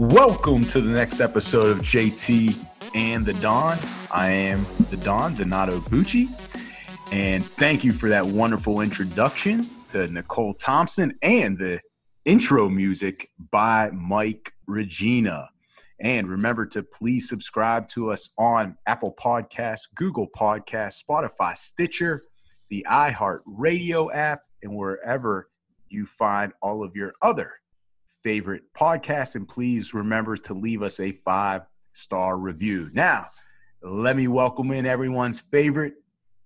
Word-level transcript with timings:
Welcome 0.00 0.64
to 0.68 0.80
the 0.80 0.90
next 0.90 1.20
episode 1.20 1.66
of 1.66 1.80
JT 1.80 2.56
and 2.94 3.22
the 3.22 3.34
Don. 3.34 3.78
I 4.10 4.28
am 4.30 4.64
the 4.88 4.96
Don, 4.96 5.34
Donato 5.34 5.78
Bucci. 5.78 6.26
And 7.12 7.44
thank 7.44 7.84
you 7.84 7.92
for 7.92 8.08
that 8.08 8.24
wonderful 8.24 8.80
introduction 8.80 9.68
to 9.92 10.08
Nicole 10.08 10.54
Thompson 10.54 11.18
and 11.20 11.58
the 11.58 11.82
intro 12.24 12.70
music 12.70 13.28
by 13.50 13.90
Mike 13.90 14.54
Regina. 14.66 15.50
And 16.00 16.30
remember 16.30 16.64
to 16.68 16.82
please 16.82 17.28
subscribe 17.28 17.86
to 17.90 18.10
us 18.10 18.30
on 18.38 18.78
Apple 18.86 19.14
Podcasts, 19.20 19.86
Google 19.94 20.28
Podcasts, 20.34 21.04
Spotify, 21.04 21.54
Stitcher, 21.54 22.22
the 22.70 22.86
iHeart 22.88 23.40
Radio 23.44 24.10
app, 24.12 24.44
and 24.62 24.74
wherever 24.74 25.50
you 25.90 26.06
find 26.06 26.54
all 26.62 26.82
of 26.82 26.96
your 26.96 27.12
other 27.20 27.59
favorite 28.22 28.62
podcast. 28.76 29.34
And 29.34 29.48
please 29.48 29.94
remember 29.94 30.36
to 30.36 30.54
leave 30.54 30.82
us 30.82 31.00
a 31.00 31.12
five 31.12 31.62
star 31.92 32.38
review. 32.38 32.90
Now, 32.92 33.28
let 33.82 34.16
me 34.16 34.28
welcome 34.28 34.70
in 34.72 34.86
everyone's 34.86 35.40
favorite, 35.40 35.94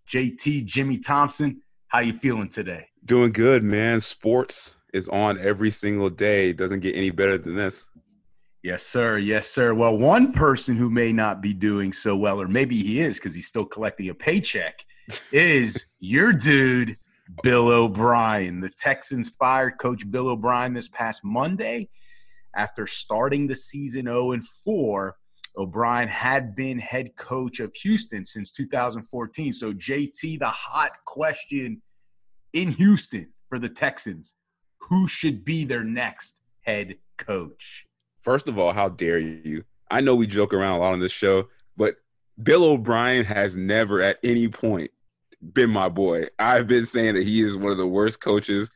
JT 0.09 0.65
Jimmy 0.67 0.99
Thompson. 0.99 1.61
How 1.89 2.01
you 2.01 2.13
feeling 2.13 2.49
today? 2.49 2.89
Doing 3.05 3.33
good, 3.33 3.63
man. 3.63 4.01
Sports 4.01 4.77
is 4.93 5.09
on 5.09 5.39
every 5.39 5.71
single 5.71 6.11
day. 6.11 6.51
It 6.51 6.57
doesn't 6.57 6.81
get 6.81 6.97
any 6.97 7.11
better 7.11 7.39
than 7.39 7.57
this. 7.57 7.87
Yes, 8.63 8.83
sir. 8.83 9.19
Yes, 9.19 9.51
sir. 9.51 9.75
Well, 9.75 9.99
one 9.99 10.33
person 10.33 10.75
who 10.75 10.89
may 10.89 11.13
not 11.13 11.43
be 11.43 11.53
doing 11.53 11.93
so 11.93 12.17
well, 12.17 12.41
or 12.41 12.49
maybe 12.49 12.77
he 12.77 13.01
is 13.01 13.19
because 13.19 13.35
he's 13.35 13.47
still 13.47 13.67
collecting 13.67 14.09
a 14.09 14.15
paycheck, 14.15 14.85
is 15.33 15.87
your 16.01 16.33
dude, 16.33 16.97
Bill 17.43 17.69
O'Brien. 17.69 18.61
The 18.61 18.71
Texans 18.71 19.31
fired 19.31 19.79
Coach 19.79 20.11
Bill 20.11 20.29
O'Brien 20.29 20.75
this 20.75 20.89
past 20.89 21.25
Monday 21.25 21.89
after 22.55 22.87
starting 22.87 23.47
the 23.47 23.57
season 23.57 24.07
0 24.07 24.33
and 24.33 24.47
4 24.47 25.17
O'Brien 25.57 26.09
had 26.09 26.57
been 26.57 26.79
head 26.79 27.15
coach 27.17 27.61
of 27.61 27.73
Houston 27.77 28.25
since 28.25 28.51
2014. 28.51 29.53
So, 29.53 29.73
JT, 29.73 30.39
the 30.39 30.49
hot 30.49 30.93
question 31.07 31.81
in 32.53 32.73
Houston 32.73 33.33
for 33.49 33.59
the 33.59 33.69
Texans 33.69 34.35
who 34.79 35.09
should 35.09 35.45
be 35.45 35.65
their 35.65 35.85
next 35.85 36.41
head 36.63 36.97
coach? 37.17 37.85
First 38.21 38.49
of 38.49 38.59
all, 38.59 38.73
how 38.73 38.89
dare 38.89 39.19
you? 39.19 39.65
I 39.91 40.01
know 40.01 40.15
we 40.15 40.27
joke 40.27 40.53
around 40.53 40.79
a 40.79 40.81
lot 40.81 40.93
on 40.93 41.01
this 41.01 41.13
show, 41.13 41.49
but 41.77 41.97
Bill 42.43 42.65
O'Brien 42.65 43.25
has 43.25 43.57
never 43.57 44.03
at 44.03 44.19
any 44.25 44.49
point 44.49 44.91
been 45.53 45.71
my 45.71 45.89
boy. 45.89 46.27
I've 46.39 46.67
been 46.67 46.87
saying 46.87 47.15
that 47.15 47.25
he 47.25 47.43
is 47.43 47.57
one 47.57 47.73
of 47.73 47.79
the 47.79 47.87
worst 47.87 48.21
coaches 48.21 48.71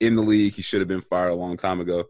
in 0.00 0.16
the 0.16 0.22
league. 0.22 0.54
He 0.54 0.62
should 0.62 0.80
have 0.80 0.88
been 0.88 1.02
fired 1.02 1.30
a 1.30 1.34
long 1.34 1.56
time 1.56 1.80
ago. 1.80 2.04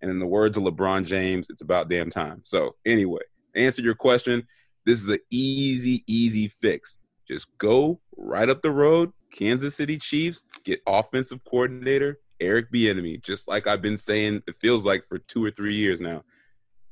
And 0.00 0.10
in 0.10 0.18
the 0.18 0.26
words 0.26 0.56
of 0.56 0.64
LeBron 0.64 1.06
James, 1.06 1.48
it's 1.48 1.62
about 1.62 1.88
damn 1.88 2.10
time. 2.10 2.40
So, 2.44 2.74
anyway, 2.84 3.22
answer 3.54 3.82
your 3.82 3.94
question, 3.94 4.46
this 4.84 5.00
is 5.00 5.08
an 5.08 5.18
easy, 5.30 6.02
easy 6.08 6.48
fix. 6.48 6.98
Just 7.28 7.46
go 7.58 8.00
right 8.16 8.48
up 8.48 8.62
the 8.62 8.70
road, 8.72 9.12
Kansas 9.30 9.76
City 9.76 9.98
Chiefs, 9.98 10.42
get 10.64 10.80
offensive 10.86 11.44
coordinator 11.44 12.18
Eric 12.42 12.72
Bieniemy, 12.72 13.22
just 13.22 13.48
like 13.48 13.66
I've 13.66 13.80
been 13.80 13.96
saying. 13.96 14.42
It 14.46 14.56
feels 14.60 14.84
like 14.84 15.06
for 15.06 15.18
two 15.18 15.44
or 15.44 15.50
three 15.50 15.76
years 15.76 16.00
now. 16.00 16.24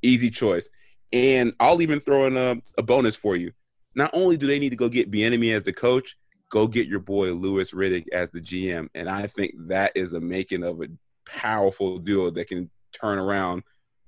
Easy 0.03 0.31
choice, 0.31 0.69
and 1.13 1.53
I'll 1.61 1.83
even 1.83 2.01
throw 2.01 2.27
in 2.27 2.37
a, 2.37 2.57
a 2.79 2.83
bonus 2.83 3.17
for 3.17 3.37
you. 3.37 3.53
Not 3.95 4.11
only 4.15 4.37
do 4.37 4.47
they 4.47 4.59
need 4.59 4.71
to 4.71 4.77
go 4.77 4.89
get 4.89 5.11
Bieniemy 5.11 5.55
as 5.55 5.65
the 5.65 5.73
coach, 5.73 6.17
go 6.51 6.67
get 6.67 6.89
your 6.89 7.01
boy 7.01 7.33
Louis 7.33 7.71
Riddick 7.73 8.07
as 8.13 8.31
the 8.31 8.41
GM, 8.41 8.89
and 8.95 9.09
I 9.09 9.27
think 9.27 9.55
that 9.69 9.93
is 9.95 10.13
a 10.13 10.21
making 10.21 10.65
of 10.65 10.83
a 10.83 10.89
powerful 11.27 11.99
duo 11.99 12.31
that 12.31 12.49
can 12.49 12.69
turn 12.93 13.19
around 13.19 13.63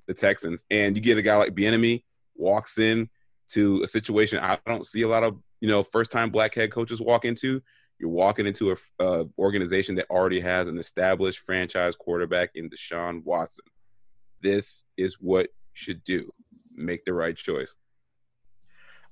the 0.07 0.15
Texans. 0.15 0.65
And 0.71 0.97
you 0.97 1.03
get 1.03 1.17
a 1.19 1.23
guy 1.23 1.37
like 1.37 1.55
Bieniemy, 1.55 2.03
walks 2.37 2.79
in 2.79 3.09
to 3.49 3.83
a 3.83 3.87
situation 3.87 4.39
I 4.43 4.59
don't 4.67 4.87
see 4.87 5.03
a 5.03 5.09
lot 5.09 5.23
of 5.23 5.39
you 5.61 5.69
know 5.69 5.83
first 5.83 6.11
time 6.11 6.31
black 6.31 6.55
head 6.55 6.71
coaches 6.71 7.01
walk 7.01 7.25
into. 7.25 7.63
You're 7.99 8.11
walking 8.11 8.47
into 8.47 8.77
a 8.99 9.25
organization 9.39 9.95
that 9.95 10.11
already 10.11 10.41
has 10.41 10.67
an 10.67 10.77
established 10.77 11.39
franchise 11.39 11.95
quarterback 11.95 12.51
in 12.57 12.69
Deshaun 12.69 13.23
Watson. 13.23 13.67
This 14.41 14.85
is 14.97 15.15
what 15.21 15.51
should 15.73 16.03
do. 16.03 16.33
Make 16.75 17.05
the 17.05 17.13
right 17.13 17.37
choice. 17.37 17.77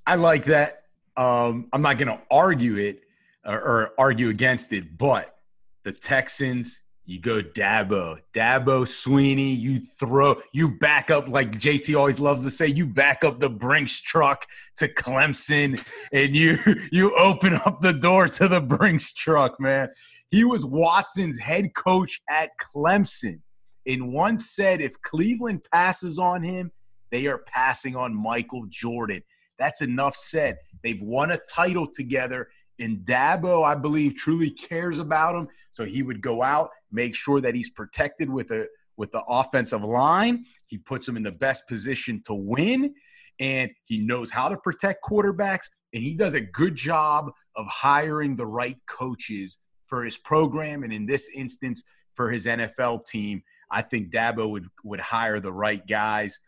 I 0.05 0.17
like 0.17 0.47
that. 0.47 0.87
Um, 1.17 1.69
I'm 1.73 1.83
not 1.83 1.99
going 1.99 2.09
to 2.09 2.21
argue 2.33 2.77
it 2.79 3.05
or, 3.45 3.61
or 3.61 3.91
argue 3.99 4.29
against 4.29 4.73
it, 4.73 4.97
but 4.97 5.37
the 5.85 5.93
Texans 5.93 6.83
you 7.11 7.19
go 7.19 7.43
Dabo, 7.43 8.19
Dabo 8.33 8.85
Swinney. 8.85 9.59
you 9.59 9.81
throw, 9.81 10.41
you 10.53 10.69
back 10.79 11.11
up 11.11 11.27
like 11.27 11.51
JT 11.51 11.99
always 11.99 12.21
loves 12.21 12.45
to 12.45 12.53
say, 12.53 12.69
you 12.69 12.87
back 12.87 13.25
up 13.25 13.41
the 13.41 13.51
Brinks 13.51 14.01
truck 14.01 14.47
to 14.77 14.87
Clemson 14.87 15.85
and 16.13 16.37
you 16.37 16.57
you 16.93 17.13
open 17.17 17.55
up 17.67 17.81
the 17.81 17.93
door 17.93 18.29
to 18.29 18.47
the 18.47 18.61
Brinks 18.61 19.13
truck, 19.13 19.59
man. 19.59 19.89
He 20.31 20.45
was 20.45 20.65
Watson's 20.65 21.37
head 21.41 21.75
coach 21.75 22.21
at 22.29 22.51
Clemson. 22.61 23.41
And 23.87 24.13
once 24.13 24.53
said 24.53 24.81
if 24.81 24.93
Cleveland 25.03 25.67
passes 25.73 26.17
on 26.21 26.45
him, 26.45 26.71
they 27.11 27.27
are 27.27 27.39
passing 27.39 27.97
on 27.97 28.15
Michael 28.15 28.67
Jordan. 28.69 29.23
That's 29.59 29.83
enough 29.83 30.15
said. 30.15 30.59
They've 30.85 31.03
won 31.03 31.33
a 31.33 31.41
title 31.53 31.89
together 31.89 32.51
and 32.81 32.99
Dabo, 32.99 33.65
I 33.65 33.75
believe, 33.75 34.17
truly 34.17 34.51
cares 34.51 34.99
about 34.99 35.37
him. 35.37 35.49
So 35.71 35.85
he 35.85 36.03
would 36.03 36.21
go 36.21 36.43
out, 36.43 36.71
make 36.91 37.15
sure 37.15 37.41
that 37.41 37.55
he's 37.55 37.71
protected 37.71 38.29
with 38.29 38.51
a 38.51 38.69
with 38.97 39.13
the 39.13 39.23
offensive 39.29 39.83
line. 39.83 40.45
He 40.67 40.77
puts 40.77 41.09
him 41.09 41.17
in 41.17 41.23
the 41.23 41.33
best 41.33 41.67
position 41.69 42.23
to 42.27 42.35
win, 42.35 42.95
and 43.39 43.71
he 43.85 44.01
knows 44.01 44.31
how 44.31 44.49
to 44.49 44.57
protect 44.59 45.05
quarterbacks. 45.05 45.69
And 45.95 46.03
he 46.03 46.15
does 46.15 46.35
a 46.35 46.41
good 46.41 46.77
job 46.77 47.31
of 47.57 47.67
hiring 47.67 48.37
the 48.37 48.47
right 48.47 48.77
coaches 48.87 49.57
for 49.87 50.05
his 50.05 50.19
program, 50.19 50.83
and 50.83 50.93
in 50.93 51.07
this 51.07 51.31
instance, 51.35 51.83
for 52.13 52.31
his 52.31 52.47
NFL 52.47 53.07
team. 53.07 53.43
I 53.71 53.83
think 53.83 54.11
Dabo 54.13 54.51
would 54.51 54.67
would 54.85 55.01
hire 55.01 55.41
the 55.41 55.53
right 55.53 55.87
guys. 55.87 56.41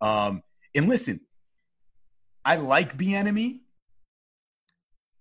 Um, 0.00 0.42
and 0.74 0.88
listen, 0.88 1.20
I 2.44 2.56
like 2.56 2.96
Bieniemy 2.96 3.60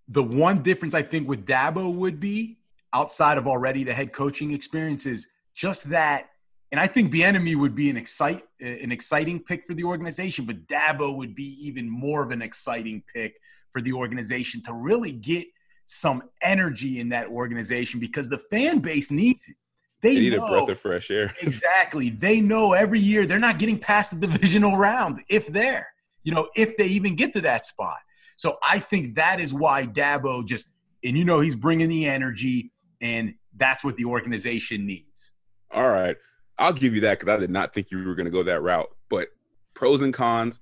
the 0.09 0.23
one 0.23 0.61
difference 0.63 0.93
I 0.93 1.03
think 1.03 1.29
with 1.29 1.45
Dabo 1.45 1.93
would 1.93 2.19
be 2.19 2.57
outside 2.93 3.37
of 3.37 3.47
already 3.47 3.83
the 3.83 3.93
head 3.93 4.11
coaching 4.11 4.51
experience 4.51 5.05
is 5.05 5.27
just 5.53 5.89
that. 5.91 6.29
And 6.71 6.79
I 6.79 6.87
think 6.87 7.13
Bieniemy 7.13 7.55
would 7.55 7.75
be 7.75 7.89
an 7.89 7.97
excite 7.97 8.43
an 8.59 8.91
exciting 8.91 9.39
pick 9.39 9.65
for 9.67 9.73
the 9.73 9.83
organization, 9.83 10.45
but 10.45 10.67
Dabo 10.67 11.15
would 11.15 11.35
be 11.35 11.57
even 11.65 11.89
more 11.89 12.23
of 12.23 12.31
an 12.31 12.41
exciting 12.41 13.03
pick 13.13 13.39
for 13.71 13.81
the 13.81 13.93
organization 13.93 14.61
to 14.63 14.73
really 14.73 15.11
get 15.11 15.47
some 15.85 16.23
energy 16.41 16.99
in 16.99 17.09
that 17.09 17.27
organization 17.27 17.99
because 17.99 18.29
the 18.29 18.37
fan 18.37 18.79
base 18.79 19.09
needs 19.09 19.47
it. 19.47 19.55
They, 20.01 20.15
they 20.15 20.19
need 20.21 20.37
know, 20.37 20.45
a 20.45 20.49
breath 20.49 20.69
of 20.69 20.79
fresh 20.79 21.11
air. 21.11 21.33
exactly. 21.41 22.09
They 22.09 22.41
know 22.41 22.73
every 22.73 22.99
year 22.99 23.25
they're 23.25 23.39
not 23.39 23.59
getting 23.59 23.77
past 23.77 24.19
the 24.19 24.27
divisional 24.27 24.77
round 24.77 25.21
if 25.29 25.47
they're, 25.47 25.87
you 26.23 26.33
know, 26.33 26.47
if 26.55 26.77
they 26.77 26.85
even 26.87 27.15
get 27.15 27.33
to 27.33 27.41
that 27.41 27.65
spot. 27.65 27.97
So 28.39 28.57
I 28.65 28.79
think 28.79 29.15
that 29.15 29.41
is 29.41 29.53
why 29.53 29.85
Dabo 29.85 30.45
just, 30.45 30.69
and 31.03 31.17
you 31.17 31.25
know, 31.25 31.41
he's 31.41 31.57
bringing 31.57 31.89
the 31.89 32.05
energy, 32.05 32.71
and 33.01 33.33
that's 33.57 33.83
what 33.83 33.97
the 33.97 34.05
organization 34.05 34.85
needs. 34.85 35.33
All 35.71 35.89
right. 35.89 36.15
I'll 36.57 36.71
give 36.71 36.95
you 36.95 37.01
that 37.01 37.19
because 37.19 37.35
I 37.35 37.37
did 37.37 37.49
not 37.49 37.73
think 37.73 37.91
you 37.91 38.01
were 38.01 38.15
going 38.15 38.27
to 38.27 38.31
go 38.31 38.43
that 38.43 38.61
route. 38.61 38.87
But 39.09 39.27
pros 39.73 40.01
and 40.01 40.13
cons, 40.13 40.61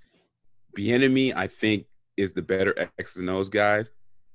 Bieniemy, 0.75 1.35
I 1.35 1.45
think, 1.45 1.85
is 2.18 2.33
the 2.33 2.41
better 2.41 2.89
X 2.97 3.15
and 3.18 3.29
O's 3.29 3.47
guys. 3.47 3.91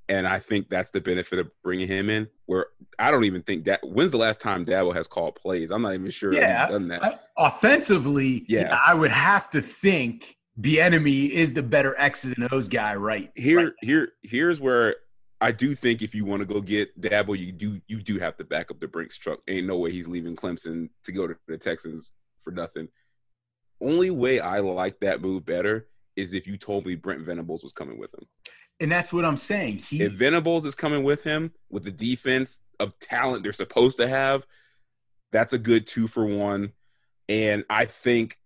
And 0.08 0.28
I 0.28 0.38
think 0.38 0.68
that's 0.68 0.92
the 0.92 1.00
benefit 1.00 1.40
of 1.40 1.50
bringing 1.64 1.88
him 1.88 2.10
in. 2.10 2.28
Where 2.46 2.66
I 3.00 3.10
don't 3.10 3.24
even 3.24 3.42
think 3.42 3.64
that. 3.64 3.80
When's 3.82 4.12
the 4.12 4.18
last 4.18 4.40
time 4.40 4.64
Dabo 4.64 4.94
has 4.94 5.08
called 5.08 5.34
plays? 5.34 5.72
I'm 5.72 5.82
not 5.82 5.94
even 5.94 6.10
sure. 6.10 6.32
Yeah, 6.32 6.68
done 6.68 6.86
that. 6.88 7.24
offensively, 7.36 8.44
yeah, 8.46 8.78
I 8.86 8.94
would 8.94 9.10
have 9.10 9.50
to 9.50 9.60
think 9.60 10.36
Bieniemy 10.60 11.30
is 11.30 11.54
the 11.54 11.62
better 11.62 11.98
X's 11.98 12.34
and 12.36 12.52
O's 12.52 12.68
guy, 12.68 12.94
right? 12.94 13.30
Here, 13.34 13.58
right. 13.58 13.72
here, 13.80 14.12
here's 14.22 14.60
where 14.60 14.96
I 15.40 15.50
do 15.50 15.74
think 15.74 16.02
if 16.02 16.14
you 16.14 16.24
want 16.24 16.40
to 16.40 16.46
go 16.46 16.60
get 16.60 17.00
Dabo, 17.00 17.36
you 17.36 17.52
do 17.52 17.80
you 17.88 18.02
do 18.02 18.18
have 18.18 18.36
to 18.36 18.44
back 18.44 18.70
up 18.70 18.78
the 18.78 18.86
Brinks 18.86 19.18
truck. 19.18 19.40
Ain't 19.48 19.66
no 19.66 19.78
way 19.78 19.90
he's 19.90 20.08
leaving 20.08 20.36
Clemson 20.36 20.90
to 21.04 21.12
go 21.12 21.26
to 21.26 21.36
the 21.48 21.58
Texans 21.58 22.12
for 22.42 22.52
nothing. 22.52 22.88
Only 23.80 24.10
way 24.10 24.40
I 24.40 24.60
like 24.60 25.00
that 25.00 25.20
move 25.20 25.44
better 25.44 25.88
is 26.14 26.34
if 26.34 26.46
you 26.46 26.56
told 26.56 26.86
me 26.86 26.94
Brent 26.94 27.22
Venables 27.22 27.62
was 27.62 27.72
coming 27.72 27.98
with 27.98 28.14
him. 28.14 28.26
And 28.78 28.92
that's 28.92 29.12
what 29.12 29.24
I'm 29.24 29.36
saying. 29.36 29.78
He 29.78 30.02
If 30.02 30.12
Venables 30.12 30.66
is 30.66 30.74
coming 30.74 31.02
with 31.02 31.22
him 31.22 31.52
with 31.70 31.84
the 31.84 31.90
defense 31.90 32.60
of 32.78 32.98
talent 32.98 33.42
they're 33.42 33.52
supposed 33.52 33.96
to 33.96 34.08
have, 34.08 34.46
that's 35.32 35.52
a 35.52 35.58
good 35.58 35.86
two 35.86 36.06
for 36.06 36.24
one. 36.24 36.72
And 37.28 37.64
I 37.70 37.86
think 37.86 38.38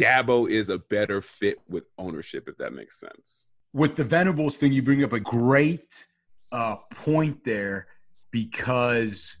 Dabo 0.00 0.48
is 0.48 0.68
a 0.68 0.78
better 0.78 1.20
fit 1.20 1.58
with 1.68 1.84
ownership, 1.98 2.48
if 2.48 2.56
that 2.58 2.72
makes 2.72 2.98
sense. 2.98 3.48
with 3.72 3.96
the 3.96 4.04
Venables 4.04 4.56
thing, 4.56 4.72
you 4.72 4.82
bring 4.82 5.04
up 5.04 5.12
a 5.12 5.20
great 5.20 6.06
uh, 6.52 6.76
point 6.94 7.44
there 7.44 7.86
because 8.30 9.36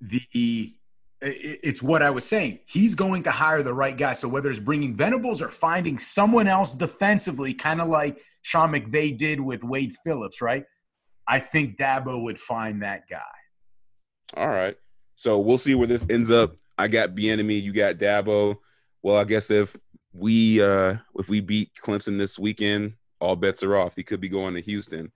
the 0.00 0.74
it's 1.24 1.80
what 1.80 2.02
I 2.02 2.10
was 2.10 2.24
saying. 2.24 2.58
He's 2.66 2.96
going 2.96 3.22
to 3.22 3.30
hire 3.30 3.62
the 3.62 3.72
right 3.72 3.96
guy. 3.96 4.12
So 4.12 4.26
whether 4.26 4.50
it's 4.50 4.58
bringing 4.58 4.96
Venables 4.96 5.40
or 5.40 5.48
finding 5.48 5.96
someone 5.96 6.48
else 6.48 6.74
defensively, 6.74 7.54
kind 7.54 7.80
of 7.80 7.88
like 7.88 8.20
Sean 8.42 8.72
McVay 8.72 9.16
did 9.16 9.38
with 9.40 9.62
Wade 9.62 9.94
Phillips, 10.04 10.42
right? 10.42 10.64
I 11.28 11.38
think 11.38 11.78
Dabo 11.78 12.20
would 12.24 12.40
find 12.40 12.82
that 12.82 13.08
guy. 13.08 13.20
All 14.36 14.48
right. 14.48 14.76
So 15.14 15.38
we'll 15.38 15.58
see 15.58 15.76
where 15.76 15.86
this 15.86 16.04
ends 16.10 16.32
up. 16.32 16.56
I 16.76 16.88
got 16.88 17.14
Bieniemy, 17.14 17.62
you 17.62 17.72
got 17.72 17.98
Dabo. 17.98 18.56
Well, 19.02 19.16
I 19.16 19.24
guess 19.24 19.50
if 19.50 19.76
we 20.12 20.62
uh 20.62 20.96
if 21.16 21.28
we 21.28 21.40
beat 21.40 21.72
Clemson 21.74 22.18
this 22.18 22.38
weekend, 22.38 22.94
all 23.20 23.36
bets 23.36 23.62
are 23.62 23.76
off. 23.76 23.96
He 23.96 24.02
could 24.02 24.20
be 24.20 24.28
going 24.28 24.54
to 24.54 24.60
Houston. 24.62 25.10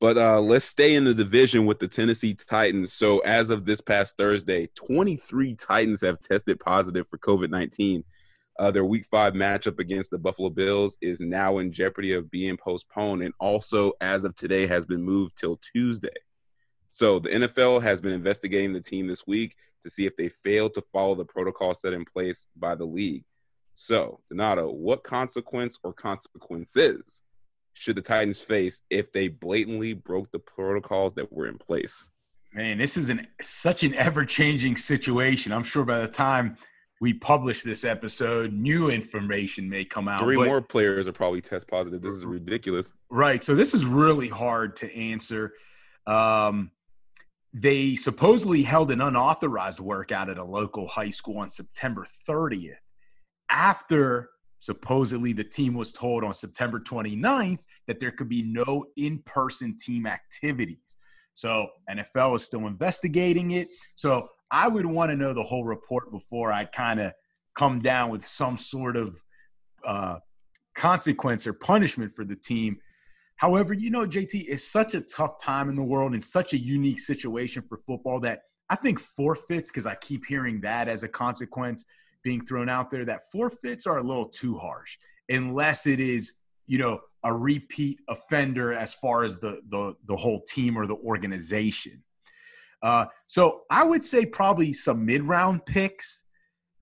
But 0.00 0.16
uh 0.16 0.40
let's 0.40 0.64
stay 0.64 0.94
in 0.94 1.04
the 1.04 1.14
division 1.14 1.66
with 1.66 1.78
the 1.78 1.88
Tennessee 1.88 2.34
Titans. 2.34 2.92
So 2.92 3.18
as 3.20 3.50
of 3.50 3.66
this 3.66 3.80
past 3.80 4.16
Thursday, 4.16 4.68
23 4.74 5.54
Titans 5.54 6.00
have 6.00 6.20
tested 6.20 6.60
positive 6.60 7.06
for 7.08 7.18
COVID-19. 7.18 8.04
Uh, 8.58 8.70
their 8.70 8.84
week 8.84 9.06
five 9.10 9.32
matchup 9.32 9.78
against 9.78 10.10
the 10.10 10.18
Buffalo 10.18 10.50
Bills 10.50 10.98
is 11.00 11.18
now 11.18 11.58
in 11.58 11.72
jeopardy 11.72 12.12
of 12.12 12.30
being 12.30 12.58
postponed, 12.58 13.22
and 13.22 13.32
also 13.40 13.92
as 14.02 14.24
of 14.24 14.34
today 14.34 14.66
has 14.66 14.84
been 14.84 15.02
moved 15.02 15.34
till 15.38 15.58
Tuesday. 15.72 16.08
So 16.90 17.20
the 17.20 17.30
NFL 17.30 17.82
has 17.82 18.00
been 18.00 18.12
investigating 18.12 18.72
the 18.72 18.80
team 18.80 19.06
this 19.06 19.26
week 19.26 19.56
to 19.82 19.90
see 19.90 20.06
if 20.06 20.16
they 20.16 20.28
failed 20.28 20.74
to 20.74 20.82
follow 20.82 21.14
the 21.14 21.24
protocol 21.24 21.74
set 21.74 21.92
in 21.92 22.04
place 22.04 22.46
by 22.56 22.74
the 22.74 22.84
league. 22.84 23.24
So, 23.74 24.20
Donato, 24.28 24.70
what 24.70 25.04
consequence 25.04 25.78
or 25.82 25.92
consequences 25.92 27.22
should 27.72 27.96
the 27.96 28.02
Titans 28.02 28.40
face 28.40 28.82
if 28.90 29.12
they 29.12 29.28
blatantly 29.28 29.94
broke 29.94 30.30
the 30.32 30.38
protocols 30.38 31.14
that 31.14 31.32
were 31.32 31.46
in 31.46 31.56
place? 31.56 32.10
Man, 32.52 32.78
this 32.78 32.96
is 32.96 33.08
an 33.08 33.26
such 33.40 33.84
an 33.84 33.94
ever-changing 33.94 34.76
situation. 34.76 35.52
I'm 35.52 35.62
sure 35.62 35.84
by 35.84 36.00
the 36.00 36.08
time 36.08 36.56
we 37.00 37.14
publish 37.14 37.62
this 37.62 37.84
episode, 37.84 38.52
new 38.52 38.90
information 38.90 39.68
may 39.68 39.84
come 39.84 40.08
out. 40.08 40.20
Three 40.20 40.36
but- 40.36 40.46
more 40.46 40.60
players 40.60 41.06
are 41.06 41.12
probably 41.12 41.40
test 41.40 41.68
positive. 41.68 42.02
This 42.02 42.12
is 42.12 42.26
ridiculous. 42.26 42.92
Right. 43.08 43.42
So 43.42 43.54
this 43.54 43.72
is 43.72 43.86
really 43.86 44.28
hard 44.28 44.76
to 44.76 44.94
answer. 44.94 45.54
Um, 46.06 46.72
they 47.52 47.96
supposedly 47.96 48.62
held 48.62 48.90
an 48.90 49.00
unauthorized 49.00 49.80
workout 49.80 50.30
at 50.30 50.38
a 50.38 50.44
local 50.44 50.86
high 50.86 51.10
school 51.10 51.38
on 51.38 51.50
September 51.50 52.06
30th 52.28 52.76
after 53.50 54.30
supposedly 54.60 55.32
the 55.32 55.44
team 55.44 55.74
was 55.74 55.92
told 55.92 56.22
on 56.22 56.32
September 56.32 56.78
29th 56.78 57.58
that 57.86 57.98
there 57.98 58.12
could 58.12 58.28
be 58.28 58.42
no 58.42 58.84
in 58.96 59.18
person 59.24 59.76
team 59.78 60.06
activities. 60.06 60.96
So 61.34 61.68
NFL 61.90 62.36
is 62.36 62.44
still 62.44 62.66
investigating 62.66 63.52
it. 63.52 63.68
So 63.94 64.28
I 64.50 64.68
would 64.68 64.86
want 64.86 65.10
to 65.10 65.16
know 65.16 65.32
the 65.32 65.42
whole 65.42 65.64
report 65.64 66.12
before 66.12 66.52
I 66.52 66.64
kind 66.64 67.00
of 67.00 67.12
come 67.56 67.80
down 67.80 68.10
with 68.10 68.24
some 68.24 68.56
sort 68.56 68.96
of 68.96 69.16
uh, 69.84 70.18
consequence 70.76 71.46
or 71.46 71.52
punishment 71.52 72.14
for 72.14 72.24
the 72.24 72.36
team. 72.36 72.78
However, 73.40 73.72
you 73.72 73.88
know, 73.88 74.06
JT, 74.06 74.44
it's 74.48 74.70
such 74.70 74.92
a 74.92 75.00
tough 75.00 75.40
time 75.40 75.70
in 75.70 75.74
the 75.74 75.82
world 75.82 76.12
and 76.12 76.22
such 76.22 76.52
a 76.52 76.58
unique 76.58 77.00
situation 77.00 77.62
for 77.62 77.78
football 77.86 78.20
that 78.20 78.42
I 78.68 78.76
think 78.76 79.00
forfeits, 79.00 79.70
because 79.70 79.86
I 79.86 79.94
keep 79.94 80.26
hearing 80.26 80.60
that 80.60 80.88
as 80.88 81.04
a 81.04 81.08
consequence 81.08 81.86
being 82.22 82.44
thrown 82.44 82.68
out 82.68 82.90
there, 82.90 83.06
that 83.06 83.22
forfeits 83.32 83.86
are 83.86 83.96
a 83.96 84.02
little 84.02 84.28
too 84.28 84.58
harsh 84.58 84.98
unless 85.30 85.86
it 85.86 86.00
is, 86.00 86.34
you 86.66 86.76
know, 86.76 87.00
a 87.24 87.32
repeat 87.32 88.00
offender 88.10 88.74
as 88.74 88.92
far 88.92 89.24
as 89.24 89.38
the 89.38 89.62
the, 89.70 89.94
the 90.06 90.16
whole 90.16 90.42
team 90.42 90.76
or 90.76 90.86
the 90.86 90.96
organization. 90.96 92.02
Uh, 92.82 93.06
so 93.26 93.62
I 93.70 93.84
would 93.84 94.04
say 94.04 94.26
probably 94.26 94.74
some 94.74 95.06
mid 95.06 95.22
round 95.22 95.64
picks. 95.64 96.24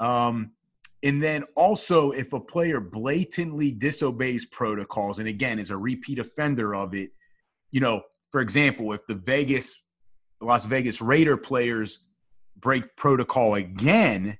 Um, 0.00 0.54
and 1.02 1.22
then 1.22 1.44
also, 1.54 2.10
if 2.10 2.32
a 2.32 2.40
player 2.40 2.80
blatantly 2.80 3.70
disobeys 3.70 4.46
protocols, 4.46 5.18
and 5.18 5.28
again 5.28 5.58
is 5.58 5.70
a 5.70 5.76
repeat 5.76 6.18
offender 6.18 6.74
of 6.74 6.94
it, 6.94 7.10
you 7.70 7.80
know, 7.80 8.02
for 8.30 8.40
example, 8.40 8.92
if 8.92 9.06
the 9.06 9.14
Vegas, 9.14 9.80
Las 10.40 10.66
Vegas 10.66 11.00
Raider 11.00 11.36
players 11.36 12.00
break 12.56 12.96
protocol 12.96 13.54
again, 13.54 14.38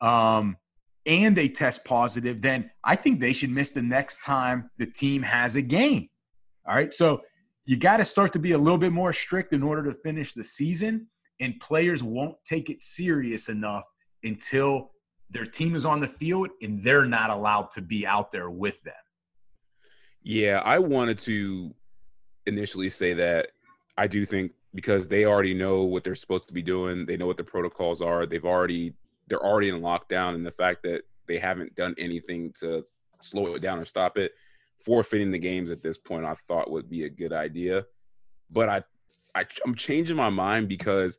um, 0.00 0.56
and 1.06 1.36
they 1.36 1.48
test 1.48 1.84
positive, 1.84 2.42
then 2.42 2.70
I 2.84 2.96
think 2.96 3.20
they 3.20 3.32
should 3.32 3.50
miss 3.50 3.70
the 3.72 3.82
next 3.82 4.24
time 4.24 4.70
the 4.78 4.86
team 4.86 5.22
has 5.22 5.56
a 5.56 5.62
game. 5.62 6.08
All 6.66 6.74
right, 6.74 6.92
so 6.92 7.22
you 7.64 7.76
got 7.76 7.98
to 7.98 8.04
start 8.04 8.32
to 8.34 8.38
be 8.38 8.52
a 8.52 8.58
little 8.58 8.78
bit 8.78 8.92
more 8.92 9.12
strict 9.12 9.52
in 9.52 9.62
order 9.62 9.84
to 9.84 9.98
finish 10.00 10.32
the 10.32 10.44
season, 10.44 11.08
and 11.40 11.58
players 11.60 12.02
won't 12.02 12.36
take 12.44 12.70
it 12.70 12.80
serious 12.80 13.48
enough 13.48 13.84
until 14.24 14.91
their 15.32 15.46
team 15.46 15.74
is 15.74 15.86
on 15.86 16.00
the 16.00 16.08
field 16.08 16.50
and 16.60 16.84
they're 16.84 17.06
not 17.06 17.30
allowed 17.30 17.70
to 17.72 17.80
be 17.80 18.06
out 18.06 18.30
there 18.30 18.50
with 18.50 18.82
them. 18.82 18.94
Yeah, 20.22 20.60
I 20.64 20.78
wanted 20.78 21.18
to 21.20 21.74
initially 22.46 22.90
say 22.90 23.14
that 23.14 23.48
I 23.96 24.06
do 24.06 24.26
think 24.26 24.52
because 24.74 25.08
they 25.08 25.24
already 25.24 25.54
know 25.54 25.82
what 25.82 26.04
they're 26.04 26.14
supposed 26.14 26.48
to 26.48 26.54
be 26.54 26.62
doing, 26.62 27.06
they 27.06 27.16
know 27.16 27.26
what 27.26 27.36
the 27.36 27.44
protocols 27.44 28.00
are. 28.00 28.26
They've 28.26 28.44
already 28.44 28.94
they're 29.28 29.44
already 29.44 29.70
in 29.70 29.80
lockdown, 29.80 30.34
and 30.34 30.44
the 30.44 30.50
fact 30.50 30.82
that 30.82 31.02
they 31.26 31.38
haven't 31.38 31.74
done 31.74 31.94
anything 31.96 32.52
to 32.60 32.84
slow 33.20 33.54
it 33.54 33.62
down 33.62 33.78
or 33.78 33.84
stop 33.84 34.18
it, 34.18 34.32
forfeiting 34.78 35.30
the 35.30 35.38
games 35.38 35.70
at 35.70 35.82
this 35.82 35.98
point, 35.98 36.26
I 36.26 36.34
thought 36.34 36.70
would 36.70 36.90
be 36.90 37.04
a 37.04 37.10
good 37.10 37.32
idea. 37.32 37.86
But 38.50 38.68
I, 38.68 38.82
I 39.34 39.46
I'm 39.64 39.74
changing 39.74 40.16
my 40.16 40.30
mind 40.30 40.68
because 40.68 41.18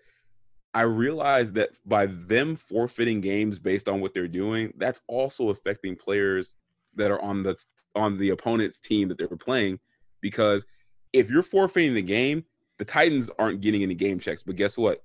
I 0.73 0.81
realize 0.81 1.51
that 1.53 1.69
by 1.85 2.07
them 2.07 2.55
forfeiting 2.55 3.21
games 3.21 3.59
based 3.59 3.87
on 3.87 4.01
what 4.01 4.13
they're 4.13 4.27
doing, 4.27 4.73
that's 4.77 5.01
also 5.07 5.49
affecting 5.49 5.95
players 5.95 6.55
that 6.95 7.11
are 7.11 7.21
on 7.21 7.43
the 7.43 7.55
on 7.95 8.17
the 8.17 8.29
opponent's 8.29 8.79
team 8.79 9.07
that 9.09 9.17
they're 9.17 9.27
playing. 9.37 9.79
Because 10.21 10.65
if 11.11 11.29
you're 11.29 11.43
forfeiting 11.43 11.93
the 11.93 12.01
game, 12.01 12.45
the 12.79 12.85
Titans 12.85 13.29
aren't 13.37 13.61
getting 13.61 13.83
any 13.83 13.93
game 13.93 14.19
checks. 14.19 14.41
But 14.41 14.55
guess 14.55 14.77
what? 14.77 15.03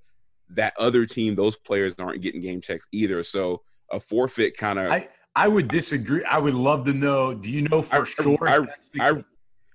That 0.49 0.73
other 0.79 1.05
team, 1.05 1.35
those 1.35 1.55
players 1.55 1.93
aren't 1.99 2.21
getting 2.21 2.41
game 2.41 2.61
checks 2.61 2.87
either. 2.91 3.21
So 3.21 3.61
a 3.91 3.99
forfeit 3.99 4.57
kind 4.57 4.79
of 4.79 4.91
I, 4.91 5.07
I 5.35 5.47
would 5.47 5.67
disagree. 5.67 6.23
I 6.23 6.39
would 6.39 6.55
love 6.55 6.85
to 6.85 6.93
know. 6.93 7.35
Do 7.35 7.51
you 7.51 7.63
know 7.63 7.83
for 7.83 8.01
I- 8.01 8.05
sure? 8.05 8.37
I- 8.41 8.65
I? 8.99 9.23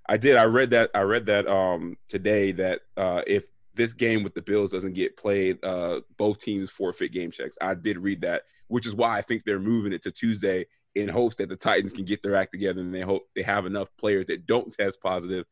I 0.06 0.16
did. 0.18 0.36
I 0.36 0.44
read 0.44 0.70
that. 0.70 0.90
I 0.94 1.00
read 1.02 1.26
that 1.26 1.46
um 1.46 1.96
today 2.08 2.52
that 2.52 2.80
uh 2.96 3.22
if 3.26 3.48
this 3.74 3.92
game 3.92 4.22
with 4.22 4.34
the 4.34 4.42
Bills 4.42 4.70
doesn't 4.70 4.94
get 4.94 5.16
played, 5.16 5.64
uh 5.64 6.00
both 6.16 6.40
teams 6.40 6.70
forfeit 6.70 7.12
game 7.12 7.30
checks. 7.30 7.58
I 7.60 7.74
did 7.74 7.98
read 7.98 8.22
that, 8.22 8.42
which 8.68 8.86
is 8.86 8.94
why 8.94 9.18
I 9.18 9.22
think 9.22 9.44
they're 9.44 9.58
moving 9.58 9.92
it 9.92 10.02
to 10.02 10.10
Tuesday 10.10 10.66
in 10.94 11.08
hopes 11.08 11.36
that 11.36 11.48
the 11.48 11.56
Titans 11.56 11.92
can 11.92 12.04
get 12.04 12.22
their 12.22 12.36
act 12.36 12.52
together 12.52 12.80
and 12.80 12.94
they 12.94 13.00
hope 13.00 13.28
they 13.34 13.42
have 13.42 13.66
enough 13.66 13.88
players 13.98 14.26
that 14.26 14.46
don't 14.46 14.72
test 14.72 15.02
positive 15.02 15.44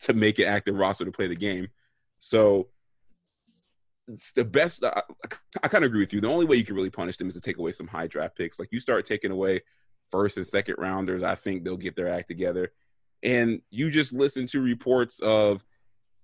to 0.00 0.12
make 0.12 0.38
an 0.38 0.46
active 0.46 0.76
roster 0.76 1.04
to 1.04 1.10
play 1.10 1.26
the 1.26 1.36
game. 1.36 1.68
So 2.20 2.68
it's 4.08 4.32
the 4.32 4.44
best. 4.44 4.84
I, 4.84 5.02
I 5.62 5.68
kind 5.68 5.84
of 5.84 5.90
agree 5.90 6.00
with 6.00 6.12
you. 6.12 6.20
The 6.20 6.28
only 6.28 6.46
way 6.46 6.56
you 6.56 6.64
can 6.64 6.76
really 6.76 6.90
punish 6.90 7.16
them 7.16 7.28
is 7.28 7.34
to 7.34 7.40
take 7.40 7.58
away 7.58 7.72
some 7.72 7.86
high 7.86 8.06
draft 8.06 8.36
picks. 8.36 8.58
Like 8.58 8.68
you 8.72 8.80
start 8.80 9.04
taking 9.04 9.30
away 9.30 9.62
first 10.10 10.36
and 10.36 10.46
second 10.46 10.76
rounders, 10.78 11.22
I 11.22 11.34
think 11.34 11.64
they'll 11.64 11.76
get 11.76 11.96
their 11.96 12.08
act 12.08 12.28
together. 12.28 12.72
And 13.22 13.60
you 13.70 13.90
just 13.90 14.12
listen 14.12 14.46
to 14.48 14.60
reports 14.60 15.20
of 15.20 15.64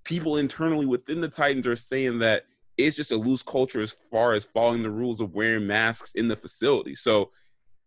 people 0.04 0.36
internally 0.36 0.86
within 0.86 1.20
the 1.20 1.28
Titans 1.28 1.66
are 1.66 1.76
saying 1.76 2.18
that 2.18 2.44
it's 2.76 2.96
just 2.96 3.12
a 3.12 3.16
loose 3.16 3.42
culture 3.42 3.80
as 3.80 3.90
far 3.90 4.34
as 4.34 4.44
following 4.44 4.82
the 4.82 4.90
rules 4.90 5.20
of 5.20 5.34
wearing 5.34 5.66
masks 5.66 6.12
in 6.14 6.28
the 6.28 6.36
facility. 6.36 6.94
So 6.94 7.30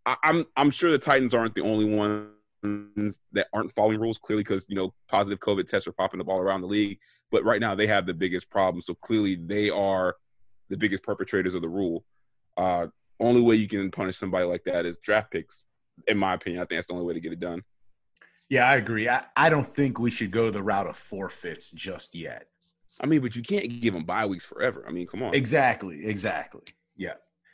I, 0.06 0.16
I'm 0.24 0.46
I'm 0.56 0.72
sure 0.72 0.92
the 0.92 0.98
Titans 0.98 1.34
aren't 1.34 1.56
the 1.56 1.62
only 1.62 1.86
ones 1.94 3.20
that 3.34 3.48
aren't 3.54 3.72
following 3.72 4.00
rules 4.00 4.18
clearly 4.18 4.44
because 4.44 4.66
you 4.70 4.76
know 4.76 4.94
positive 5.10 5.40
COVID 5.40 5.68
tests 5.68 5.88
are 5.88 5.94
popping 5.94 6.22
up 6.22 6.28
all 6.28 6.40
around 6.40 6.62
the 6.62 6.68
league. 6.68 7.00
But 7.30 7.44
right 7.44 7.60
now 7.60 7.76
they 7.76 7.88
have 7.88 8.06
the 8.06 8.14
biggest 8.14 8.50
problem. 8.50 8.82
So 8.82 8.96
clearly 8.96 9.36
they 9.36 9.70
are 9.70 10.16
the 10.70 10.78
biggest 10.78 11.04
perpetrators 11.04 11.56
of 11.56 11.62
the 11.62 11.70
rule. 11.70 12.06
Uh, 12.56 12.88
only 13.20 13.42
way 13.42 13.56
you 13.56 13.68
can 13.68 13.92
punish 13.92 14.18
somebody 14.18 14.46
like 14.46 14.64
that 14.66 14.86
is 14.86 14.98
draft 15.00 15.32
picks. 15.32 15.64
In 16.08 16.18
my 16.18 16.36
opinion, 16.36 16.62
I 16.62 16.66
think 16.66 16.78
that's 16.78 16.88
the 16.88 16.94
only 16.94 17.06
way 17.06 17.14
to 17.14 17.20
get 17.20 17.34
it 17.34 17.40
done. 17.40 17.64
Yeah, 18.50 18.68
I 18.68 18.76
agree. 18.76 19.10
I, 19.10 19.24
I 19.36 19.50
don't 19.50 19.68
think 19.68 20.00
we 20.00 20.10
should 20.10 20.32
go 20.32 20.50
the 20.50 20.64
route 20.64 20.88
of 20.88 20.96
forfeits 20.96 21.72
just 21.72 22.16
yet. 22.16 22.48
I 23.02 23.06
mean, 23.06 23.22
but 23.22 23.36
you 23.36 23.42
can't 23.42 23.82
give 23.82 23.94
them 23.94 24.06
bye 24.06 24.26
weeks 24.26 24.46
forever. 24.46 24.86
I 24.88 24.92
mean, 24.92 25.06
come 25.06 25.22
on. 25.22 25.34
Exactly. 25.34 26.06
Exactly. 26.06 26.64
Yeah. 26.96 27.14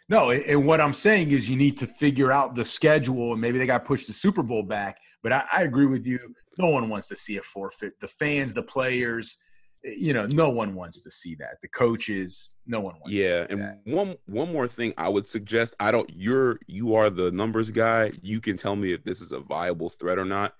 No, 0.09 0.31
and 0.31 0.65
what 0.65 0.81
I'm 0.81 0.93
saying 0.93 1.31
is 1.31 1.49
you 1.49 1.55
need 1.55 1.77
to 1.79 1.87
figure 1.87 2.31
out 2.31 2.55
the 2.55 2.65
schedule, 2.65 3.31
and 3.31 3.41
maybe 3.41 3.57
they 3.57 3.65
got 3.65 3.85
pushed 3.85 4.07
the 4.07 4.13
Super 4.13 4.43
Bowl 4.43 4.63
back. 4.63 4.97
But 5.23 5.31
I, 5.31 5.45
I 5.51 5.63
agree 5.63 5.85
with 5.85 6.05
you. 6.05 6.19
No 6.57 6.69
one 6.69 6.89
wants 6.89 7.07
to 7.07 7.15
see 7.15 7.37
a 7.37 7.41
forfeit. 7.41 7.93
The 8.01 8.07
fans, 8.07 8.53
the 8.53 8.63
players, 8.63 9.37
eh, 9.85 9.93
you 9.97 10.13
know, 10.13 10.27
no 10.27 10.49
one 10.49 10.75
wants 10.75 11.03
to 11.03 11.11
see 11.11 11.35
that. 11.35 11.55
The 11.61 11.69
coaches, 11.69 12.49
no 12.67 12.81
one 12.81 12.95
wants. 12.95 13.15
Yeah, 13.15 13.45
and 13.49 13.61
that. 13.61 13.79
one 13.85 14.15
one 14.25 14.51
more 14.51 14.67
thing 14.67 14.93
I 14.97 15.07
would 15.07 15.27
suggest. 15.27 15.75
I 15.79 15.91
don't. 15.91 16.09
You're 16.13 16.59
you 16.67 16.95
are 16.95 17.09
the 17.09 17.31
numbers 17.31 17.71
guy. 17.71 18.11
You 18.21 18.41
can 18.41 18.57
tell 18.57 18.75
me 18.75 18.91
if 18.91 19.03
this 19.03 19.21
is 19.21 19.31
a 19.31 19.39
viable 19.39 19.89
threat 19.89 20.19
or 20.19 20.25
not. 20.25 20.53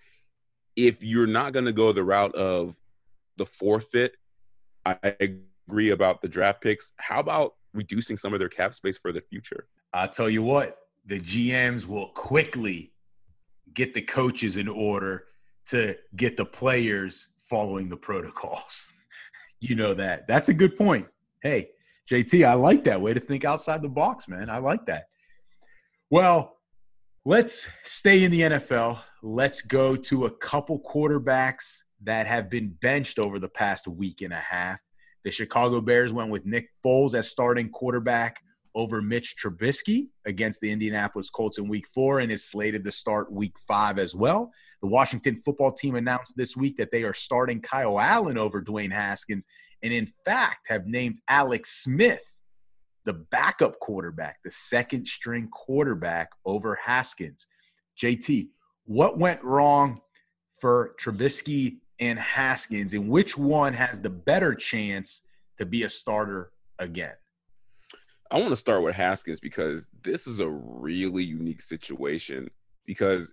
If 0.76 1.04
you're 1.04 1.28
not 1.28 1.54
going 1.54 1.66
to 1.66 1.74
go 1.74 1.92
the 1.92 2.04
route 2.04 2.36
of 2.36 2.76
the 3.38 3.46
forfeit, 3.46 4.16
I 4.86 4.98
agree 5.20 5.92
about 5.92 6.22
the 6.22 6.28
draft 6.28 6.62
picks. 6.62 6.94
How 6.98 7.20
about 7.20 7.54
reducing 7.74 8.18
some 8.18 8.34
of 8.34 8.40
their 8.40 8.50
cap 8.50 8.74
space 8.74 8.98
for 8.98 9.12
the 9.12 9.22
future? 9.22 9.68
I'll 9.94 10.10
tell 10.10 10.30
you 10.30 10.44
what, 10.44 10.78
the 11.06 11.20
GMs 11.20 11.86
will 11.86 12.10
quickly 12.10 12.94
get 13.74 13.94
the 13.94 14.02
coaches 14.02 14.58
in 14.58 14.68
order 14.68 15.26
to 15.66 15.96
get 16.16 16.38
the 16.38 16.46
players 16.46 17.30
following 17.50 17.90
the 17.90 17.98
protocols. 17.98 18.94
you 19.60 19.76
know 19.76 19.94
that. 19.94 20.28
That's 20.28 20.50
a 20.50 20.54
good 20.54 20.78
point. 20.78 21.08
Hey, 21.42 21.70
JT, 22.10 22.46
I 22.46 22.54
like 22.54 22.84
that 22.86 23.00
way 23.00 23.14
to 23.14 23.20
think 23.20 23.46
outside 23.46 23.82
the 23.82 23.90
box, 23.90 24.28
man. 24.28 24.50
I 24.50 24.58
like 24.58 24.86
that. 24.88 25.06
Well, 26.10 26.58
let's 27.26 27.68
stay 27.84 28.24
in 28.24 28.32
the 28.32 28.42
NFL. 28.42 29.00
Let's 29.26 29.62
go 29.62 29.96
to 29.96 30.26
a 30.26 30.32
couple 30.32 30.82
quarterbacks 30.82 31.84
that 32.02 32.28
have 32.28 32.50
been 32.50 32.76
benched 32.82 33.20
over 33.20 33.40
the 33.40 33.48
past 33.48 33.88
week 33.88 34.22
and 34.22 34.34
a 34.34 34.36
half. 34.36 34.82
The 35.24 35.32
Chicago 35.32 35.80
Bears 35.80 36.12
went 36.12 36.30
with 36.30 36.46
Nick 36.46 36.68
Foles 36.84 37.16
as 37.16 37.32
starting 37.32 37.70
quarterback 37.70 38.44
over 38.76 39.02
Mitch 39.02 39.36
Trubisky 39.42 40.10
against 40.26 40.60
the 40.60 40.70
Indianapolis 40.70 41.30
Colts 41.30 41.58
in 41.58 41.70
week 41.70 41.88
four 41.88 42.20
and 42.20 42.34
is 42.34 42.44
slated 42.44 42.84
to 42.84 42.92
start 42.92 43.32
week 43.32 43.56
five 43.66 43.98
as 43.98 44.14
well. 44.14 44.52
The 44.82 44.90
Washington 44.90 45.38
football 45.38 45.72
team 45.72 45.96
announced 45.96 46.34
this 46.36 46.58
week 46.58 46.76
that 46.76 46.92
they 46.92 47.04
are 47.04 47.14
starting 47.14 47.62
Kyle 47.62 48.02
Allen 48.02 48.38
over 48.38 48.62
Dwayne 48.62 48.92
Haskins 48.92 49.46
and, 49.82 49.94
in 49.94 50.06
fact, 50.26 50.68
have 50.68 50.86
named 50.86 51.22
Alex 51.30 51.82
Smith 51.82 52.30
the 53.06 53.14
backup 53.14 53.80
quarterback, 53.80 54.40
the 54.44 54.52
second 54.52 55.08
string 55.08 55.48
quarterback 55.48 56.30
over 56.46 56.76
Haskins. 56.76 57.48
JT, 58.02 58.50
what 58.86 59.18
went 59.18 59.44
wrong 59.44 60.02
for 60.54 60.96
Trubisky 61.00 61.78
and 62.00 62.18
Haskins, 62.20 62.94
and 62.94 63.10
which 63.10 63.38
one 63.38 63.74
has 63.74 64.02
the 64.02 64.10
better 64.10 64.56
chance 64.56 65.22
to 65.58 65.66
be 65.66 65.84
a 65.84 65.90
starter 65.90 66.52
again? 66.80 67.14
I 68.32 68.40
want 68.40 68.50
to 68.50 68.56
start 68.58 68.84
with 68.84 68.96
Haskins 68.96 69.40
because 69.40 69.90
this 70.04 70.26
is 70.26 70.40
a 70.40 70.50
really 70.50 71.24
unique 71.24 71.62
situation 71.62 72.50
because 72.86 73.32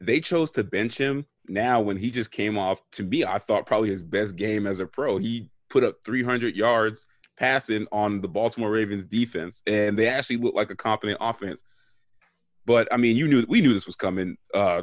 they 0.00 0.18
chose 0.18 0.50
to 0.52 0.64
bench 0.64 0.98
him 0.98 1.26
now 1.48 1.80
when 1.80 1.96
he 1.96 2.10
just 2.10 2.32
came 2.32 2.58
off 2.58 2.82
to 2.92 3.04
me 3.04 3.24
I 3.24 3.38
thought 3.38 3.66
probably 3.66 3.90
his 3.90 4.02
best 4.02 4.34
game 4.34 4.66
as 4.66 4.80
a 4.80 4.86
pro. 4.86 5.18
He 5.18 5.50
put 5.70 5.84
up 5.84 5.98
300 6.04 6.56
yards 6.56 7.06
passing 7.38 7.86
on 7.92 8.20
the 8.20 8.28
Baltimore 8.28 8.72
Ravens 8.72 9.06
defense 9.06 9.62
and 9.66 9.96
they 9.96 10.08
actually 10.08 10.38
looked 10.38 10.56
like 10.56 10.70
a 10.70 10.76
competent 10.76 11.18
offense. 11.20 11.62
But 12.66 12.88
I 12.92 12.96
mean, 12.96 13.16
you 13.16 13.28
knew 13.28 13.44
we 13.48 13.60
knew 13.60 13.72
this 13.72 13.86
was 13.86 13.96
coming. 13.96 14.36
Uh, 14.52 14.82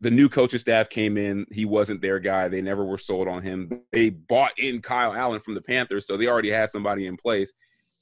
the 0.00 0.10
new 0.10 0.28
coaching 0.28 0.58
staff 0.58 0.88
came 0.88 1.16
in. 1.16 1.46
He 1.52 1.64
wasn't 1.64 2.02
their 2.02 2.18
guy. 2.18 2.48
They 2.48 2.60
never 2.60 2.84
were 2.84 2.98
sold 2.98 3.28
on 3.28 3.42
him. 3.42 3.82
They 3.92 4.10
bought 4.10 4.52
in 4.58 4.82
Kyle 4.82 5.12
Allen 5.12 5.40
from 5.40 5.54
the 5.54 5.62
Panthers, 5.62 6.06
so 6.06 6.16
they 6.16 6.26
already 6.26 6.50
had 6.50 6.70
somebody 6.70 7.06
in 7.06 7.16
place. 7.16 7.52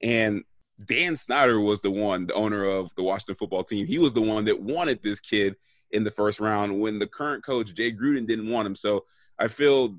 And 0.03 0.43
Dan 0.83 1.15
Snyder 1.15 1.61
was 1.61 1.83
the 1.83 1.91
one, 1.91 2.27
the 2.27 2.35
owner 2.35 2.65
of 2.65 2.95
the 2.95 3.03
Washington 3.03 3.35
football 3.35 3.65
team. 3.65 3.87
He 3.87 3.99
was 3.99 4.15
the 4.15 4.23
one 4.23 4.47
that 4.47 4.63
wanted 4.63 5.03
this 5.03 5.21
kid 5.21 5.57
in 5.91 6.05
the 6.05 6.11
first 6.11 6.41
round 6.41 6.81
when 6.81 6.99
the 6.99 7.07
current 7.07 7.45
coach, 7.45 7.75
Jay 7.75 7.93
Gruden, 7.93 8.27
didn't 8.27 8.49
want 8.49 8.67
him. 8.67 8.75
So 8.75 9.05
I 9.39 9.49
feel 9.49 9.99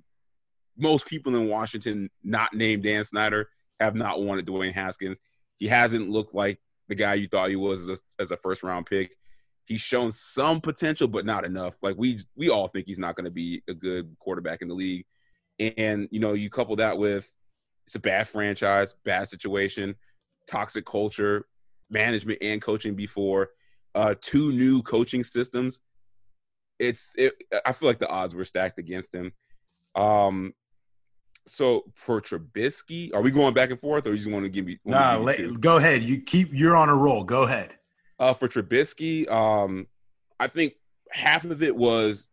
most 0.78 1.06
people 1.06 1.36
in 1.36 1.48
Washington, 1.50 2.10
not 2.24 2.54
named 2.54 2.82
Dan 2.82 3.04
Snyder, 3.04 3.50
have 3.80 3.94
not 3.94 4.22
wanted 4.22 4.48
Dwayne 4.48 4.74
Haskins. 4.74 5.20
He 5.58 5.68
hasn't 5.68 6.10
looked 6.10 6.34
like 6.34 6.60
the 6.92 6.96
guy 6.96 7.14
you 7.14 7.26
thought 7.26 7.50
he 7.50 7.56
was 7.56 7.90
as 7.90 8.00
a, 8.00 8.22
as 8.22 8.32
a 8.32 8.38
first 8.38 8.64
round 8.64 8.86
pick. 8.86 9.16
He's 9.64 9.80
shown 9.80 10.12
some 10.12 10.60
potential, 10.60 11.08
but 11.08 11.26
not 11.26 11.46
enough. 11.46 11.78
Like 11.82 11.96
we 11.98 12.20
we 12.36 12.50
all 12.50 12.68
think 12.68 12.86
he's 12.86 13.00
not 13.00 13.16
going 13.16 13.24
to 13.26 13.32
be 13.32 13.64
a 13.70 13.74
good 13.74 14.14
quarterback 14.20 14.62
in 14.62 14.68
the 14.68 14.74
league. 14.74 15.06
And 15.58 16.10
you 16.12 16.20
know, 16.20 16.34
you 16.34 16.50
couple 16.50 16.76
that 16.76 16.98
with 16.98 17.34
it's 17.86 17.96
a 17.96 18.00
bad 18.00 18.28
franchise, 18.28 18.94
bad 19.06 19.30
situation, 19.30 19.96
toxic 20.48 20.86
culture, 20.86 21.46
management 21.90 22.40
and 22.42 22.62
coaching 22.62 22.94
before, 22.94 23.52
uh, 23.96 24.16
two 24.20 24.52
new 24.52 24.82
coaching 24.82 25.24
systems. 25.24 25.80
It's 26.78 27.14
it, 27.16 27.36
I 27.66 27.72
feel 27.72 27.88
like 27.88 28.00
the 28.00 28.10
odds 28.10 28.36
were 28.36 28.44
stacked 28.44 28.80
against 28.80 29.16
him. 29.16 29.32
Um, 29.96 30.54
so 31.48 31.84
for 31.96 32.22
Trubisky, 32.22 33.14
are 33.14 33.22
we 33.22 33.32
going 33.32 33.54
back 33.54 33.72
and 33.72 33.80
forth, 33.80 34.06
or 34.08 34.12
you 34.12 34.18
just 34.18 34.32
want 34.32 34.46
to 34.46 34.50
give 34.50 34.66
me? 34.66 34.80
Nah, 34.86 35.18
let, 35.18 35.60
go 35.60 35.78
ahead. 35.78 36.04
You 36.04 36.22
keep. 36.22 36.50
You're 36.54 36.76
on 36.76 36.90
a 36.90 36.96
roll. 36.96 37.24
Go 37.24 37.44
ahead. 37.44 37.76
Uh, 38.20 38.34
for 38.34 38.48
Trubisky, 38.48 39.30
um, 39.32 39.88
I 40.40 40.48
think 40.48 40.74
half 41.12 41.44
of 41.44 41.64
it 41.64 41.76
was 41.76 42.30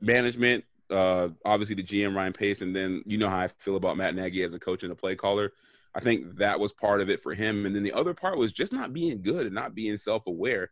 management 0.00 0.64
uh, 0.90 1.28
obviously 1.44 1.74
the 1.74 1.82
GM 1.82 2.14
Ryan 2.14 2.32
Pace, 2.32 2.62
and 2.62 2.74
then 2.74 3.02
you 3.06 3.18
know 3.18 3.28
how 3.28 3.38
I 3.38 3.48
feel 3.48 3.76
about 3.76 3.96
Matt 3.96 4.14
Nagy 4.14 4.42
as 4.42 4.54
a 4.54 4.58
coach 4.58 4.82
and 4.82 4.92
a 4.92 4.96
play 4.96 5.16
caller. 5.16 5.52
I 5.94 6.00
think 6.00 6.38
that 6.38 6.58
was 6.58 6.72
part 6.72 7.00
of 7.00 7.08
it 7.08 7.20
for 7.20 7.34
him, 7.34 7.66
and 7.66 7.74
then 7.74 7.82
the 7.82 7.92
other 7.92 8.14
part 8.14 8.38
was 8.38 8.52
just 8.52 8.72
not 8.72 8.92
being 8.92 9.22
good 9.22 9.46
and 9.46 9.54
not 9.54 9.74
being 9.74 9.96
self 9.96 10.26
aware. 10.26 10.70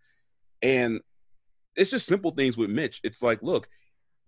And 0.60 1.00
it's 1.76 1.90
just 1.90 2.06
simple 2.06 2.32
things 2.32 2.56
with 2.56 2.70
Mitch. 2.70 3.00
It's 3.02 3.22
like, 3.22 3.42
look, 3.42 3.68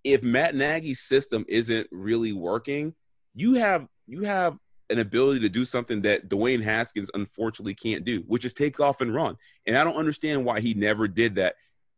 if 0.03 0.23
Matt 0.23 0.55
Nagy's 0.55 1.01
system 1.01 1.45
isn't 1.49 1.89
really 1.91 2.33
working, 2.33 2.95
you 3.35 3.55
have 3.55 3.87
you 4.07 4.23
have 4.23 4.59
an 4.91 4.99
ability 4.99 5.41
to 5.41 5.49
do 5.49 5.65
something 5.65 6.03
that 6.03 6.29
Dwayne 6.29 6.63
Haskins 6.63 7.11
unfortunately 7.15 7.75
can't 7.75 8.05
do, 8.05 8.23
which 8.27 8.45
is 8.45 8.53
take 8.53 8.81
off 8.81 9.01
and 9.01 9.15
run. 9.15 9.37
And 9.67 9.77
I 9.77 9.85
don't 9.85 9.97
understand 9.97 10.45
why 10.45 10.61
he 10.61 10.75
never 10.75 11.09
did 11.09 11.37
that. 11.37 11.55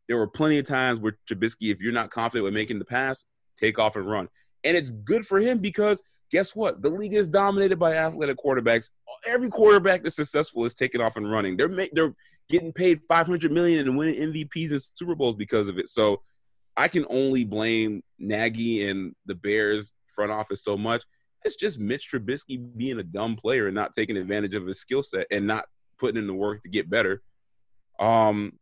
There 0.09 0.17
were 0.17 0.29
plenty 0.29 0.59
of 0.59 0.67
times 0.67 1.01
where 1.01 1.19
Trubisky, 1.29 1.73
if 1.73 1.83
you're 1.83 1.93
not 1.93 2.11
confident 2.11 2.45
with 2.45 2.55
making 2.55 2.79
the 2.79 2.85
pass, 2.85 3.27
take 3.57 3.79
off 3.79 3.97
and 3.97 4.09
run. 4.09 4.29
And 4.63 4.77
it's 4.77 4.91
good 4.91 5.27
for 5.27 5.41
him 5.41 5.59
because 5.59 6.03
guess 6.31 6.55
what? 6.55 6.81
The 6.81 6.91
league 6.91 7.15
is 7.15 7.29
dominated 7.29 7.79
by 7.79 7.95
athletic 7.97 8.37
quarterbacks. 8.39 8.89
Every 9.27 9.49
quarterback 9.49 10.03
that's 10.03 10.17
successful 10.17 10.65
is 10.65 10.75
taking 10.75 11.01
off 11.01 11.17
and 11.17 11.31
running. 11.31 11.57
They're 11.57 11.69
ma- 11.69 11.85
they're 11.93 12.15
getting 12.49 12.73
paid 12.73 13.01
500 13.09 13.51
million 13.51 13.87
and 13.87 13.97
winning 13.97 14.33
MVPs 14.33 14.71
and 14.71 14.83
Super 14.83 15.17
Bowls 15.17 15.35
because 15.35 15.69
of 15.69 15.79
it. 15.79 15.89
So 15.89 16.23
I 16.77 16.89
can 16.89 17.05
only 17.11 17.45
blame 17.45 18.03
Nagy 18.19 18.89
and 18.89 19.15
the 19.27 19.35
Bears 19.35 19.93
front 20.15 20.31
office 20.31 20.63
so 20.63 20.77
much. 20.77 21.05
It's 21.47 21.55
just 21.55 21.79
Mitch 21.79 22.11
Trubisky 22.11 22.61
being 22.77 22.99
a 22.99 23.05
dumb 23.05 23.37
player 23.37 23.67
and 23.67 23.75
not 23.75 23.93
taking 23.93 24.17
advantage 24.17 24.57
of 24.57 24.67
his 24.67 24.81
skill 24.81 25.01
set 25.01 25.29
and 25.31 25.47
not 25.47 25.67
putting 25.97 26.19
in 26.19 26.27
the 26.27 26.35
work 26.35 26.65
to 26.65 26.69
get 26.69 26.91
better. 26.91 27.23
Um, 28.01 28.59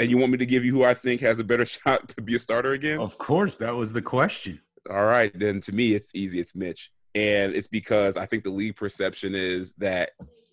and 0.00 0.10
you 0.10 0.18
want 0.18 0.32
me 0.32 0.38
to 0.38 0.46
give 0.46 0.64
you 0.64 0.72
who 0.72 0.82
I 0.82 0.94
think 0.94 1.20
has 1.20 1.38
a 1.38 1.44
better 1.44 1.64
shot 1.64 2.08
to 2.10 2.20
be 2.20 2.34
a 2.34 2.38
starter 2.40 2.72
again? 2.72 2.98
Of 2.98 3.18
course, 3.18 3.56
that 3.58 3.76
was 3.76 3.92
the 3.92 4.02
question. 4.02 4.60
All 4.90 5.06
right, 5.06 5.30
then 5.38 5.60
to 5.60 5.72
me, 5.72 5.94
it's 5.94 6.10
easy. 6.12 6.40
It's 6.40 6.56
Mitch. 6.56 6.90
And 7.14 7.54
it's 7.54 7.68
because 7.68 8.16
I 8.16 8.26
think 8.26 8.42
the 8.42 8.50
league 8.50 8.74
perception 8.74 9.36
is 9.36 9.74
that 9.74 10.10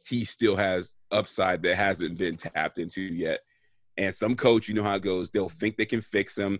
he 0.07 0.23
still 0.23 0.55
has 0.55 0.93
upside 1.11 1.63
that 1.63 1.77
hasn't 1.77 2.19
been 2.19 2.35
tapped 2.35 2.77
into 2.77 3.01
yet. 3.01 3.39
And 3.97 4.13
some 4.13 4.35
coach, 4.35 4.67
you 4.67 4.75
know 4.75 4.83
how 4.83 4.95
it 4.95 5.01
goes, 5.01 5.31
they'll 5.31 5.49
think 5.49 5.77
they 5.77 5.85
can 5.85 6.01
fix 6.01 6.37
him. 6.37 6.59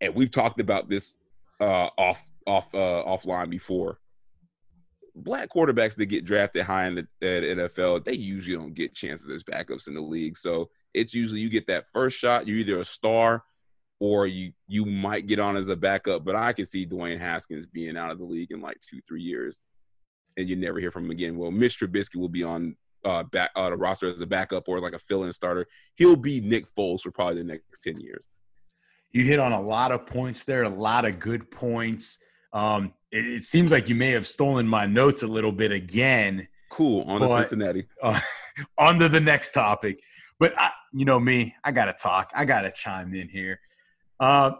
And 0.00 0.14
we've 0.14 0.30
talked 0.30 0.60
about 0.60 0.88
this 0.88 1.16
uh, 1.60 1.88
off 1.98 2.24
off 2.48 2.74
uh, 2.74 3.04
offline 3.06 3.50
before. 3.50 3.98
Black 5.14 5.50
quarterbacks 5.50 5.96
that 5.96 6.06
get 6.06 6.24
drafted 6.24 6.62
high 6.62 6.86
in 6.86 6.94
the, 6.94 7.06
the 7.20 7.26
NFL, 7.26 8.04
they 8.04 8.14
usually 8.14 8.56
don't 8.56 8.74
get 8.74 8.94
chances 8.94 9.28
as 9.28 9.42
backups 9.42 9.88
in 9.88 9.94
the 9.94 10.00
league. 10.00 10.36
So 10.36 10.70
it's 10.94 11.12
usually 11.12 11.40
you 11.40 11.50
get 11.50 11.66
that 11.66 11.86
first 11.92 12.18
shot, 12.18 12.46
you're 12.46 12.58
either 12.58 12.80
a 12.80 12.84
star 12.84 13.44
or 14.00 14.26
you 14.26 14.52
you 14.68 14.84
might 14.84 15.26
get 15.26 15.40
on 15.40 15.56
as 15.56 15.68
a 15.68 15.76
backup. 15.76 16.24
But 16.24 16.36
I 16.36 16.52
can 16.52 16.64
see 16.64 16.86
Dwayne 16.86 17.18
Haskins 17.18 17.66
being 17.66 17.96
out 17.96 18.10
of 18.10 18.18
the 18.18 18.24
league 18.24 18.52
in 18.52 18.60
like 18.60 18.78
two, 18.80 19.00
three 19.06 19.22
years, 19.22 19.66
and 20.36 20.48
you 20.48 20.56
never 20.56 20.78
hear 20.78 20.90
from 20.90 21.06
him 21.06 21.10
again. 21.10 21.36
Well, 21.36 21.50
Mr. 21.50 21.88
Trubisky 21.88 22.16
will 22.16 22.28
be 22.28 22.44
on 22.44 22.76
uh, 23.04 23.24
back 23.24 23.50
uh, 23.56 23.70
the 23.70 23.76
roster 23.76 24.12
as 24.12 24.20
a 24.20 24.26
backup 24.26 24.68
or 24.68 24.80
like 24.80 24.92
a 24.92 24.98
fill-in 24.98 25.32
starter. 25.32 25.66
He'll 25.96 26.16
be 26.16 26.40
Nick 26.40 26.66
Foles 26.74 27.00
for 27.00 27.10
probably 27.10 27.36
the 27.36 27.44
next 27.44 27.80
ten 27.82 27.98
years. 27.98 28.28
You 29.12 29.24
hit 29.24 29.38
on 29.38 29.52
a 29.52 29.60
lot 29.60 29.90
of 29.90 30.06
points 30.06 30.44
there, 30.44 30.64
a 30.64 30.68
lot 30.68 31.04
of 31.04 31.18
good 31.18 31.50
points. 31.50 32.18
Um, 32.52 32.94
it, 33.10 33.26
it, 33.26 33.44
seems 33.44 33.72
like 33.72 33.88
you 33.88 33.94
may 33.94 34.10
have 34.10 34.26
stolen 34.26 34.66
my 34.66 34.86
notes 34.86 35.22
a 35.22 35.26
little 35.26 35.52
bit 35.52 35.72
again. 35.72 36.48
Cool 36.70 37.04
on 37.08 37.20
but, 37.20 37.40
Cincinnati. 37.40 37.86
Uh, 38.02 38.18
on 38.76 38.98
to 38.98 39.08
the 39.08 39.20
next 39.20 39.52
topic. 39.52 40.00
But 40.40 40.58
I, 40.58 40.70
you 40.92 41.04
know 41.04 41.18
me, 41.18 41.54
I 41.64 41.72
gotta 41.72 41.92
talk. 41.92 42.30
I 42.34 42.44
gotta 42.44 42.70
chime 42.70 43.14
in 43.14 43.28
here. 43.28 43.60
Uh, 44.20 44.52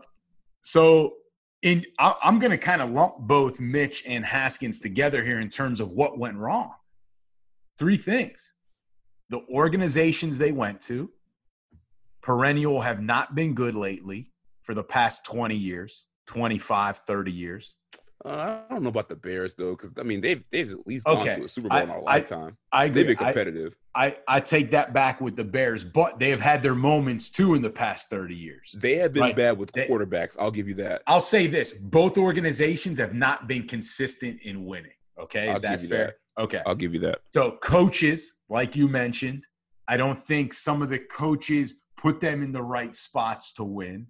so 0.63 1.15
in 1.63 1.85
I, 1.99 2.15
I'm 2.23 2.39
gonna 2.39 2.59
kind 2.59 2.83
of 2.83 2.91
lump 2.91 3.15
both 3.19 3.61
Mitch 3.61 4.05
and 4.07 4.25
Haskins 4.25 4.81
together 4.81 5.25
here 5.25 5.41
in 5.41 5.49
terms 5.51 5.81
of 5.81 5.91
what 5.91 6.19
went 6.19 6.37
wrong. 6.37 6.73
Three 7.79 7.97
things. 7.97 8.53
the 9.31 9.41
organizations 9.53 10.39
they 10.39 10.53
went 10.53 10.81
to, 10.81 11.11
perennial, 12.23 12.81
have 12.81 13.03
not 13.03 13.35
been 13.35 13.55
good 13.55 13.75
lately 13.75 14.33
for 14.63 14.75
the 14.75 14.83
past 14.83 15.25
20 15.25 15.55
years, 15.55 16.07
25, 16.27 16.99
30 16.99 17.33
years. 17.33 17.77
Uh, 18.25 18.61
I 18.69 18.73
don't 18.73 18.83
know 18.83 18.89
about 18.89 19.09
the 19.09 19.15
Bears 19.17 19.55
though, 19.55 19.71
because 19.77 19.93
I 19.99 20.03
mean 20.03 20.21
they've 20.21 20.43
they've 20.51 20.71
at 20.73 20.87
least 20.87 21.07
gone 21.07 21.25
to 21.25 21.45
a 21.45 21.49
Super 21.49 21.69
Bowl 21.69 21.79
in 21.79 21.89
I- 21.91 21.93
our 21.93 22.01
I- 22.01 22.03
lifetime. 22.03 22.57
I 22.73 22.87
agree. 22.87 23.03
They've 23.05 23.17
been 23.17 23.27
competitive. 23.27 23.77
I, 23.95 24.17
I 24.29 24.39
take 24.41 24.71
that 24.73 24.93
back 24.93 25.21
with 25.21 25.35
the 25.37 25.45
Bears, 25.45 25.83
but 25.85 26.19
they 26.21 26.31
have 26.31 26.41
had 26.41 26.63
their 26.63 26.75
moments 26.75 27.29
too 27.31 27.55
in 27.55 27.63
the 27.63 27.71
past 27.71 28.11
30 28.11 28.35
years. 28.35 28.73
they 28.79 28.95
have 28.97 29.13
been 29.13 29.35
bad 29.35 29.59
with 29.59 29.73
They- 29.73 29.89
quarterbacks. 29.89 30.37
I'll 30.39 30.51
give 30.53 30.69
you 30.69 30.75
that. 30.77 31.03
I'll 31.07 31.21
say 31.21 31.47
this 31.47 31.73
both 31.73 32.17
organizations 32.19 32.99
have 32.99 33.15
not 33.15 33.49
been 33.49 33.67
consistent 33.67 34.43
in 34.43 34.65
winning. 34.67 34.93
Okay. 35.19 35.49
Is 35.51 35.65
I'll 35.65 35.77
that 35.79 35.81
fair? 35.89 36.17
Okay. 36.39 36.63
I'll 36.67 36.75
give 36.77 36.95
you 36.95 37.01
that. 37.01 37.21
So 37.35 37.53
coaches, 37.63 38.39
like 38.49 38.77
you 38.77 38.89
mentioned, 38.89 39.45
I 39.89 39.97
don't 39.97 40.23
think 40.27 40.53
some 40.53 40.83
of 40.83 40.91
the 40.91 40.99
coaches 41.01 41.83
put 41.97 42.21
them 42.21 42.43
in 42.43 42.53
the 42.53 42.63
right 42.63 42.95
spots 42.95 43.53
to 43.55 43.65
win. 43.65 44.07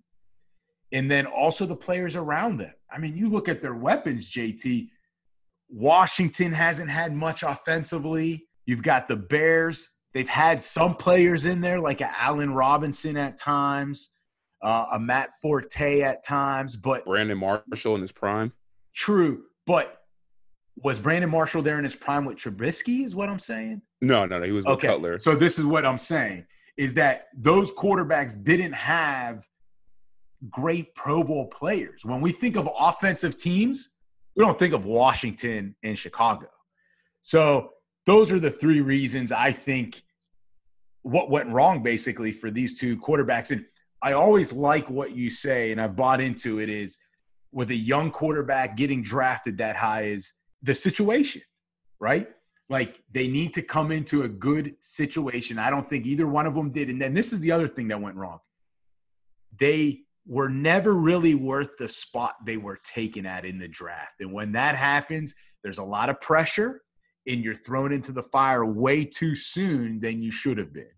And 0.92 1.10
then 1.10 1.26
also 1.26 1.66
the 1.66 1.76
players 1.76 2.16
around 2.16 2.58
them. 2.58 2.72
I 2.90 2.98
mean, 2.98 3.16
you 3.16 3.28
look 3.28 3.48
at 3.48 3.60
their 3.60 3.74
weapons, 3.74 4.30
JT. 4.30 4.88
Washington 5.68 6.52
hasn't 6.52 6.88
had 6.90 7.14
much 7.14 7.42
offensively. 7.42 8.46
You've 8.66 8.82
got 8.82 9.08
the 9.08 9.16
Bears. 9.16 9.90
They've 10.14 10.28
had 10.28 10.62
some 10.62 10.94
players 10.96 11.44
in 11.44 11.60
there, 11.60 11.78
like 11.80 12.00
a 12.00 12.10
Allen 12.18 12.54
Robinson 12.54 13.16
at 13.18 13.38
times, 13.38 14.10
uh, 14.62 14.86
a 14.92 14.98
Matt 14.98 15.30
Forte 15.42 16.00
at 16.00 16.24
times, 16.24 16.74
but 16.76 17.04
Brandon 17.04 17.38
Marshall 17.38 17.94
in 17.96 18.00
his 18.00 18.12
prime. 18.12 18.52
true. 18.94 19.42
But 19.66 19.98
was 20.82 20.98
Brandon 20.98 21.28
Marshall 21.28 21.60
there 21.60 21.76
in 21.76 21.84
his 21.84 21.94
prime 21.94 22.24
with 22.24 22.38
Trubisky? 22.38 23.04
Is 23.04 23.14
what 23.14 23.28
I'm 23.28 23.38
saying. 23.38 23.82
No, 24.00 24.24
no, 24.24 24.38
no. 24.38 24.46
He 24.46 24.52
was 24.52 24.64
with 24.64 24.74
Okay. 24.76 24.86
Cutler. 24.88 25.18
So 25.18 25.34
this 25.34 25.58
is 25.58 25.66
what 25.66 25.84
I'm 25.84 25.98
saying 25.98 26.46
is 26.78 26.94
that 26.94 27.26
those 27.36 27.70
quarterbacks 27.72 28.42
didn't 28.42 28.72
have 28.72 29.46
great 30.50 30.94
Pro 30.94 31.22
Bowl 31.22 31.46
players. 31.46 32.04
When 32.04 32.20
we 32.20 32.32
think 32.32 32.56
of 32.56 32.68
offensive 32.78 33.36
teams, 33.36 33.90
we 34.36 34.44
don't 34.44 34.58
think 34.58 34.74
of 34.74 34.84
Washington 34.84 35.74
and 35.82 35.98
Chicago. 35.98 36.48
So 37.22 37.70
those 38.06 38.32
are 38.32 38.40
the 38.40 38.50
three 38.50 38.80
reasons 38.80 39.32
I 39.32 39.52
think 39.52 40.02
what 41.02 41.30
went 41.30 41.48
wrong 41.48 41.82
basically 41.82 42.32
for 42.32 42.50
these 42.50 42.78
two 42.78 42.96
quarterbacks. 42.98 43.50
And 43.50 43.64
I 44.02 44.12
always 44.12 44.52
like 44.52 44.88
what 44.88 45.12
you 45.12 45.28
say, 45.30 45.72
and 45.72 45.80
I've 45.80 45.96
bought 45.96 46.20
into 46.20 46.60
it 46.60 46.68
is 46.68 46.98
with 47.52 47.70
a 47.70 47.76
young 47.76 48.10
quarterback 48.10 48.76
getting 48.76 49.02
drafted 49.02 49.58
that 49.58 49.76
high 49.76 50.02
is 50.02 50.32
the 50.62 50.74
situation, 50.74 51.42
right? 51.98 52.28
Like 52.68 53.02
they 53.10 53.26
need 53.26 53.54
to 53.54 53.62
come 53.62 53.90
into 53.90 54.22
a 54.22 54.28
good 54.28 54.74
situation. 54.80 55.58
I 55.58 55.70
don't 55.70 55.86
think 55.86 56.06
either 56.06 56.26
one 56.26 56.46
of 56.46 56.54
them 56.54 56.70
did. 56.70 56.90
And 56.90 57.00
then 57.00 57.14
this 57.14 57.32
is 57.32 57.40
the 57.40 57.52
other 57.52 57.66
thing 57.66 57.88
that 57.88 58.00
went 58.00 58.16
wrong. 58.16 58.38
They 59.58 60.02
were 60.28 60.50
never 60.50 60.92
really 60.92 61.34
worth 61.34 61.76
the 61.78 61.88
spot 61.88 62.34
they 62.44 62.58
were 62.58 62.78
taken 62.84 63.24
at 63.24 63.46
in 63.46 63.58
the 63.58 63.66
draft. 63.66 64.20
And 64.20 64.32
when 64.32 64.52
that 64.52 64.76
happens, 64.76 65.34
there's 65.64 65.78
a 65.78 65.84
lot 65.84 66.10
of 66.10 66.20
pressure 66.20 66.82
and 67.26 67.42
you're 67.42 67.54
thrown 67.54 67.92
into 67.92 68.12
the 68.12 68.22
fire 68.22 68.64
way 68.64 69.04
too 69.04 69.34
soon 69.34 69.98
than 70.00 70.22
you 70.22 70.30
should 70.30 70.58
have 70.58 70.72
been. 70.72 70.90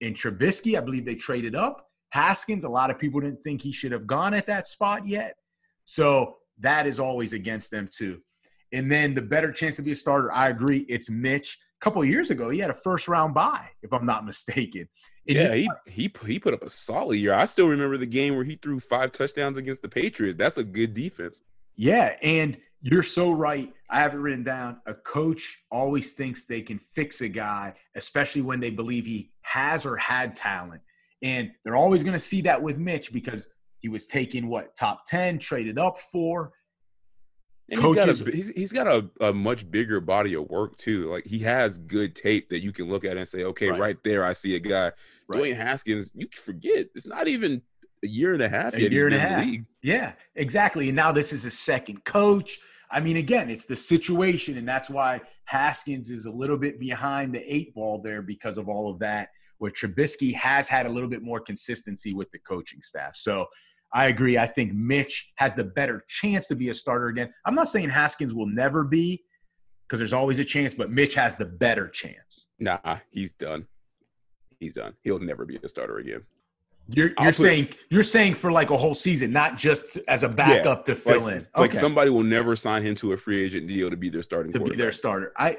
In 0.00 0.14
Trubisky, 0.14 0.78
I 0.78 0.80
believe 0.80 1.04
they 1.04 1.16
traded 1.16 1.56
up. 1.56 1.88
Haskins, 2.10 2.64
a 2.64 2.68
lot 2.68 2.90
of 2.90 2.98
people 2.98 3.20
didn't 3.20 3.42
think 3.42 3.60
he 3.60 3.72
should 3.72 3.92
have 3.92 4.06
gone 4.06 4.34
at 4.34 4.46
that 4.46 4.68
spot 4.68 5.06
yet. 5.06 5.34
So 5.84 6.36
that 6.60 6.86
is 6.86 7.00
always 7.00 7.32
against 7.32 7.70
them 7.70 7.88
too. 7.92 8.20
And 8.72 8.90
then 8.90 9.14
the 9.14 9.22
better 9.22 9.52
chance 9.52 9.76
to 9.76 9.82
be 9.82 9.92
a 9.92 9.96
starter, 9.96 10.32
I 10.32 10.48
agree, 10.48 10.86
it's 10.88 11.10
Mitch. 11.10 11.58
A 11.80 11.84
couple 11.84 12.02
of 12.02 12.08
years 12.08 12.30
ago, 12.30 12.50
he 12.50 12.58
had 12.58 12.70
a 12.70 12.74
first 12.74 13.08
round 13.08 13.34
bye, 13.34 13.68
if 13.82 13.92
I'm 13.92 14.06
not 14.06 14.24
mistaken. 14.26 14.88
And 15.28 15.36
Yeah, 15.36 15.54
he 15.54 15.68
he 15.86 16.12
he 16.26 16.38
put 16.38 16.54
up 16.54 16.62
a 16.62 16.70
solid 16.70 17.16
year. 17.16 17.34
I 17.34 17.44
still 17.46 17.68
remember 17.68 17.98
the 17.98 18.06
game 18.06 18.34
where 18.34 18.44
he 18.44 18.56
threw 18.56 18.80
five 18.80 19.12
touchdowns 19.12 19.58
against 19.58 19.82
the 19.82 19.88
Patriots. 19.88 20.36
That's 20.38 20.58
a 20.58 20.64
good 20.64 20.94
defense. 20.94 21.42
Yeah, 21.76 22.16
and 22.22 22.56
you're 22.80 23.02
so 23.02 23.32
right. 23.32 23.72
I 23.90 24.00
have 24.00 24.14
it 24.14 24.18
written 24.18 24.44
down. 24.44 24.80
A 24.86 24.94
coach 24.94 25.58
always 25.70 26.12
thinks 26.12 26.44
they 26.44 26.62
can 26.62 26.78
fix 26.94 27.20
a 27.20 27.28
guy, 27.28 27.74
especially 27.94 28.42
when 28.42 28.60
they 28.60 28.70
believe 28.70 29.06
he 29.06 29.32
has 29.42 29.84
or 29.84 29.96
had 29.96 30.36
talent. 30.36 30.82
And 31.22 31.50
they're 31.64 31.76
always 31.76 32.02
going 32.02 32.14
to 32.14 32.20
see 32.20 32.42
that 32.42 32.62
with 32.62 32.78
Mitch 32.78 33.12
because 33.12 33.48
he 33.80 33.88
was 33.88 34.06
taken 34.06 34.48
what 34.48 34.76
top 34.76 35.04
10, 35.06 35.38
traded 35.38 35.78
up 35.78 35.98
for. 35.98 36.52
And 37.68 37.80
Coaches- 37.80 38.20
he's 38.20 38.22
got 38.22 38.28
a 38.32 38.36
he's, 38.36 38.48
he's 38.48 38.72
got 38.72 38.86
a, 38.86 39.10
a 39.28 39.32
much 39.32 39.68
bigger 39.70 40.00
body 40.00 40.34
of 40.34 40.48
work 40.48 40.76
too. 40.78 41.10
Like 41.10 41.26
he 41.26 41.40
has 41.40 41.78
good 41.78 42.14
tape 42.14 42.48
that 42.50 42.60
you 42.62 42.72
can 42.72 42.88
look 42.88 43.04
at 43.04 43.16
and 43.16 43.26
say, 43.26 43.42
okay, 43.44 43.70
Right. 43.70 43.80
right, 43.80 43.96
there, 44.04 44.24
I 44.24 44.32
see 44.34 44.54
a 44.54 44.60
guy. 44.60 44.92
Right. 45.28 45.42
Dwayne 45.42 45.56
Haskins, 45.56 46.10
you 46.14 46.28
can 46.28 46.40
forget 46.40 46.86
it's 46.94 47.06
not 47.06 47.26
even 47.26 47.62
a 48.04 48.06
year 48.06 48.34
and 48.34 48.42
a 48.42 48.48
half 48.48 48.74
A 48.74 48.82
yet. 48.82 48.92
year 48.92 49.06
and 49.06 49.14
a 49.14 49.18
in 49.18 49.22
the 49.22 49.28
half. 49.28 49.44
league. 49.44 49.64
Yeah, 49.82 50.12
exactly. 50.36 50.88
And 50.88 50.94
now 50.96 51.10
this 51.10 51.32
is 51.32 51.42
his 51.42 51.58
second 51.58 52.04
coach. 52.04 52.58
I 52.88 53.00
mean, 53.00 53.16
again, 53.16 53.50
it's 53.50 53.64
the 53.64 53.74
situation, 53.74 54.56
and 54.58 54.68
that's 54.68 54.88
why 54.88 55.20
Haskins 55.46 56.12
is 56.12 56.26
a 56.26 56.30
little 56.30 56.56
bit 56.58 56.78
behind 56.78 57.34
the 57.34 57.42
eight 57.52 57.74
ball 57.74 58.00
there 58.00 58.22
because 58.22 58.58
of 58.58 58.68
all 58.68 58.88
of 58.90 59.00
that. 59.00 59.30
Where 59.58 59.72
Trubisky 59.72 60.34
has 60.34 60.68
had 60.68 60.86
a 60.86 60.88
little 60.90 61.08
bit 61.08 61.22
more 61.22 61.40
consistency 61.40 62.12
with 62.14 62.30
the 62.30 62.38
coaching 62.40 62.82
staff. 62.82 63.16
So 63.16 63.46
I 63.96 64.08
agree. 64.08 64.36
I 64.36 64.46
think 64.46 64.74
Mitch 64.74 65.32
has 65.36 65.54
the 65.54 65.64
better 65.64 66.04
chance 66.06 66.46
to 66.48 66.54
be 66.54 66.68
a 66.68 66.74
starter 66.74 67.06
again. 67.06 67.32
I'm 67.46 67.54
not 67.54 67.68
saying 67.68 67.88
Haskins 67.88 68.34
will 68.34 68.46
never 68.46 68.84
be, 68.84 69.24
because 69.88 69.98
there's 69.98 70.12
always 70.12 70.38
a 70.38 70.44
chance, 70.44 70.74
but 70.74 70.90
Mitch 70.90 71.14
has 71.14 71.36
the 71.36 71.46
better 71.46 71.88
chance. 71.88 72.48
Nah, 72.60 72.98
he's 73.10 73.32
done. 73.32 73.66
He's 74.60 74.74
done. 74.74 74.92
He'll 75.02 75.18
never 75.18 75.46
be 75.46 75.58
a 75.62 75.68
starter 75.68 75.96
again. 75.96 76.24
You're, 76.88 77.08
you're 77.18 77.32
put- 77.32 77.36
saying 77.36 77.68
you're 77.90 78.04
saying 78.04 78.34
for 78.34 78.52
like 78.52 78.68
a 78.68 78.76
whole 78.76 78.94
season, 78.94 79.32
not 79.32 79.56
just 79.56 79.98
as 80.08 80.24
a 80.24 80.28
backup 80.28 80.84
to 80.86 80.94
fill 80.94 81.22
like, 81.22 81.34
in. 81.34 81.46
like 81.56 81.72
somebody 81.72 82.10
will 82.10 82.22
never 82.22 82.54
sign 82.54 82.82
him 82.82 82.94
to 82.96 83.14
a 83.14 83.16
free 83.16 83.42
agent 83.42 83.66
deal 83.66 83.88
to 83.88 83.96
be 83.96 84.10
their 84.10 84.22
starting 84.22 84.52
to 84.52 84.60
be 84.60 84.76
their 84.76 84.92
starter. 84.92 85.32
I 85.38 85.58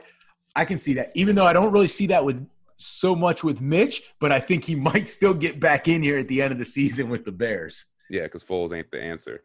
I 0.56 0.64
can 0.64 0.78
see 0.78 0.94
that. 0.94 1.12
Even 1.16 1.36
though 1.36 1.44
I 1.44 1.54
don't 1.54 1.72
really 1.74 1.88
see 1.88 2.08
that 2.08 2.24
with 2.24 2.48
so 2.78 3.16
much 3.16 3.44
with 3.44 3.60
Mitch, 3.60 4.04
but 4.20 4.32
I 4.32 4.40
think 4.40 4.64
he 4.64 4.76
might 4.90 5.10
still 5.10 5.34
get 5.34 5.60
back 5.60 5.88
in 5.88 6.04
here 6.04 6.20
at 6.20 6.28
the 6.28 6.42
end 6.42 6.54
of 6.54 6.60
the 6.60 6.66
season 6.66 7.10
with 7.10 7.26
the 7.26 7.32
Bears. 7.32 7.86
Yeah, 8.10 8.24
because 8.24 8.44
Foles 8.44 8.76
ain't 8.76 8.92
the 8.92 9.02
answer. 9.02 9.44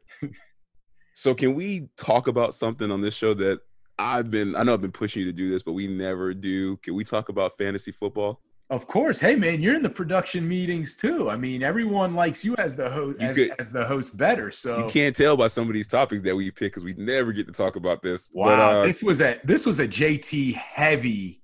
so 1.14 1.34
can 1.34 1.54
we 1.54 1.88
talk 1.96 2.28
about 2.28 2.54
something 2.54 2.90
on 2.90 3.00
this 3.00 3.14
show 3.14 3.34
that 3.34 3.60
I've 3.98 4.30
been 4.30 4.56
I 4.56 4.62
know 4.62 4.74
I've 4.74 4.80
been 4.80 4.92
pushing 4.92 5.20
you 5.20 5.26
to 5.26 5.32
do 5.32 5.50
this, 5.50 5.62
but 5.62 5.72
we 5.72 5.86
never 5.86 6.34
do. 6.34 6.76
Can 6.78 6.94
we 6.94 7.04
talk 7.04 7.28
about 7.28 7.56
fantasy 7.58 7.92
football? 7.92 8.40
Of 8.70 8.86
course. 8.86 9.20
Hey 9.20 9.36
man, 9.36 9.60
you're 9.60 9.74
in 9.74 9.82
the 9.82 9.90
production 9.90 10.48
meetings 10.48 10.96
too. 10.96 11.28
I 11.28 11.36
mean, 11.36 11.62
everyone 11.62 12.14
likes 12.14 12.42
you 12.42 12.56
as 12.56 12.74
the 12.74 12.88
host 12.88 13.20
as, 13.20 13.38
as 13.58 13.72
the 13.72 13.84
host 13.84 14.16
better. 14.16 14.50
So 14.50 14.86
You 14.86 14.90
can't 14.90 15.14
tell 15.14 15.36
by 15.36 15.48
some 15.48 15.68
of 15.68 15.74
these 15.74 15.88
topics 15.88 16.22
that 16.22 16.34
we 16.34 16.50
pick 16.50 16.72
because 16.72 16.84
we 16.84 16.94
never 16.94 17.32
get 17.32 17.46
to 17.46 17.52
talk 17.52 17.76
about 17.76 18.02
this. 18.02 18.30
wow, 18.32 18.46
But, 18.46 18.78
uh, 18.78 18.82
this 18.86 19.02
was 19.02 19.20
a 19.20 19.38
this 19.44 19.66
was 19.66 19.78
a 19.78 19.86
JT 19.86 20.54
heavy 20.54 21.42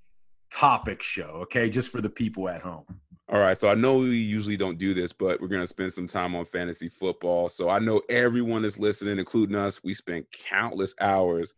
topic 0.50 1.02
show, 1.02 1.40
okay? 1.42 1.68
Just 1.68 1.90
for 1.90 2.00
the 2.00 2.08
people 2.08 2.48
at 2.48 2.62
home. 2.62 2.84
All 3.30 3.40
right, 3.40 3.58
so 3.58 3.68
I 3.68 3.74
know 3.74 3.98
we 3.98 4.16
usually 4.16 4.56
don't 4.56 4.78
do 4.78 4.94
this, 4.94 5.12
but 5.12 5.38
we're 5.40 5.48
going 5.48 5.60
to 5.62 5.66
spend 5.66 5.92
some 5.92 6.06
time 6.06 6.34
on 6.34 6.46
fantasy 6.46 6.88
football. 6.88 7.50
So 7.50 7.68
I 7.68 7.78
know 7.78 8.00
everyone 8.08 8.64
is 8.64 8.78
listening, 8.78 9.18
including 9.18 9.54
us. 9.54 9.84
We 9.84 9.92
spent 9.92 10.26
countless 10.32 10.94
hours 10.98 11.52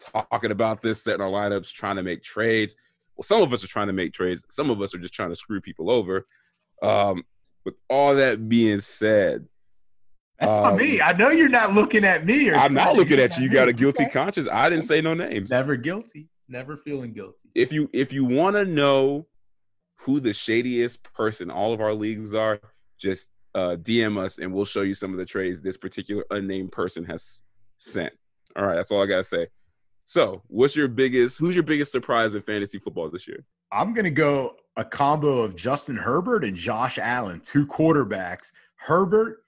talking 0.00 0.50
about 0.50 0.82
this, 0.82 1.04
setting 1.04 1.20
our 1.20 1.28
lineups, 1.30 1.72
trying 1.72 1.94
to 1.96 2.02
make 2.02 2.24
trades. 2.24 2.74
Well, 3.16 3.22
some 3.22 3.40
of 3.40 3.52
us 3.52 3.62
are 3.62 3.68
trying 3.68 3.86
to 3.86 3.92
make 3.92 4.12
trades. 4.12 4.42
Some 4.50 4.68
of 4.68 4.82
us 4.82 4.94
are 4.96 4.98
just 4.98 5.14
trying 5.14 5.28
to 5.28 5.36
screw 5.36 5.60
people 5.60 5.92
over. 5.92 6.26
Um, 6.82 7.22
with 7.64 7.74
all 7.88 8.16
that 8.16 8.48
being 8.48 8.80
said, 8.80 9.46
That's 10.40 10.50
not 10.50 10.72
Um, 10.72 10.78
me. 10.78 11.00
I 11.00 11.12
know 11.12 11.28
you're 11.28 11.48
not 11.48 11.72
looking 11.72 12.04
at 12.04 12.26
me. 12.26 12.50
Or 12.50 12.56
I'm 12.56 12.74
not 12.74 12.96
looking 12.96 13.20
at 13.20 13.36
you. 13.38 13.44
You 13.44 13.50
got 13.50 13.68
a 13.68 13.72
guilty 13.72 14.06
conscience. 14.06 14.48
I 14.50 14.68
didn't 14.68 14.86
say 14.86 15.00
no 15.00 15.14
names. 15.14 15.50
Never 15.50 15.76
guilty. 15.76 16.30
Never 16.48 16.76
feeling 16.76 17.12
guilty. 17.12 17.48
if 17.54 17.72
you 17.72 17.88
if 17.92 18.12
you 18.12 18.24
want 18.24 18.56
to 18.56 18.64
know 18.64 19.26
who 20.02 20.20
the 20.20 20.32
shadiest 20.32 21.02
person 21.14 21.50
all 21.50 21.72
of 21.72 21.80
our 21.80 21.94
leagues 21.94 22.34
are, 22.34 22.60
just 22.98 23.30
uh, 23.54 23.76
DM 23.80 24.18
us 24.18 24.38
and 24.38 24.52
we'll 24.52 24.64
show 24.64 24.82
you 24.82 24.94
some 24.94 25.12
of 25.12 25.18
the 25.18 25.24
trades 25.24 25.60
this 25.60 25.76
particular 25.76 26.24
unnamed 26.30 26.72
person 26.72 27.04
has 27.04 27.42
sent. 27.78 28.12
All 28.56 28.66
right, 28.66 28.76
that's 28.76 28.90
all 28.90 29.02
I 29.02 29.06
gotta 29.06 29.24
say. 29.24 29.46
So, 30.04 30.42
what's 30.48 30.74
your 30.74 30.88
biggest? 30.88 31.38
Who's 31.38 31.54
your 31.54 31.62
biggest 31.62 31.92
surprise 31.92 32.34
in 32.34 32.42
fantasy 32.42 32.78
football 32.78 33.08
this 33.08 33.28
year? 33.28 33.44
I'm 33.70 33.94
to 33.94 34.10
go 34.10 34.56
a 34.76 34.84
combo 34.84 35.40
of 35.40 35.54
Justin 35.56 35.96
Herbert 35.96 36.44
and 36.44 36.56
Josh 36.56 36.98
Allen, 36.98 37.40
two 37.40 37.66
quarterbacks. 37.66 38.52
Herbert, 38.76 39.44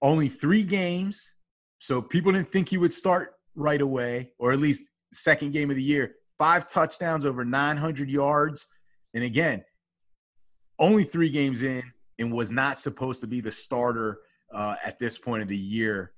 only 0.00 0.28
three 0.28 0.62
games. 0.62 1.34
So 1.80 2.00
people 2.00 2.32
didn't 2.32 2.50
think 2.50 2.68
he 2.68 2.78
would 2.78 2.92
start 2.92 3.34
right 3.54 3.80
away, 3.80 4.32
or 4.38 4.52
at 4.52 4.60
least 4.60 4.84
second 5.12 5.52
game 5.52 5.70
of 5.70 5.76
the 5.76 5.82
year. 5.82 6.14
Five 6.38 6.68
touchdowns, 6.68 7.24
over 7.24 7.44
900 7.44 8.08
yards. 8.08 8.66
And 9.14 9.24
again, 9.24 9.64
only 10.78 11.04
three 11.04 11.30
games 11.30 11.62
in 11.62 11.82
and 12.18 12.32
was 12.32 12.50
not 12.50 12.80
supposed 12.80 13.20
to 13.20 13.26
be 13.26 13.40
the 13.40 13.50
starter 13.50 14.20
uh, 14.52 14.76
at 14.84 14.98
this 14.98 15.18
point 15.18 15.42
of 15.42 15.48
the 15.48 15.56
year 15.56 16.12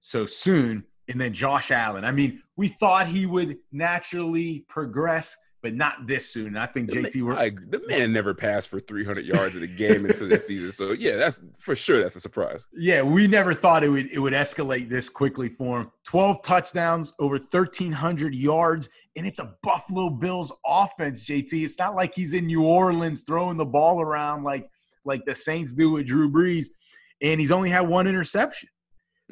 so 0.00 0.26
soon. 0.26 0.84
And 1.08 1.20
then 1.20 1.32
Josh 1.32 1.70
Allen. 1.70 2.04
I 2.04 2.12
mean, 2.12 2.42
we 2.56 2.68
thought 2.68 3.06
he 3.06 3.26
would 3.26 3.58
naturally 3.72 4.64
progress 4.68 5.36
but 5.62 5.74
not 5.74 6.06
this 6.08 6.28
soon. 6.28 6.56
I 6.56 6.66
think 6.66 6.90
The 6.90 6.96
JT. 7.02 7.14
man, 7.16 7.24
We're, 7.24 7.34
I- 7.36 7.50
the 7.50 7.80
man 7.86 8.12
never 8.12 8.34
passed 8.34 8.68
for 8.68 8.80
300 8.80 9.24
yards 9.24 9.54
in 9.56 9.62
a 9.62 9.66
game 9.68 10.04
into 10.04 10.26
this 10.26 10.46
season. 10.46 10.70
So 10.72 10.90
yeah, 10.92 11.16
that's 11.16 11.40
for 11.58 11.76
sure. 11.76 12.02
That's 12.02 12.16
a 12.16 12.20
surprise. 12.20 12.66
Yeah, 12.76 13.02
we 13.02 13.26
never 13.28 13.54
thought 13.54 13.84
it 13.84 13.88
would 13.88 14.06
it 14.10 14.18
would 14.18 14.32
escalate 14.32 14.88
this 14.88 15.08
quickly 15.08 15.48
for 15.48 15.82
him. 15.82 15.90
12 16.06 16.42
touchdowns, 16.42 17.12
over 17.20 17.36
1300 17.36 18.34
yards, 18.34 18.88
and 19.16 19.26
it's 19.26 19.38
a 19.38 19.54
Buffalo 19.62 20.10
Bills 20.10 20.52
offense, 20.66 21.24
JT. 21.24 21.52
It's 21.64 21.78
not 21.78 21.94
like 21.94 22.12
he's 22.14 22.34
in 22.34 22.46
New 22.46 22.64
Orleans 22.64 23.22
throwing 23.22 23.56
the 23.56 23.64
ball 23.66 24.00
around 24.02 24.42
like 24.42 24.68
like 25.04 25.24
the 25.24 25.34
Saints 25.34 25.74
do 25.74 25.90
with 25.92 26.06
Drew 26.06 26.30
Brees, 26.30 26.66
and 27.20 27.40
he's 27.40 27.50
only 27.52 27.70
had 27.70 27.82
one 27.88 28.06
interception. 28.06 28.68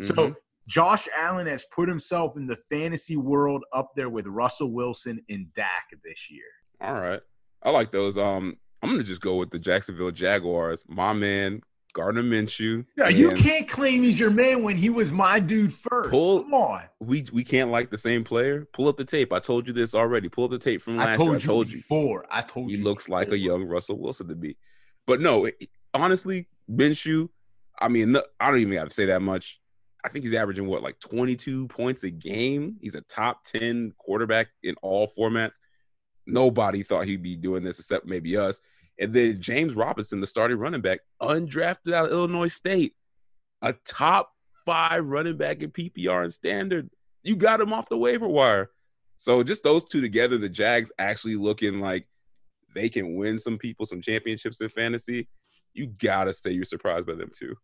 So 0.00 0.14
Mhm. 0.14 0.34
Josh 0.70 1.08
Allen 1.16 1.46
has 1.48 1.66
put 1.74 1.88
himself 1.88 2.36
in 2.36 2.46
the 2.46 2.58
fantasy 2.70 3.16
world 3.16 3.64
up 3.72 3.90
there 3.96 4.08
with 4.08 4.26
Russell 4.26 4.70
Wilson 4.72 5.20
and 5.28 5.52
Dak 5.54 5.86
this 6.04 6.30
year. 6.30 6.44
all 6.80 6.94
right, 6.94 7.20
I 7.62 7.70
like 7.70 7.90
those. 7.90 8.16
Um, 8.16 8.56
I'm 8.82 8.90
gonna 8.90 9.02
just 9.02 9.20
go 9.20 9.34
with 9.36 9.50
the 9.50 9.58
Jacksonville 9.58 10.10
Jaguars. 10.12 10.84
My 10.88 11.12
man 11.12 11.60
Gardner 11.92 12.22
Minshew. 12.22 12.86
No, 12.96 13.08
you 13.08 13.30
can't 13.30 13.68
claim 13.68 14.04
he's 14.04 14.20
your 14.20 14.30
man 14.30 14.62
when 14.62 14.76
he 14.76 14.90
was 14.90 15.10
my 15.10 15.40
dude 15.40 15.72
first. 15.72 16.10
Pull- 16.10 16.42
Come 16.44 16.54
on. 16.54 16.82
We 17.00 17.24
we 17.32 17.42
can't 17.42 17.70
like 17.72 17.90
the 17.90 17.98
same 17.98 18.22
player. 18.22 18.66
Pull 18.72 18.86
up 18.86 18.96
the 18.96 19.04
tape. 19.04 19.32
I 19.32 19.40
told 19.40 19.66
you 19.66 19.72
this 19.72 19.92
already. 19.94 20.28
Pull 20.28 20.44
up 20.44 20.50
the 20.52 20.58
tape 20.58 20.82
from 20.82 20.98
last 20.98 21.08
I 21.08 21.16
told 21.16 21.28
year. 21.30 21.34
you 21.34 21.42
I 21.42 21.46
told 21.46 21.70
you. 21.72 21.78
before. 21.78 22.26
I 22.30 22.42
told 22.42 22.70
He 22.70 22.76
you. 22.76 22.84
looks 22.84 23.08
like 23.08 23.32
a 23.32 23.38
young 23.38 23.64
Russell 23.64 23.98
Wilson 23.98 24.28
to 24.28 24.36
me. 24.36 24.56
But 25.06 25.20
no, 25.20 25.50
honestly, 25.92 26.46
Minshew. 26.70 27.28
I 27.80 27.88
mean, 27.88 28.16
I 28.38 28.50
don't 28.50 28.60
even 28.60 28.74
have 28.78 28.88
to 28.88 28.94
say 28.94 29.06
that 29.06 29.20
much. 29.20 29.59
I 30.04 30.08
think 30.08 30.24
he's 30.24 30.34
averaging 30.34 30.66
what, 30.66 30.82
like 30.82 30.98
22 31.00 31.68
points 31.68 32.04
a 32.04 32.10
game. 32.10 32.76
He's 32.80 32.94
a 32.94 33.02
top 33.02 33.44
10 33.44 33.92
quarterback 33.98 34.48
in 34.62 34.74
all 34.82 35.08
formats. 35.08 35.56
Nobody 36.26 36.82
thought 36.82 37.06
he'd 37.06 37.22
be 37.22 37.36
doing 37.36 37.62
this 37.62 37.78
except 37.78 38.06
maybe 38.06 38.36
us. 38.36 38.60
And 38.98 39.12
then 39.12 39.40
James 39.40 39.74
Robinson, 39.74 40.20
the 40.20 40.26
starting 40.26 40.58
running 40.58 40.80
back, 40.82 41.00
undrafted 41.20 41.92
out 41.92 42.06
of 42.06 42.12
Illinois 42.12 42.48
State, 42.48 42.94
a 43.62 43.74
top 43.86 44.32
five 44.64 45.06
running 45.06 45.36
back 45.36 45.62
in 45.62 45.70
PPR 45.70 46.22
and 46.22 46.32
standard. 46.32 46.90
You 47.22 47.36
got 47.36 47.60
him 47.60 47.72
off 47.72 47.88
the 47.88 47.96
waiver 47.96 48.28
wire. 48.28 48.70
So 49.16 49.42
just 49.42 49.62
those 49.62 49.84
two 49.84 50.00
together, 50.00 50.38
the 50.38 50.48
Jags 50.48 50.92
actually 50.98 51.36
looking 51.36 51.80
like 51.80 52.06
they 52.74 52.88
can 52.88 53.16
win 53.16 53.38
some 53.38 53.58
people 53.58 53.86
some 53.86 54.00
championships 54.00 54.60
in 54.60 54.68
fantasy. 54.68 55.28
You 55.74 55.88
gotta 55.88 56.32
say 56.32 56.52
you're 56.52 56.64
surprised 56.64 57.06
by 57.06 57.14
them 57.14 57.30
too. 57.34 57.54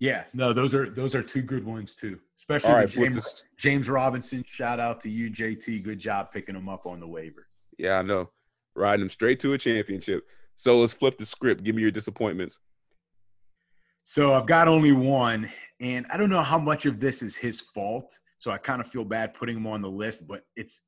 Yeah, 0.00 0.24
no, 0.34 0.52
those 0.52 0.74
are 0.74 0.90
those 0.90 1.14
are 1.14 1.22
two 1.22 1.42
good 1.42 1.64
ones 1.64 1.94
too. 1.94 2.18
Especially 2.36 2.72
right, 2.72 2.88
James, 2.88 3.44
James 3.56 3.88
Robinson. 3.88 4.44
Shout 4.46 4.80
out 4.80 5.00
to 5.02 5.08
you, 5.08 5.30
JT. 5.30 5.82
Good 5.82 5.98
job 5.98 6.32
picking 6.32 6.56
him 6.56 6.68
up 6.68 6.86
on 6.86 7.00
the 7.00 7.06
waiver. 7.06 7.46
Yeah, 7.78 7.98
I 7.98 8.02
know. 8.02 8.30
Riding 8.76 9.00
them 9.00 9.10
straight 9.10 9.40
to 9.40 9.52
a 9.52 9.58
championship. 9.58 10.24
So 10.56 10.78
let's 10.80 10.92
flip 10.92 11.16
the 11.16 11.26
script. 11.26 11.62
Give 11.62 11.74
me 11.74 11.82
your 11.82 11.90
disappointments. 11.90 12.58
So 14.02 14.34
I've 14.34 14.46
got 14.46 14.68
only 14.68 14.92
one, 14.92 15.50
and 15.80 16.06
I 16.10 16.16
don't 16.16 16.28
know 16.28 16.42
how 16.42 16.58
much 16.58 16.86
of 16.86 17.00
this 17.00 17.22
is 17.22 17.36
his 17.36 17.60
fault. 17.60 18.18
So 18.38 18.50
I 18.50 18.58
kind 18.58 18.80
of 18.80 18.88
feel 18.88 19.04
bad 19.04 19.32
putting 19.32 19.56
him 19.56 19.66
on 19.66 19.80
the 19.80 19.90
list, 19.90 20.28
but 20.28 20.44
it's 20.56 20.82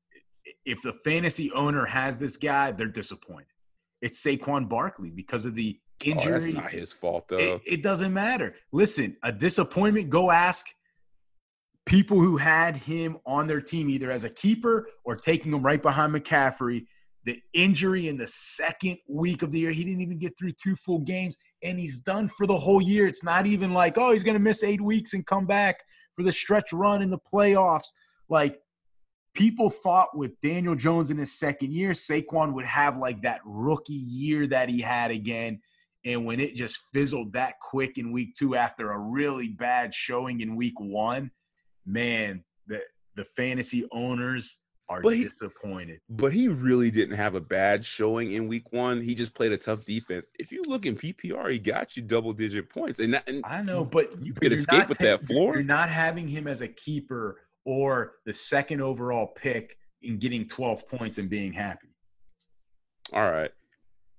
if 0.65 0.81
the 0.81 0.93
fantasy 1.03 1.51
owner 1.53 1.85
has 1.85 2.17
this 2.17 2.37
guy, 2.37 2.71
they're 2.71 2.87
disappointed. 2.87 3.47
It's 4.01 4.23
Saquon 4.23 4.69
Barkley 4.69 5.09
because 5.09 5.45
of 5.45 5.55
the 5.55 5.79
Oh, 6.05 6.09
injury. 6.09 6.31
that's 6.31 6.47
not 6.47 6.71
his 6.71 6.93
fault 6.93 7.27
though. 7.27 7.37
It, 7.37 7.61
it 7.65 7.83
doesn't 7.83 8.13
matter. 8.13 8.55
Listen, 8.71 9.17
a 9.23 9.31
disappointment. 9.31 10.09
Go 10.09 10.31
ask 10.31 10.67
people 11.85 12.19
who 12.19 12.37
had 12.37 12.75
him 12.75 13.17
on 13.25 13.47
their 13.47 13.61
team, 13.61 13.89
either 13.89 14.11
as 14.11 14.23
a 14.23 14.29
keeper 14.29 14.89
or 15.05 15.15
taking 15.15 15.53
him 15.53 15.63
right 15.63 15.81
behind 15.81 16.13
McCaffrey. 16.13 16.85
The 17.23 17.41
injury 17.53 18.07
in 18.07 18.17
the 18.17 18.27
second 18.27 18.97
week 19.09 19.41
of 19.41 19.51
the 19.51 19.59
year, 19.59 19.71
he 19.71 19.83
didn't 19.83 20.01
even 20.01 20.19
get 20.19 20.37
through 20.37 20.53
two 20.61 20.75
full 20.75 20.99
games, 20.99 21.37
and 21.63 21.79
he's 21.79 21.99
done 21.99 22.29
for 22.29 22.45
the 22.45 22.55
whole 22.55 22.81
year. 22.81 23.07
It's 23.07 23.23
not 23.23 23.47
even 23.47 23.73
like, 23.73 23.97
oh, 23.97 24.11
he's 24.11 24.23
going 24.23 24.37
to 24.37 24.43
miss 24.43 24.63
eight 24.63 24.79
weeks 24.79 25.13
and 25.13 25.25
come 25.25 25.45
back 25.45 25.81
for 26.15 26.23
the 26.23 26.31
stretch 26.31 26.71
run 26.71 27.01
in 27.01 27.09
the 27.09 27.19
playoffs. 27.19 27.91
Like, 28.29 28.59
people 29.33 29.69
thought 29.69 30.15
with 30.15 30.39
Daniel 30.41 30.75
Jones 30.75 31.11
in 31.11 31.17
his 31.17 31.37
second 31.37 31.73
year, 31.73 31.91
Saquon 31.91 32.53
would 32.53 32.65
have 32.65 32.97
like 32.97 33.21
that 33.23 33.41
rookie 33.45 33.93
year 33.93 34.47
that 34.47 34.69
he 34.69 34.81
had 34.81 35.11
again. 35.11 35.59
And 36.05 36.25
when 36.25 36.39
it 36.39 36.55
just 36.55 36.79
fizzled 36.93 37.33
that 37.33 37.55
quick 37.59 37.97
in 37.97 38.11
week 38.11 38.35
two 38.35 38.55
after 38.55 38.91
a 38.91 38.97
really 38.99 39.49
bad 39.49 39.93
showing 39.93 40.41
in 40.41 40.55
week 40.55 40.79
one, 40.79 41.31
man, 41.85 42.43
the 42.67 42.81
the 43.15 43.23
fantasy 43.25 43.87
owners 43.91 44.59
are 44.89 45.01
But 45.01 45.15
he- 45.15 45.23
disappointed. 45.23 45.99
but 46.07 46.31
he 46.31 46.47
really 46.47 46.91
didn't 46.91 47.15
have 47.17 47.33
a 47.35 47.41
bad 47.41 47.83
showing 47.83 48.31
in 48.33 48.47
week 48.47 48.71
one. 48.71 49.01
He 49.01 49.15
just 49.15 49.33
played 49.33 49.51
a 49.51 49.57
tough 49.57 49.83
defense. 49.85 50.29
If 50.39 50.51
you 50.51 50.61
look 50.67 50.85
in 50.85 50.95
PPR, 50.95 51.49
he 51.51 51.59
got 51.59 51.97
you 51.97 52.03
double 52.03 52.31
digit 52.31 52.69
points. 52.69 52.99
And, 53.01 53.13
that, 53.15 53.27
and 53.27 53.43
I 53.45 53.63
know, 53.63 53.83
but 53.83 54.23
You 54.23 54.33
but 54.33 54.41
could 54.43 54.53
escape 54.53 54.79
not 54.81 54.89
with 54.89 54.99
that 54.99 55.21
floor. 55.21 55.55
You're 55.55 55.63
not 55.63 55.89
having 55.89 56.27
him 56.27 56.47
as 56.47 56.61
a 56.61 56.67
keeper 56.69 57.41
or 57.65 58.13
the 58.25 58.33
second 58.33 58.81
overall 58.81 59.27
pick 59.27 59.77
and 60.03 60.21
getting 60.21 60.47
12 60.47 60.87
points 60.87 61.17
and 61.17 61.27
being 61.29 61.51
happy. 61.51 61.89
All 63.11 63.29
right. 63.29 63.51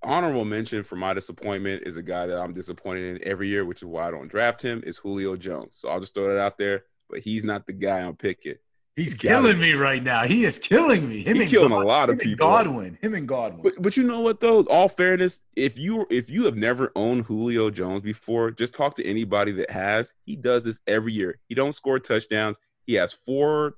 Honorable 0.01 0.45
mention 0.45 0.83
for 0.83 0.95
my 0.95 1.13
disappointment 1.13 1.83
is 1.85 1.97
a 1.97 2.01
guy 2.01 2.25
that 2.27 2.37
I'm 2.39 2.53
disappointed 2.53 3.17
in 3.17 3.27
every 3.27 3.49
year, 3.49 3.65
which 3.65 3.81
is 3.81 3.85
why 3.85 4.07
I 4.07 4.11
don't 4.11 4.29
draft 4.29 4.61
him, 4.61 4.81
is 4.85 4.97
Julio 4.97 5.35
Jones. 5.35 5.77
So 5.77 5.89
I'll 5.89 5.99
just 5.99 6.13
throw 6.13 6.33
that 6.33 6.39
out 6.39 6.57
there, 6.57 6.85
but 7.09 7.19
he's 7.19 7.43
not 7.43 7.65
the 7.65 7.73
guy 7.73 7.99
I'm 7.99 8.15
picking. 8.15 8.55
He's 8.99 9.13
killing 9.13 9.59
me 9.59 9.73
right 9.73 10.03
now. 10.03 10.25
He 10.25 10.43
is 10.43 10.59
killing 10.59 11.07
me. 11.07 11.23
Him 11.23 11.37
He's 11.37 11.49
killing 11.49 11.71
a 11.71 11.77
lot 11.77 12.09
of 12.09 12.19
people. 12.19 12.45
Godwin. 12.45 12.97
Him 13.01 13.13
and 13.13 13.27
Godwin. 13.27 13.61
But 13.61 13.81
but 13.81 13.95
you 13.95 14.03
know 14.03 14.19
what 14.19 14.41
though? 14.41 14.63
All 14.63 14.89
fairness, 14.89 15.39
if 15.55 15.79
you 15.79 16.05
if 16.09 16.29
you 16.29 16.43
have 16.45 16.57
never 16.57 16.91
owned 16.97 17.23
Julio 17.25 17.69
Jones 17.69 18.01
before, 18.01 18.51
just 18.51 18.73
talk 18.73 18.97
to 18.97 19.05
anybody 19.05 19.53
that 19.53 19.71
has. 19.71 20.13
He 20.25 20.35
does 20.35 20.65
this 20.65 20.81
every 20.85 21.13
year. 21.13 21.39
He 21.47 21.55
don't 21.55 21.73
score 21.73 21.97
touchdowns. 21.99 22.59
He 22.85 22.95
has 22.95 23.13
four 23.13 23.75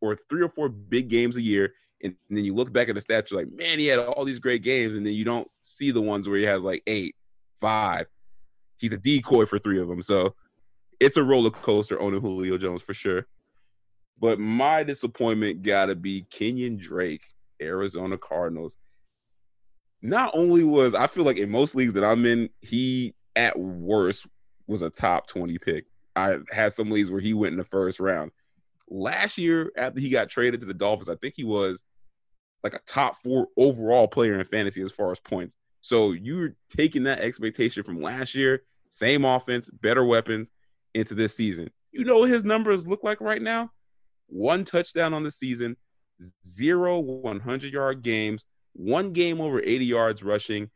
or 0.00 0.16
three 0.28 0.42
or 0.42 0.48
four 0.48 0.68
big 0.68 1.08
games 1.08 1.36
a 1.36 1.42
year. 1.42 1.74
And, 2.02 2.14
then 2.28 2.44
you 2.44 2.54
look 2.54 2.72
back 2.72 2.88
at 2.88 2.94
the 2.94 3.00
stats, 3.00 3.30
you're 3.30 3.40
like, 3.40 3.52
man, 3.52 3.78
he 3.78 3.86
had 3.86 3.98
all 3.98 4.24
these 4.24 4.38
great 4.38 4.62
games, 4.62 4.96
and 4.96 5.06
then 5.06 5.14
you 5.14 5.24
don't 5.24 5.48
see 5.62 5.90
the 5.90 6.00
ones 6.00 6.28
where 6.28 6.38
he 6.38 6.44
has 6.44 6.62
like 6.62 6.82
eight, 6.86 7.14
five. 7.60 8.06
He's 8.76 8.92
a 8.92 8.98
decoy 8.98 9.46
for 9.46 9.58
three 9.58 9.80
of 9.80 9.88
them. 9.88 10.02
So 10.02 10.34
it's 11.00 11.16
a 11.16 11.22
roller 11.22 11.50
coaster 11.50 12.00
owning 12.00 12.20
Julio 12.20 12.58
Jones 12.58 12.82
for 12.82 12.94
sure. 12.94 13.26
But 14.18 14.38
my 14.38 14.82
disappointment 14.82 15.62
gotta 15.62 15.94
be 15.94 16.26
Kenyon 16.30 16.76
Drake, 16.76 17.24
Arizona 17.60 18.16
Cardinals 18.16 18.76
not 20.02 20.30
only 20.34 20.64
was 20.64 20.94
I 20.94 21.06
feel 21.06 21.24
like 21.24 21.38
in 21.38 21.50
most 21.50 21.74
leagues 21.74 21.94
that 21.94 22.04
I'm 22.04 22.24
in, 22.26 22.48
he 22.60 23.14
at 23.34 23.58
worst 23.58 24.26
was 24.66 24.82
a 24.82 24.90
top 24.90 25.26
20 25.26 25.58
pick. 25.58 25.84
I 26.14 26.38
had 26.50 26.72
some 26.72 26.90
leagues 26.90 27.10
where 27.10 27.20
he 27.20 27.34
went 27.34 27.52
in 27.52 27.58
the 27.58 27.64
first 27.64 28.00
round. 28.00 28.30
Last 28.88 29.38
year, 29.38 29.72
after 29.76 30.00
he 30.00 30.10
got 30.10 30.28
traded 30.28 30.60
to 30.60 30.66
the 30.66 30.74
Dolphins, 30.74 31.08
I 31.08 31.16
think 31.16 31.34
he 31.36 31.44
was 31.44 31.82
like 32.62 32.74
a 32.74 32.80
top 32.86 33.16
four 33.16 33.48
overall 33.56 34.08
player 34.08 34.38
in 34.38 34.44
fantasy 34.46 34.82
as 34.82 34.92
far 34.92 35.12
as 35.12 35.20
points. 35.20 35.56
So 35.80 36.12
you're 36.12 36.54
taking 36.68 37.04
that 37.04 37.20
expectation 37.20 37.82
from 37.82 38.00
last 38.00 38.34
year, 38.34 38.64
same 38.90 39.24
offense, 39.24 39.68
better 39.70 40.04
weapons, 40.04 40.50
into 40.94 41.14
this 41.14 41.36
season. 41.36 41.70
You 41.92 42.04
know 42.04 42.18
what 42.18 42.30
his 42.30 42.44
numbers 42.44 42.86
look 42.86 43.04
like 43.04 43.20
right 43.20 43.40
now? 43.40 43.70
One 44.26 44.64
touchdown 44.64 45.14
on 45.14 45.22
the 45.22 45.30
season, 45.30 45.76
zero 46.44 46.98
100 46.98 47.72
yard 47.72 48.02
games, 48.02 48.44
one 48.72 49.12
game 49.12 49.40
over 49.40 49.60
80 49.60 49.84
yards 49.84 50.22
rushing, 50.22 50.70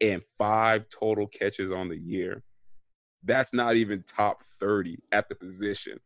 and 0.00 0.22
five 0.38 0.84
total 0.88 1.26
catches 1.26 1.70
on 1.70 1.88
the 1.88 1.98
year. 1.98 2.42
That's 3.24 3.52
not 3.52 3.76
even 3.76 4.02
top 4.02 4.42
30 4.60 4.98
at 5.10 5.28
the 5.28 5.34
position. 5.34 5.98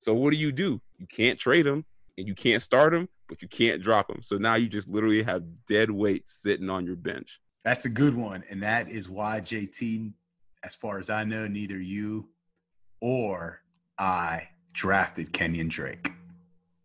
So 0.00 0.14
what 0.14 0.30
do 0.32 0.36
you 0.36 0.52
do? 0.52 0.80
You 0.98 1.06
can't 1.06 1.38
trade 1.38 1.66
him 1.66 1.84
and 2.16 2.26
you 2.26 2.34
can't 2.34 2.62
start 2.62 2.94
him, 2.94 3.08
but 3.28 3.42
you 3.42 3.48
can't 3.48 3.82
drop 3.82 4.10
him. 4.10 4.22
So 4.22 4.36
now 4.36 4.54
you 4.54 4.68
just 4.68 4.88
literally 4.88 5.22
have 5.22 5.42
dead 5.66 5.90
weight 5.90 6.28
sitting 6.28 6.70
on 6.70 6.86
your 6.86 6.96
bench. 6.96 7.40
That's 7.64 7.84
a 7.84 7.90
good 7.90 8.16
one. 8.16 8.44
And 8.50 8.62
that 8.62 8.88
is 8.88 9.08
why 9.08 9.40
JT, 9.40 10.12
as 10.64 10.74
far 10.74 10.98
as 10.98 11.10
I 11.10 11.24
know, 11.24 11.46
neither 11.46 11.78
you 11.78 12.28
or 13.00 13.60
I 13.98 14.48
drafted 14.72 15.32
Kenyon 15.32 15.68
Drake. 15.68 16.10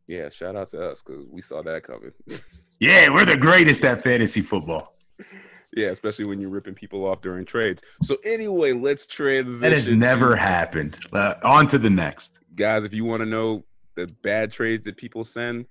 Yeah, 0.07 0.29
shout 0.29 0.55
out 0.55 0.67
to 0.69 0.89
us 0.89 1.01
because 1.01 1.25
we 1.29 1.41
saw 1.41 1.61
that 1.63 1.83
coming. 1.83 2.11
Yeah, 2.79 3.13
we're 3.13 3.23
the 3.23 3.37
greatest 3.37 3.85
at 3.85 4.03
fantasy 4.03 4.41
football. 4.41 4.97
yeah, 5.75 5.87
especially 5.87 6.25
when 6.25 6.39
you're 6.39 6.49
ripping 6.49 6.73
people 6.73 7.05
off 7.05 7.21
during 7.21 7.45
trades. 7.45 7.81
So 8.03 8.17
anyway, 8.23 8.73
let's 8.73 9.05
transition. 9.05 9.59
That 9.61 9.71
has 9.73 9.85
to- 9.85 9.95
never 9.95 10.35
happened. 10.35 10.97
Uh, 11.11 11.35
on 11.43 11.67
to 11.67 11.77
the 11.77 11.89
next. 11.89 12.39
guys, 12.55 12.85
if 12.85 12.93
you 12.93 13.03
want 13.05 13.21
to 13.21 13.25
know 13.25 13.63
the 13.95 14.07
bad 14.21 14.51
trades 14.51 14.83
that 14.85 14.97
people 14.97 15.23
send, 15.23 15.65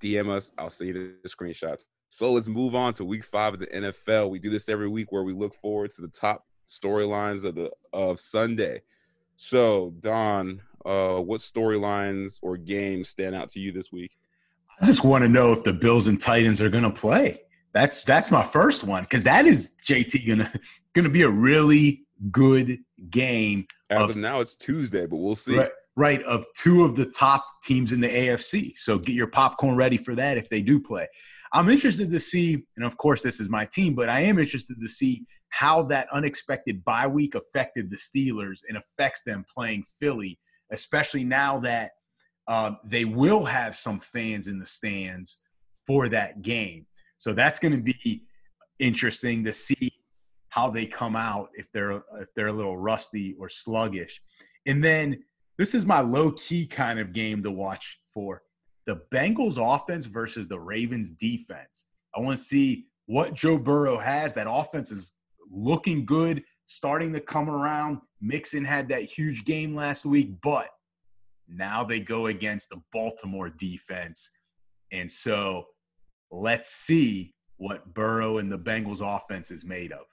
DM 0.00 0.28
us. 0.28 0.52
I'll 0.58 0.70
send 0.70 0.94
you 0.94 1.14
the 1.22 1.28
screenshots. 1.28 1.84
So 2.10 2.32
let's 2.32 2.48
move 2.48 2.74
on 2.74 2.92
to 2.94 3.04
week 3.04 3.24
five 3.24 3.54
of 3.54 3.60
the 3.60 3.66
NFL. 3.66 4.30
We 4.30 4.38
do 4.38 4.50
this 4.50 4.68
every 4.68 4.88
week 4.88 5.12
where 5.12 5.22
we 5.24 5.32
look 5.32 5.54
forward 5.54 5.90
to 5.92 6.02
the 6.02 6.08
top 6.08 6.46
storylines 6.66 7.44
of 7.44 7.54
the 7.54 7.70
of 7.92 8.20
Sunday. 8.20 8.82
So 9.36 9.94
Don, 10.00 10.60
uh, 10.86 11.16
what 11.16 11.40
storylines 11.40 12.38
or 12.42 12.56
games 12.56 13.08
stand 13.08 13.34
out 13.34 13.48
to 13.50 13.60
you 13.60 13.72
this 13.72 13.92
week? 13.92 14.16
I 14.80 14.86
just 14.86 15.04
want 15.04 15.22
to 15.24 15.28
know 15.28 15.52
if 15.52 15.64
the 15.64 15.72
Bills 15.72 16.06
and 16.06 16.20
Titans 16.20 16.60
are 16.62 16.70
going 16.70 16.84
to 16.84 16.90
play. 16.90 17.42
That's 17.72 18.02
that's 18.02 18.30
my 18.30 18.42
first 18.42 18.84
one 18.84 19.04
because 19.04 19.24
that 19.24 19.46
is 19.46 19.74
JT 19.86 20.26
gonna 20.26 20.52
gonna 20.94 21.10
be 21.10 21.22
a 21.22 21.30
really 21.30 22.06
good 22.30 22.78
game. 23.10 23.66
As 23.90 24.02
of, 24.02 24.10
of 24.10 24.16
now, 24.16 24.40
it's 24.40 24.54
Tuesday, 24.54 25.06
but 25.06 25.16
we'll 25.16 25.34
see. 25.34 25.56
Right, 25.56 25.70
right, 25.96 26.22
of 26.22 26.44
two 26.56 26.84
of 26.84 26.96
the 26.96 27.06
top 27.06 27.44
teams 27.62 27.92
in 27.92 28.00
the 28.00 28.08
AFC. 28.08 28.76
So 28.76 28.98
get 28.98 29.14
your 29.14 29.26
popcorn 29.26 29.76
ready 29.76 29.96
for 29.96 30.14
that 30.14 30.38
if 30.38 30.48
they 30.48 30.60
do 30.60 30.80
play. 30.80 31.06
I'm 31.52 31.68
interested 31.70 32.10
to 32.10 32.20
see, 32.20 32.62
and 32.76 32.84
of 32.84 32.96
course, 32.96 33.22
this 33.22 33.40
is 33.40 33.48
my 33.48 33.64
team, 33.64 33.94
but 33.94 34.08
I 34.08 34.20
am 34.20 34.38
interested 34.38 34.80
to 34.80 34.88
see 34.88 35.24
how 35.50 35.82
that 35.84 36.08
unexpected 36.12 36.84
bye 36.84 37.06
week 37.06 37.34
affected 37.34 37.90
the 37.90 37.96
Steelers 37.96 38.60
and 38.68 38.76
affects 38.76 39.22
them 39.24 39.44
playing 39.54 39.84
Philly, 39.98 40.38
especially 40.70 41.24
now 41.24 41.58
that 41.60 41.92
uh, 42.48 42.72
they 42.84 43.04
will 43.04 43.44
have 43.44 43.76
some 43.76 44.00
fans 44.00 44.46
in 44.46 44.58
the 44.58 44.66
stands 44.66 45.38
for 45.86 46.08
that 46.10 46.42
game. 46.42 46.86
So 47.18 47.32
that's 47.32 47.58
going 47.58 47.72
to 47.72 47.82
be 47.82 48.24
interesting 48.78 49.44
to 49.44 49.52
see 49.52 49.92
how 50.48 50.70
they 50.70 50.86
come 50.86 51.16
out 51.16 51.50
if 51.54 51.70
they're 51.72 52.02
if 52.20 52.32
they're 52.34 52.48
a 52.48 52.52
little 52.52 52.78
rusty 52.78 53.34
or 53.38 53.48
sluggish. 53.48 54.22
And 54.66 54.82
then 54.82 55.22
this 55.58 55.74
is 55.74 55.84
my 55.84 56.00
low 56.00 56.32
key 56.32 56.66
kind 56.66 56.98
of 56.98 57.12
game 57.12 57.42
to 57.42 57.50
watch 57.50 58.00
for 58.14 58.42
the 58.86 59.02
Bengals 59.12 59.58
offense 59.58 60.06
versus 60.06 60.48
the 60.48 60.58
Ravens 60.58 61.10
defense. 61.10 61.86
I 62.16 62.20
want 62.20 62.38
to 62.38 62.42
see 62.42 62.86
what 63.06 63.34
Joe 63.34 63.58
Burrow 63.58 63.98
has. 63.98 64.34
That 64.34 64.46
offense 64.48 64.90
is 64.90 65.12
looking 65.50 66.06
good, 66.06 66.42
starting 66.66 67.12
to 67.12 67.20
come 67.20 67.50
around. 67.50 67.98
Mixon 68.20 68.64
had 68.64 68.88
that 68.88 69.02
huge 69.02 69.44
game 69.44 69.74
last 69.74 70.06
week, 70.06 70.32
but 70.42 70.68
now 71.48 71.84
they 71.84 72.00
go 72.00 72.26
against 72.26 72.70
the 72.70 72.80
Baltimore 72.92 73.50
defense. 73.50 74.30
And 74.92 75.10
so 75.10 75.66
let's 76.30 76.70
see 76.70 77.34
what 77.56 77.92
Burrow 77.94 78.38
and 78.38 78.50
the 78.50 78.58
Bengals 78.58 79.00
offense 79.00 79.50
is 79.50 79.64
made 79.64 79.92
of. 79.92 80.06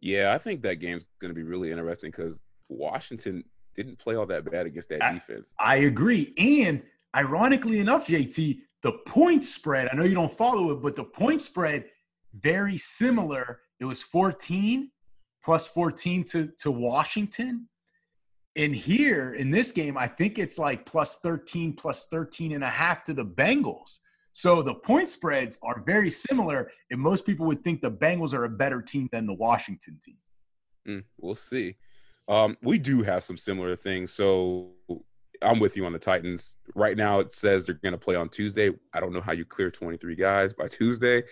Yeah, 0.00 0.32
I 0.32 0.38
think 0.38 0.62
that 0.62 0.76
game's 0.76 1.04
going 1.20 1.30
to 1.30 1.34
be 1.34 1.42
really 1.42 1.70
interesting 1.70 2.10
because 2.10 2.40
Washington 2.68 3.44
didn't 3.74 3.98
play 3.98 4.14
all 4.14 4.26
that 4.26 4.50
bad 4.50 4.66
against 4.66 4.88
that 4.90 5.02
I, 5.02 5.12
defense. 5.12 5.52
I 5.58 5.76
agree. 5.76 6.32
And 6.38 6.82
ironically 7.14 7.78
enough, 7.78 8.06
JT, 8.06 8.60
the 8.82 8.92
point 9.06 9.44
spread, 9.44 9.88
I 9.90 9.96
know 9.96 10.04
you 10.04 10.14
don't 10.14 10.32
follow 10.32 10.70
it, 10.72 10.82
but 10.82 10.96
the 10.96 11.04
point 11.04 11.42
spread 11.42 11.86
very 12.34 12.76
similar. 12.76 13.60
It 13.80 13.84
was 13.84 14.02
14 14.02 14.90
plus 15.44 15.68
14 15.68 16.24
to, 16.24 16.48
to 16.58 16.70
Washington. 16.70 17.68
And 18.56 18.74
here 18.74 19.34
in 19.34 19.50
this 19.50 19.70
game, 19.70 19.96
I 19.96 20.08
think 20.08 20.38
it's 20.38 20.58
like 20.58 20.86
plus 20.86 21.18
13, 21.18 21.74
plus 21.74 22.06
13 22.06 22.52
and 22.52 22.64
a 22.64 22.68
half 22.68 23.04
to 23.04 23.14
the 23.14 23.24
Bengals. 23.24 24.00
So 24.38 24.60
the 24.60 24.74
point 24.74 25.08
spreads 25.08 25.56
are 25.62 25.82
very 25.86 26.10
similar, 26.10 26.70
and 26.90 27.00
most 27.00 27.24
people 27.24 27.46
would 27.46 27.64
think 27.64 27.80
the 27.80 27.90
Bengals 27.90 28.34
are 28.34 28.44
a 28.44 28.50
better 28.50 28.82
team 28.82 29.08
than 29.10 29.24
the 29.26 29.32
Washington 29.32 29.98
team. 30.04 30.18
Mm, 30.86 31.04
we'll 31.18 31.34
see. 31.34 31.76
Um, 32.28 32.58
we 32.60 32.78
do 32.78 33.02
have 33.02 33.24
some 33.24 33.38
similar 33.38 33.76
things. 33.76 34.12
So 34.12 34.72
I'm 35.40 35.58
with 35.58 35.74
you 35.74 35.86
on 35.86 35.94
the 35.94 35.98
Titans. 35.98 36.58
Right 36.74 36.98
now, 36.98 37.20
it 37.20 37.32
says 37.32 37.64
they're 37.64 37.80
going 37.82 37.92
to 37.92 37.98
play 37.98 38.14
on 38.14 38.28
Tuesday. 38.28 38.72
I 38.92 39.00
don't 39.00 39.14
know 39.14 39.22
how 39.22 39.32
you 39.32 39.46
clear 39.46 39.70
23 39.70 40.14
guys 40.16 40.52
by 40.52 40.68
Tuesday, 40.68 41.22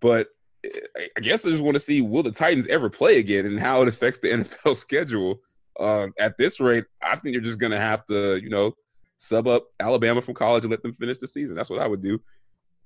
but 0.00 0.28
I 0.64 1.20
guess 1.20 1.44
I 1.44 1.50
just 1.50 1.64
want 1.64 1.74
to 1.74 1.80
see 1.80 2.00
will 2.00 2.22
the 2.22 2.30
Titans 2.30 2.68
ever 2.68 2.88
play 2.88 3.18
again 3.18 3.46
and 3.46 3.58
how 3.58 3.82
it 3.82 3.88
affects 3.88 4.20
the 4.20 4.28
NFL 4.30 4.76
schedule. 4.76 5.40
Uh, 5.80 6.06
at 6.16 6.38
this 6.38 6.60
rate, 6.60 6.84
I 7.02 7.16
think 7.16 7.34
you're 7.34 7.42
just 7.42 7.58
going 7.58 7.72
to 7.72 7.80
have 7.80 8.06
to, 8.06 8.36
you 8.36 8.50
know, 8.50 8.76
sub 9.18 9.46
up 9.46 9.68
Alabama 9.80 10.22
from 10.22 10.34
college 10.34 10.64
and 10.64 10.70
let 10.70 10.82
them 10.82 10.92
finish 10.92 11.18
the 11.18 11.26
season. 11.26 11.56
That's 11.56 11.70
what 11.70 11.80
I 11.80 11.86
would 11.86 12.02
do. 12.02 12.20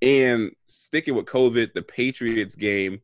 And 0.02 0.52
sticking 0.66 1.14
with 1.14 1.26
COVID, 1.26 1.74
the 1.74 1.82
Patriots 1.82 2.54
game 2.54 3.00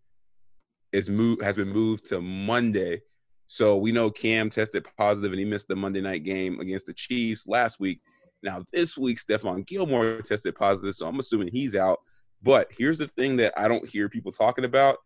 is 0.93 1.11
moved 1.11 1.43
has 1.43 1.57
been 1.57 1.69
moved 1.69 2.07
to 2.07 2.21
Monday. 2.21 3.03
So 3.49 3.77
we 3.77 3.93
know 3.93 4.11
Cam 4.11 4.51
tested 4.51 4.87
positive 4.97 5.33
and 5.33 5.39
he 5.39 5.45
missed 5.45 5.69
the 5.69 5.77
Monday 5.77 6.01
night 6.01 6.25
game 6.25 6.59
against 6.59 6.87
the 6.87 6.95
Chiefs 6.95 7.47
last 7.47 7.79
week. 7.79 8.01
Now 8.43 8.65
this 8.73 8.97
week, 8.97 9.19
Stephon 9.19 9.67
Gilmore 9.67 10.21
tested 10.23 10.55
positive, 10.55 10.95
so 10.95 11.07
I'm 11.07 11.19
assuming 11.19 11.49
he's 11.49 11.77
out. 11.77 12.01
But 12.43 12.69
here's 12.71 12.99
the 12.99 13.09
thing 13.09 13.37
that 13.37 13.55
I 13.59 13.69
don't 13.69 13.89
hear 13.89 14.09
people 14.09 14.33
talking 14.33 14.65
about, 14.65 14.99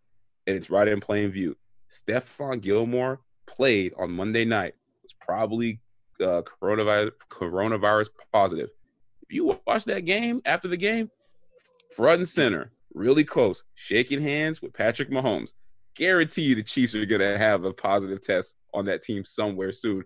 and 0.46 0.56
it's 0.56 0.70
right 0.70 0.88
in 0.88 1.00
plain 1.00 1.30
view. 1.30 1.56
Stephon 1.90 2.60
Gilmore 2.60 3.20
played 3.46 3.92
on 3.98 4.12
Monday 4.12 4.44
night. 4.44 4.74
Was 5.02 5.14
probably 5.20 5.80
uh, 6.20 6.42
coronavirus 6.42 7.12
coronavirus 7.30 8.10
positive. 8.32 8.70
If 9.22 9.32
you 9.32 9.58
watch 9.66 9.84
that 9.84 10.04
game 10.04 10.42
after 10.44 10.68
the 10.68 10.76
game, 10.76 11.10
front 11.94 12.18
and 12.18 12.28
center, 12.28 12.72
really 12.94 13.24
close, 13.24 13.64
shaking 13.74 14.20
hands 14.20 14.60
with 14.60 14.72
Patrick 14.72 15.10
Mahomes. 15.10 15.52
Guarantee 15.96 16.42
you 16.42 16.54
the 16.54 16.62
Chiefs 16.62 16.94
are 16.94 17.04
going 17.04 17.20
to 17.20 17.38
have 17.38 17.64
a 17.64 17.72
positive 17.72 18.20
test 18.20 18.56
on 18.72 18.86
that 18.86 19.02
team 19.02 19.24
somewhere 19.24 19.72
soon. 19.72 20.04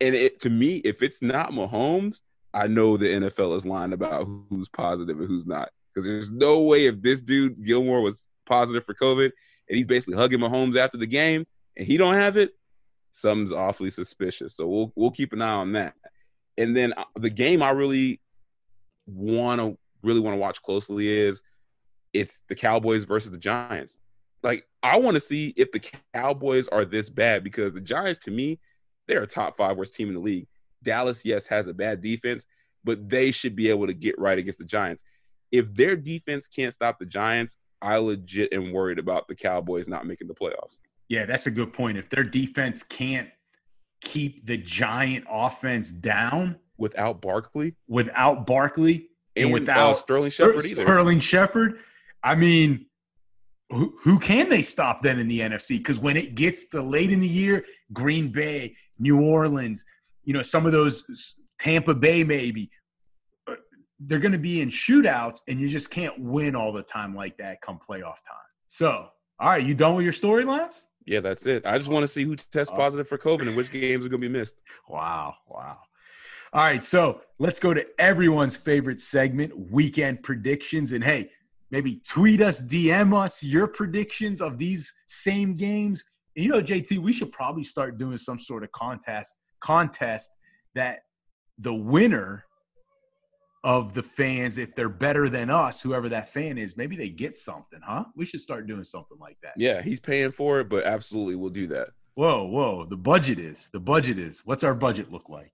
And 0.00 0.14
it, 0.14 0.40
to 0.40 0.50
me, 0.50 0.76
if 0.78 1.02
it's 1.02 1.22
not 1.22 1.52
Mahomes, 1.52 2.20
I 2.52 2.66
know 2.66 2.96
the 2.96 3.06
NFL 3.06 3.56
is 3.56 3.66
lying 3.66 3.92
about 3.92 4.26
who's 4.48 4.68
positive 4.68 5.18
and 5.18 5.28
who's 5.28 5.46
not. 5.46 5.70
Because 5.92 6.04
there's 6.04 6.30
no 6.30 6.62
way 6.62 6.86
if 6.86 7.00
this 7.00 7.20
dude 7.20 7.64
Gilmore 7.64 8.00
was 8.00 8.28
positive 8.46 8.84
for 8.84 8.94
COVID 8.94 9.30
and 9.68 9.76
he's 9.76 9.86
basically 9.86 10.16
hugging 10.16 10.40
Mahomes 10.40 10.76
after 10.76 10.98
the 10.98 11.06
game 11.06 11.44
and 11.76 11.86
he 11.86 11.96
don't 11.96 12.14
have 12.14 12.36
it, 12.36 12.50
something's 13.14 13.52
awfully 13.52 13.90
suspicious. 13.90 14.54
So 14.54 14.66
we'll 14.66 14.92
we'll 14.94 15.10
keep 15.10 15.32
an 15.32 15.40
eye 15.40 15.54
on 15.54 15.72
that. 15.72 15.94
And 16.58 16.76
then 16.76 16.92
uh, 16.96 17.04
the 17.16 17.30
game 17.30 17.62
I 17.62 17.70
really 17.70 18.20
want 19.06 19.60
to 19.60 19.78
really 20.02 20.20
want 20.20 20.34
to 20.34 20.40
watch 20.40 20.60
closely 20.62 21.08
is 21.08 21.40
it's 22.12 22.40
the 22.48 22.54
Cowboys 22.54 23.04
versus 23.04 23.30
the 23.30 23.38
Giants. 23.38 23.98
Like 24.42 24.66
I 24.82 24.98
want 24.98 25.14
to 25.14 25.20
see 25.20 25.54
if 25.56 25.72
the 25.72 25.82
Cowboys 26.12 26.68
are 26.68 26.84
this 26.84 27.08
bad 27.08 27.42
because 27.44 27.72
the 27.72 27.80
Giants 27.80 28.18
to 28.24 28.30
me 28.30 28.58
they're 29.06 29.22
a 29.22 29.26
top 29.26 29.56
5 29.56 29.76
worst 29.76 29.94
team 29.94 30.08
in 30.08 30.14
the 30.14 30.20
league. 30.20 30.48
Dallas 30.82 31.24
yes 31.24 31.46
has 31.46 31.66
a 31.66 31.74
bad 31.74 32.02
defense, 32.02 32.46
but 32.82 33.08
they 33.08 33.30
should 33.30 33.54
be 33.54 33.70
able 33.70 33.86
to 33.86 33.94
get 33.94 34.18
right 34.18 34.38
against 34.38 34.58
the 34.58 34.64
Giants. 34.64 35.02
If 35.52 35.72
their 35.72 35.94
defense 35.94 36.48
can't 36.48 36.72
stop 36.72 36.98
the 36.98 37.06
Giants, 37.06 37.58
I 37.80 37.98
legit 37.98 38.52
am 38.52 38.72
worried 38.72 38.98
about 38.98 39.28
the 39.28 39.34
Cowboys 39.34 39.88
not 39.88 40.06
making 40.06 40.26
the 40.26 40.34
playoffs. 40.34 40.78
Yeah, 41.08 41.26
that's 41.26 41.46
a 41.46 41.50
good 41.50 41.72
point. 41.72 41.98
If 41.98 42.08
their 42.08 42.24
defense 42.24 42.82
can't 42.82 43.28
keep 44.00 44.46
the 44.46 44.56
Giant 44.56 45.24
offense 45.30 45.90
down 45.90 46.56
without 46.76 47.20
Barkley, 47.20 47.74
without 47.88 48.46
Barkley, 48.46 49.08
and, 49.36 49.46
and 49.46 49.50
uh, 49.50 49.52
without 49.52 49.90
uh, 49.90 49.94
Sterling 49.94 50.30
Shepard 50.30 50.64
either. 50.64 50.82
Sterling 50.82 51.20
Shepard. 51.20 51.80
I 52.22 52.34
mean, 52.34 52.86
who, 53.70 53.94
who 54.00 54.18
can 54.18 54.48
they 54.48 54.62
stop 54.62 55.02
then 55.02 55.18
in 55.18 55.28
the 55.28 55.40
NFC? 55.40 55.78
Because 55.78 55.98
when 55.98 56.16
it 56.16 56.34
gets 56.34 56.68
to 56.70 56.82
late 56.82 57.10
in 57.10 57.20
the 57.20 57.28
year, 57.28 57.64
Green 57.92 58.28
Bay, 58.28 58.76
New 58.98 59.20
Orleans, 59.20 59.84
you 60.22 60.32
know, 60.32 60.42
some 60.42 60.66
of 60.66 60.72
those 60.72 61.34
Tampa 61.58 61.94
Bay 61.94 62.24
maybe, 62.24 62.70
uh, 63.48 63.56
they're 64.00 64.18
going 64.18 64.32
to 64.32 64.38
be 64.38 64.60
in 64.60 64.68
shootouts, 64.70 65.40
and 65.48 65.60
you 65.60 65.68
just 65.68 65.90
can't 65.90 66.18
win 66.18 66.54
all 66.54 66.72
the 66.72 66.82
time 66.82 67.14
like 67.14 67.36
that 67.38 67.60
come 67.60 67.78
playoff 67.78 68.22
time. 68.26 68.50
So, 68.68 69.08
all 69.38 69.48
right, 69.48 69.62
you 69.62 69.74
done 69.74 69.96
with 69.96 70.04
your 70.04 70.12
storylines? 70.12 70.82
Yeah, 71.06 71.20
that's 71.20 71.46
it. 71.46 71.66
I 71.66 71.76
just 71.76 71.88
want 71.88 72.02
to 72.04 72.08
see 72.08 72.24
who 72.24 72.36
tests 72.36 72.72
oh. 72.72 72.76
positive 72.76 73.08
for 73.08 73.18
COVID 73.18 73.42
and 73.42 73.56
which 73.56 73.70
games 73.70 74.06
are 74.06 74.08
going 74.08 74.22
to 74.22 74.28
be 74.28 74.32
missed. 74.32 74.56
Wow, 74.88 75.34
wow. 75.48 75.78
All 76.52 76.62
right, 76.62 76.84
so 76.84 77.20
let's 77.38 77.58
go 77.58 77.74
to 77.74 77.84
everyone's 77.98 78.56
favorite 78.56 79.00
segment, 79.00 79.52
weekend 79.72 80.22
predictions. 80.22 80.92
And 80.92 81.02
hey, 81.02 81.30
maybe 81.70 82.00
tweet 82.06 82.40
us, 82.40 82.60
DM 82.60 83.12
us 83.12 83.42
your 83.42 83.66
predictions 83.66 84.40
of 84.40 84.56
these 84.56 84.92
same 85.08 85.56
games. 85.56 86.04
And 86.36 86.44
you 86.44 86.52
know, 86.52 86.62
JT, 86.62 86.98
we 86.98 87.12
should 87.12 87.32
probably 87.32 87.64
start 87.64 87.98
doing 87.98 88.18
some 88.18 88.38
sort 88.38 88.62
of 88.62 88.70
contest 88.72 89.36
contest 89.60 90.30
that 90.74 91.00
the 91.58 91.74
winner 91.74 92.44
of 93.64 93.94
the 93.94 94.02
fans, 94.02 94.58
if 94.58 94.76
they're 94.76 94.90
better 94.90 95.28
than 95.30 95.48
us, 95.48 95.80
whoever 95.80 96.10
that 96.10 96.28
fan 96.28 96.58
is, 96.58 96.76
maybe 96.76 96.96
they 96.96 97.08
get 97.08 97.34
something, 97.34 97.80
huh? 97.82 98.04
We 98.14 98.26
should 98.26 98.42
start 98.42 98.66
doing 98.66 98.84
something 98.84 99.18
like 99.18 99.38
that. 99.42 99.54
Yeah, 99.56 99.80
he's 99.80 100.00
paying 100.00 100.32
for 100.32 100.60
it, 100.60 100.68
but 100.68 100.84
absolutely 100.84 101.34
we'll 101.34 101.50
do 101.50 101.66
that. 101.68 101.88
Whoa, 102.14 102.44
whoa. 102.44 102.84
The 102.84 102.98
budget 102.98 103.38
is. 103.40 103.70
The 103.72 103.80
budget 103.80 104.18
is. 104.18 104.42
What's 104.44 104.64
our 104.64 104.74
budget 104.74 105.10
look 105.10 105.30
like? 105.30 105.50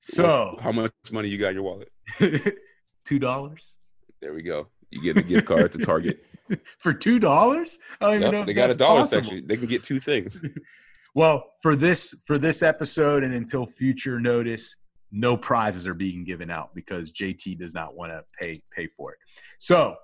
So, 0.00 0.58
how 0.60 0.72
much 0.72 0.92
money 1.12 1.28
you 1.28 1.38
got 1.38 1.50
in 1.50 1.54
your 1.54 1.62
wallet? 1.62 1.88
two 3.06 3.20
dollars. 3.20 3.76
There 4.20 4.34
we 4.34 4.42
go. 4.42 4.66
You 4.90 5.00
get 5.00 5.16
a 5.16 5.26
gift 5.26 5.46
card 5.46 5.70
to 5.72 5.78
Target 5.78 6.24
for 6.78 6.92
two 6.92 7.20
dollars. 7.20 7.78
I 8.00 8.06
don't 8.06 8.20
yep, 8.20 8.28
even 8.28 8.40
know. 8.40 8.44
They 8.46 8.52
got 8.52 8.70
a 8.70 8.74
dollar 8.74 9.02
possible. 9.02 9.22
section. 9.22 9.46
They 9.46 9.56
can 9.56 9.68
get 9.68 9.84
two 9.84 10.00
things. 10.00 10.40
well, 11.14 11.52
for 11.62 11.76
this 11.76 12.16
for 12.26 12.36
this 12.36 12.64
episode 12.64 13.22
and 13.22 13.32
until 13.32 13.64
future 13.64 14.18
notice, 14.18 14.74
no 15.12 15.36
prizes 15.36 15.86
are 15.86 15.94
being 15.94 16.24
given 16.24 16.50
out 16.50 16.74
because 16.74 17.12
JT 17.12 17.58
does 17.58 17.74
not 17.74 17.94
want 17.94 18.10
to 18.10 18.24
pay 18.40 18.62
pay 18.74 18.88
for 18.88 19.12
it. 19.12 19.18
So, 19.58 19.96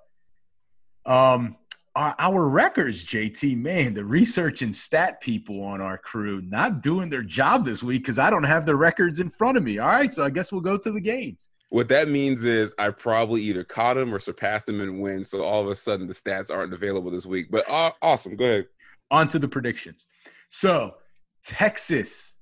um, 1.05 1.57
our, 1.95 2.15
our 2.19 2.47
records, 2.47 3.03
JT, 3.03 3.57
man, 3.57 3.93
the 3.93 4.05
research 4.05 4.61
and 4.61 4.73
stat 4.73 5.19
people 5.19 5.63
on 5.63 5.81
our 5.81 5.97
crew 5.97 6.41
not 6.41 6.81
doing 6.81 7.09
their 7.09 7.23
job 7.23 7.65
this 7.65 7.81
week 7.83 8.03
because 8.03 8.19
I 8.19 8.29
don't 8.29 8.43
have 8.43 8.65
the 8.65 8.75
records 8.75 9.19
in 9.19 9.29
front 9.29 9.57
of 9.57 9.63
me. 9.63 9.79
All 9.79 9.87
right, 9.87 10.13
so 10.13 10.23
I 10.23 10.29
guess 10.29 10.51
we'll 10.51 10.61
go 10.61 10.77
to 10.77 10.91
the 10.91 11.01
games. 11.01 11.49
What 11.71 11.89
that 11.89 12.07
means 12.07 12.45
is 12.45 12.73
I 12.79 12.89
probably 12.89 13.41
either 13.43 13.63
caught 13.63 13.97
him 13.97 14.13
or 14.13 14.19
surpassed 14.19 14.69
him 14.69 14.81
in 14.81 14.99
wins. 14.99 15.29
So 15.29 15.43
all 15.43 15.61
of 15.61 15.67
a 15.67 15.75
sudden 15.75 16.07
the 16.07 16.13
stats 16.13 16.51
aren't 16.51 16.73
available 16.73 17.11
this 17.11 17.25
week. 17.25 17.47
But 17.51 17.69
uh, 17.69 17.91
awesome. 18.01 18.35
Go 18.35 18.45
ahead. 18.45 18.65
On 19.11 19.27
to 19.27 19.39
the 19.39 19.47
predictions. 19.47 20.07
So 20.49 20.95
Texas 21.43 22.35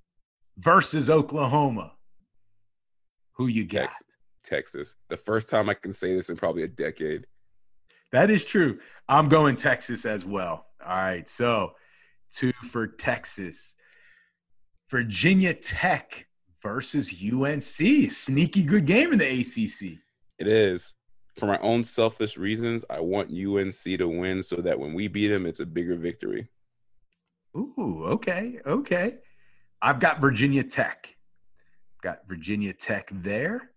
versus 0.57 1.09
Oklahoma. 1.09 1.93
Who 3.37 3.47
you 3.47 3.65
got? 3.65 3.83
Texas. 3.83 4.03
Texas. 4.43 4.95
The 5.09 5.17
first 5.17 5.49
time 5.49 5.69
I 5.69 5.73
can 5.75 5.93
say 5.93 6.15
this 6.15 6.29
in 6.29 6.37
probably 6.37 6.63
a 6.63 6.67
decade. 6.67 7.27
That 8.11 8.29
is 8.29 8.45
true. 8.45 8.79
I'm 9.07 9.29
going 9.29 9.55
Texas 9.55 10.05
as 10.05 10.25
well. 10.25 10.67
All 10.83 10.97
right. 10.97 11.27
So 11.27 11.73
two 12.33 12.53
for 12.71 12.87
Texas. 12.87 13.75
Virginia 14.89 15.53
Tech 15.53 16.27
versus 16.63 17.13
UNC. 17.13 17.61
Sneaky 17.61 18.63
good 18.63 18.85
game 18.85 19.11
in 19.13 19.19
the 19.19 19.41
ACC. 19.41 19.99
It 20.39 20.47
is. 20.47 20.93
For 21.37 21.45
my 21.45 21.59
own 21.59 21.83
selfish 21.83 22.37
reasons, 22.37 22.83
I 22.89 22.99
want 22.99 23.29
UNC 23.29 23.99
to 23.99 24.07
win 24.07 24.41
so 24.41 24.55
that 24.57 24.79
when 24.79 24.93
we 24.93 25.07
beat 25.07 25.27
them, 25.27 25.45
it's 25.45 25.59
a 25.59 25.65
bigger 25.65 25.95
victory. 25.95 26.47
Ooh, 27.55 28.03
okay, 28.05 28.59
okay. 28.65 29.19
I've 29.81 29.99
got 29.99 30.19
Virginia 30.19 30.63
Tech. 30.63 31.16
Got 32.01 32.27
Virginia 32.27 32.73
Tech 32.73 33.09
there. 33.11 33.71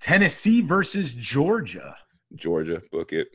Tennessee 0.00 0.62
versus 0.62 1.12
Georgia. 1.14 1.96
Georgia, 2.34 2.82
book 2.90 3.12
it. 3.12 3.28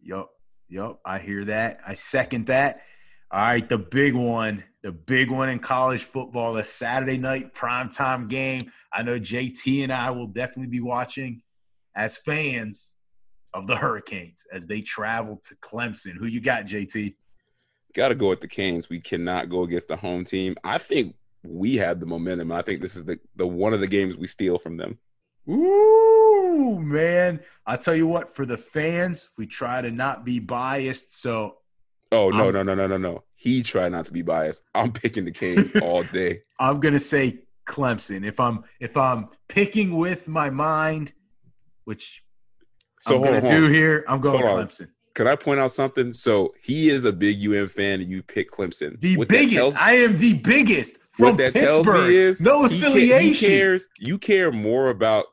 Yup, 0.00 0.30
yup. 0.68 1.00
I 1.04 1.18
hear 1.18 1.44
that. 1.44 1.80
I 1.86 1.94
second 1.94 2.46
that. 2.46 2.82
All 3.30 3.40
right, 3.40 3.68
the 3.68 3.78
big 3.78 4.14
one, 4.14 4.62
the 4.82 4.92
big 4.92 5.30
one 5.30 5.48
in 5.48 5.58
college 5.58 6.04
football, 6.04 6.54
the 6.54 6.62
Saturday 6.62 7.18
night 7.18 7.54
primetime 7.54 8.28
game. 8.28 8.70
I 8.92 9.02
know 9.02 9.18
JT 9.18 9.82
and 9.82 9.92
I 9.92 10.10
will 10.10 10.28
definitely 10.28 10.70
be 10.70 10.80
watching 10.80 11.42
as 11.96 12.16
fans 12.16 12.94
of 13.52 13.66
the 13.66 13.74
Hurricanes 13.74 14.44
as 14.52 14.66
they 14.66 14.80
travel 14.80 15.40
to 15.44 15.56
Clemson. 15.56 16.16
Who 16.16 16.26
you 16.26 16.40
got, 16.40 16.66
JT? 16.66 17.16
Got 17.94 18.08
to 18.08 18.14
go 18.14 18.28
with 18.28 18.40
the 18.40 18.48
Canes. 18.48 18.88
We 18.88 19.00
cannot 19.00 19.48
go 19.50 19.62
against 19.64 19.88
the 19.88 19.96
home 19.96 20.24
team. 20.24 20.54
I 20.62 20.78
think 20.78 21.16
we 21.48 21.76
have 21.76 22.00
the 22.00 22.06
momentum. 22.06 22.52
I 22.52 22.62
think 22.62 22.80
this 22.80 22.96
is 22.96 23.04
the, 23.04 23.18
the 23.36 23.46
one 23.46 23.72
of 23.72 23.80
the 23.80 23.86
games 23.86 24.16
we 24.16 24.26
steal 24.26 24.58
from 24.58 24.76
them. 24.76 24.98
Ooh, 25.48 26.80
man. 26.80 27.40
I 27.64 27.76
tell 27.76 27.94
you 27.94 28.06
what, 28.06 28.34
for 28.34 28.44
the 28.44 28.58
fans, 28.58 29.30
we 29.38 29.46
try 29.46 29.80
to 29.80 29.90
not 29.90 30.24
be 30.24 30.38
biased. 30.40 31.20
So 31.20 31.58
Oh 32.12 32.30
no, 32.30 32.48
I'm, 32.48 32.54
no, 32.54 32.62
no, 32.62 32.74
no, 32.74 32.86
no, 32.86 32.96
no. 32.96 33.24
He 33.34 33.62
tried 33.62 33.92
not 33.92 34.06
to 34.06 34.12
be 34.12 34.22
biased. 34.22 34.62
I'm 34.74 34.92
picking 34.92 35.24
the 35.24 35.32
Canes 35.32 35.74
all 35.82 36.02
day. 36.04 36.42
I'm 36.58 36.80
gonna 36.80 37.00
say 37.00 37.40
Clemson. 37.66 38.24
If 38.24 38.38
I'm 38.38 38.64
if 38.80 38.96
I'm 38.96 39.28
picking 39.48 39.96
with 39.96 40.28
my 40.28 40.50
mind, 40.50 41.12
which 41.84 42.22
so 43.00 43.16
I'm 43.16 43.22
gonna 43.22 43.38
on, 43.38 43.46
do 43.46 43.68
here, 43.68 44.04
I'm 44.08 44.20
going 44.20 44.44
Clemson. 44.44 44.82
On. 44.82 44.88
Can 45.14 45.26
I 45.26 45.34
point 45.34 45.60
out 45.60 45.72
something? 45.72 46.12
So 46.12 46.54
he 46.62 46.90
is 46.90 47.06
a 47.06 47.12
big 47.12 47.44
UM 47.44 47.68
fan, 47.68 48.00
and 48.00 48.10
you 48.10 48.22
pick 48.22 48.50
Clemson. 48.50 49.00
The 49.00 49.16
what 49.16 49.28
biggest. 49.28 49.56
Tells, 49.56 49.76
I 49.76 49.92
am 49.92 50.18
the 50.18 50.34
biggest 50.34 50.98
from 51.16 51.30
what 51.30 51.36
that 51.38 51.54
Pittsburgh. 51.54 51.84
Tells 51.84 52.08
me 52.08 52.16
is 52.16 52.40
no 52.40 52.64
affiliation. 52.64 53.20
He, 53.20 53.32
he 53.32 53.34
cares. 53.34 53.88
You 53.98 54.18
care 54.18 54.52
more 54.52 54.90
about 54.90 55.26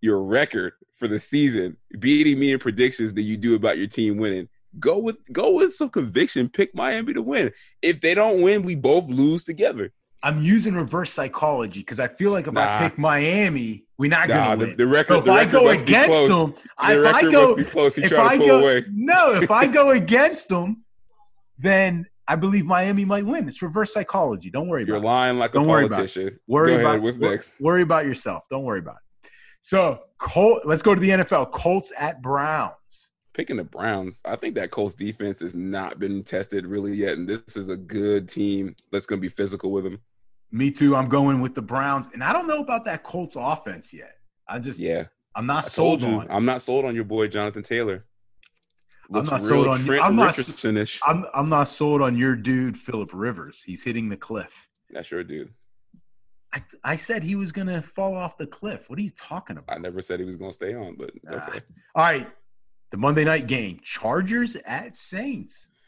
your 0.00 0.22
record 0.22 0.72
for 0.94 1.08
the 1.08 1.18
season, 1.18 1.76
beating 1.98 2.38
me 2.38 2.52
in 2.52 2.58
predictions, 2.58 3.12
than 3.12 3.24
you 3.24 3.36
do 3.36 3.54
about 3.54 3.78
your 3.78 3.86
team 3.86 4.16
winning 4.16 4.48
go 4.78 4.98
with 4.98 5.16
go 5.32 5.52
with 5.52 5.74
some 5.74 5.88
conviction. 5.88 6.48
Pick 6.48 6.74
Miami 6.74 7.14
to 7.14 7.22
win. 7.22 7.52
If 7.82 8.00
they 8.00 8.14
don't 8.14 8.42
win, 8.42 8.62
we 8.62 8.74
both 8.74 9.08
lose 9.08 9.44
together. 9.44 9.92
I'm 10.22 10.42
using 10.42 10.74
reverse 10.74 11.12
psychology 11.12 11.80
because 11.80 12.00
I 12.00 12.08
feel 12.08 12.32
like 12.32 12.46
if 12.46 12.54
nah. 12.54 12.62
I 12.62 12.88
pick 12.88 12.98
Miami, 12.98 13.84
we're 13.98 14.10
not 14.10 14.28
nah, 14.28 14.34
gonna 14.34 14.56
the, 14.56 14.66
win. 14.66 14.76
The 14.76 14.86
record, 14.86 15.14
so 15.14 15.18
if 15.18 15.24
the 15.24 15.32
I 15.32 15.44
go 15.44 15.68
against 15.68 16.28
them, 16.28 16.54
the 16.54 17.06
if 17.06 17.14
I 17.14 17.30
go, 17.30 17.56
if 17.56 18.12
I 18.12 18.36
go, 18.38 18.60
away. 18.60 18.84
no, 18.92 19.34
if 19.34 19.50
I 19.50 19.66
go 19.66 19.90
against 19.90 20.48
them, 20.48 20.84
then 21.58 22.06
I 22.28 22.36
believe 22.36 22.66
Miami 22.66 23.04
might 23.04 23.24
win. 23.24 23.46
It's 23.46 23.62
reverse 23.62 23.92
psychology. 23.92 24.50
Don't 24.50 24.68
worry 24.68 24.82
about 24.82 24.88
it. 24.88 24.92
You're 24.92 24.96
about 24.98 25.08
lying 25.08 25.36
it. 25.36 25.40
like 25.40 25.52
Don't 25.52 25.64
a 25.64 25.88
politician. 25.88 26.38
Worry 26.46 26.72
about 26.72 26.72
it. 26.72 26.72
Worry 26.72 26.72
go 26.72 26.80
about 26.80 26.88
ahead. 26.90 27.02
What's 27.02 27.18
next? 27.18 27.60
Worry 27.60 27.82
about 27.82 28.04
yourself. 28.04 28.44
Don't 28.50 28.64
worry 28.64 28.80
about 28.80 28.96
it. 28.96 29.30
So, 29.60 30.00
Col- 30.18 30.60
let's 30.64 30.82
go 30.82 30.94
to 30.94 31.00
the 31.00 31.10
NFL. 31.10 31.50
Colts 31.52 31.92
at 31.98 32.22
Browns 32.22 33.06
picking 33.36 33.56
the 33.56 33.64
Browns. 33.64 34.22
I 34.24 34.34
think 34.34 34.54
that 34.54 34.70
Colts 34.70 34.94
defense 34.94 35.40
has 35.40 35.54
not 35.54 35.98
been 35.98 36.24
tested 36.24 36.66
really 36.66 36.94
yet, 36.94 37.18
and 37.18 37.28
this 37.28 37.56
is 37.56 37.68
a 37.68 37.76
good 37.76 38.28
team 38.28 38.74
that's 38.90 39.04
going 39.04 39.20
to 39.20 39.22
be 39.22 39.28
physical 39.28 39.70
with 39.70 39.84
them. 39.84 40.00
Me 40.50 40.70
too. 40.70 40.96
I'm 40.96 41.08
going 41.08 41.40
with 41.40 41.54
the 41.54 41.62
Browns, 41.62 42.08
and 42.14 42.24
I 42.24 42.32
don't 42.32 42.46
know 42.46 42.60
about 42.60 42.84
that 42.86 43.02
Colts 43.02 43.36
offense 43.38 43.92
yet. 43.92 44.14
I 44.48 44.58
just 44.58 44.80
yeah, 44.80 45.04
I'm 45.34 45.46
not 45.46 45.64
I 45.64 45.68
sold 45.68 46.02
on. 46.02 46.26
I'm 46.30 46.46
not 46.46 46.62
sold 46.62 46.86
on 46.86 46.94
your 46.94 47.04
boy 47.04 47.28
Jonathan 47.28 47.62
Taylor. 47.62 48.06
Looks 49.08 49.28
I'm 49.28 49.34
not 49.34 49.40
sold 49.42 49.66
on. 49.68 49.78
Trent 49.78 50.02
I'm 50.02 50.16
not. 50.16 50.38
I'm 51.06 51.26
I'm 51.34 51.48
not 51.48 51.68
sold 51.68 52.02
on 52.02 52.16
your 52.16 52.34
dude 52.34 52.76
Philip 52.76 53.10
Rivers. 53.12 53.62
He's 53.64 53.84
hitting 53.84 54.08
the 54.08 54.16
cliff. 54.16 54.68
That's 54.90 55.10
your 55.10 55.22
dude. 55.22 55.52
I, 56.52 56.62
I 56.84 56.96
said 56.96 57.22
he 57.22 57.34
was 57.34 57.52
going 57.52 57.66
to 57.66 57.82
fall 57.82 58.14
off 58.14 58.38
the 58.38 58.46
cliff. 58.46 58.88
What 58.88 58.98
are 58.98 59.02
you 59.02 59.10
talking 59.10 59.58
about? 59.58 59.76
I 59.76 59.78
never 59.78 60.00
said 60.00 60.20
he 60.20 60.24
was 60.24 60.36
going 60.36 60.50
to 60.50 60.54
stay 60.54 60.74
on, 60.74 60.96
but 60.96 61.10
okay. 61.30 61.60
all 61.94 62.04
right, 62.04 62.26
the 62.90 62.96
Monday 62.96 63.24
night 63.24 63.46
game, 63.46 63.80
Chargers 63.82 64.56
at 64.64 64.96
Saints. 64.96 65.68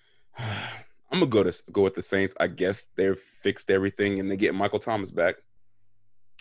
I'm 1.10 1.20
gonna 1.20 1.26
go 1.30 1.42
to 1.42 1.62
go 1.72 1.82
with 1.82 1.94
the 1.94 2.02
Saints. 2.02 2.34
I 2.38 2.48
guess 2.48 2.88
they've 2.96 3.18
fixed 3.18 3.70
everything 3.70 4.20
and 4.20 4.30
they 4.30 4.36
get 4.36 4.54
Michael 4.54 4.78
Thomas 4.78 5.10
back. 5.10 5.36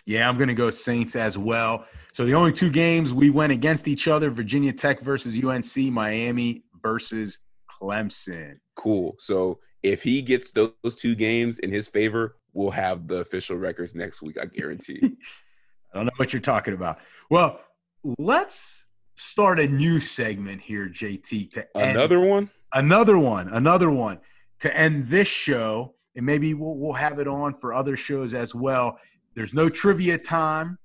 Yeah, 0.04 0.28
I'm 0.28 0.36
gonna 0.36 0.54
go 0.54 0.70
Saints 0.70 1.16
as 1.16 1.38
well. 1.38 1.86
So 2.12 2.26
the 2.26 2.34
only 2.34 2.52
two 2.52 2.70
games 2.70 3.12
we 3.12 3.30
went 3.30 3.52
against 3.52 3.88
each 3.88 4.08
other: 4.08 4.30
Virginia 4.30 4.72
Tech 4.72 5.00
versus 5.00 5.42
UNC, 5.42 5.90
Miami 5.90 6.64
versus 6.82 7.40
Clemson. 7.80 8.56
Cool. 8.74 9.14
So 9.18 9.58
if 9.82 10.02
he 10.02 10.22
gets 10.22 10.50
those, 10.50 10.72
those 10.82 10.96
two 10.96 11.14
games 11.14 11.58
in 11.58 11.70
his 11.70 11.88
favor, 11.88 12.36
we'll 12.52 12.70
have 12.70 13.06
the 13.06 13.16
official 13.16 13.56
records 13.56 13.94
next 13.94 14.22
week. 14.22 14.36
I 14.40 14.46
guarantee. 14.46 15.00
I 15.92 15.96
don't 15.96 16.06
know 16.06 16.12
what 16.16 16.32
you're 16.32 16.42
talking 16.42 16.74
about. 16.74 16.98
Well, 17.30 17.60
let's 18.18 18.84
start 19.14 19.58
a 19.58 19.66
new 19.66 20.00
segment 20.00 20.60
here, 20.60 20.88
JT. 20.88 21.52
To 21.52 21.66
another 21.74 22.20
end, 22.20 22.28
one, 22.28 22.50
another 22.74 23.18
one, 23.18 23.48
another 23.48 23.90
one 23.90 24.20
to 24.60 24.76
end 24.76 25.06
this 25.06 25.28
show, 25.28 25.94
and 26.16 26.26
maybe 26.26 26.54
we'll, 26.54 26.76
we'll 26.76 26.92
have 26.92 27.18
it 27.18 27.28
on 27.28 27.54
for 27.54 27.74
other 27.74 27.96
shows 27.96 28.34
as 28.34 28.54
well. 28.54 28.98
There's 29.34 29.54
no 29.54 29.68
trivia 29.68 30.18
time 30.18 30.78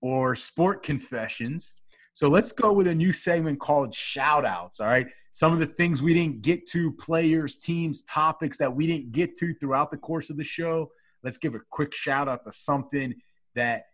or 0.00 0.36
sport 0.36 0.82
confessions. 0.82 1.74
So 2.14 2.28
let's 2.28 2.52
go 2.52 2.72
with 2.72 2.86
a 2.86 2.94
new 2.94 3.12
segment 3.12 3.58
called 3.58 3.92
shout 3.92 4.46
outs. 4.46 4.80
All 4.80 4.86
right. 4.86 5.08
Some 5.32 5.52
of 5.52 5.58
the 5.58 5.66
things 5.66 6.00
we 6.00 6.14
didn't 6.14 6.42
get 6.42 6.66
to, 6.68 6.92
players, 6.92 7.58
teams, 7.58 8.02
topics 8.02 8.56
that 8.58 8.74
we 8.74 8.86
didn't 8.86 9.10
get 9.10 9.36
to 9.38 9.52
throughout 9.54 9.90
the 9.90 9.98
course 9.98 10.30
of 10.30 10.36
the 10.36 10.44
show. 10.44 10.92
Let's 11.24 11.38
give 11.38 11.56
a 11.56 11.60
quick 11.70 11.92
shout 11.92 12.28
out 12.28 12.44
to 12.44 12.52
something 12.52 13.14
that 13.56 13.86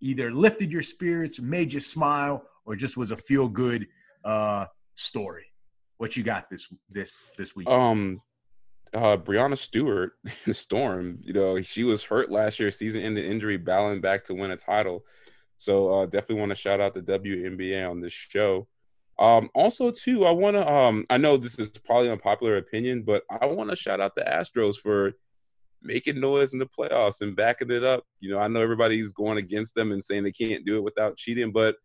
either 0.00 0.30
lifted 0.30 0.70
your 0.70 0.82
spirits, 0.82 1.40
made 1.40 1.72
you 1.72 1.80
smile, 1.80 2.44
or 2.66 2.76
just 2.76 2.98
was 2.98 3.12
a 3.12 3.16
feel 3.16 3.48
good 3.48 3.86
uh, 4.24 4.66
story? 4.92 5.46
What 5.96 6.16
you 6.18 6.22
got 6.22 6.50
this 6.50 6.68
this 6.90 7.32
this 7.38 7.56
week? 7.56 7.68
Um, 7.68 8.20
uh, 8.92 9.16
Breanna 9.16 9.56
Stewart, 9.56 10.12
Storm. 10.50 11.18
You 11.22 11.32
know, 11.32 11.62
she 11.62 11.84
was 11.84 12.04
hurt 12.04 12.30
last 12.30 12.60
year, 12.60 12.70
season-ending 12.70 13.24
injury, 13.24 13.56
battling 13.56 14.02
back 14.02 14.24
to 14.24 14.34
win 14.34 14.50
a 14.50 14.56
title. 14.56 15.04
So 15.56 15.92
uh, 15.92 16.06
definitely 16.06 16.40
want 16.40 16.50
to 16.50 16.56
shout 16.56 16.80
out 16.80 16.94
the 16.94 17.02
WNBA 17.02 17.88
on 17.88 18.00
this 18.00 18.12
show. 18.12 18.66
Um, 19.18 19.48
also, 19.54 19.90
too, 19.90 20.26
I 20.26 20.32
want 20.32 20.56
to. 20.56 20.68
Um, 20.68 21.06
I 21.08 21.18
know 21.18 21.36
this 21.36 21.58
is 21.58 21.68
probably 21.68 22.10
unpopular 22.10 22.56
opinion, 22.56 23.02
but 23.02 23.22
I 23.30 23.46
want 23.46 23.70
to 23.70 23.76
shout 23.76 24.00
out 24.00 24.14
the 24.14 24.22
Astros 24.22 24.76
for 24.76 25.12
making 25.82 26.18
noise 26.20 26.52
in 26.52 26.58
the 26.58 26.66
playoffs 26.66 27.20
and 27.20 27.36
backing 27.36 27.70
it 27.70 27.84
up. 27.84 28.04
You 28.18 28.30
know, 28.32 28.38
I 28.38 28.48
know 28.48 28.60
everybody's 28.60 29.12
going 29.12 29.38
against 29.38 29.74
them 29.74 29.92
and 29.92 30.02
saying 30.02 30.24
they 30.24 30.32
can't 30.32 30.64
do 30.64 30.76
it 30.76 30.82
without 30.82 31.16
cheating, 31.16 31.52
but 31.52 31.76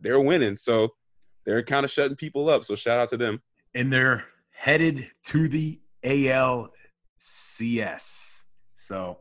they're 0.00 0.20
winning. 0.20 0.56
So 0.56 0.88
they're 1.44 1.62
kind 1.62 1.84
of 1.84 1.90
shutting 1.90 2.16
people 2.16 2.48
up. 2.48 2.64
So 2.64 2.74
shout 2.74 2.98
out 2.98 3.10
to 3.10 3.16
them. 3.16 3.40
And 3.74 3.92
they're 3.92 4.24
headed 4.50 5.10
to 5.26 5.48
the 5.48 5.80
ALCS. 6.04 6.72
So, 8.74 9.18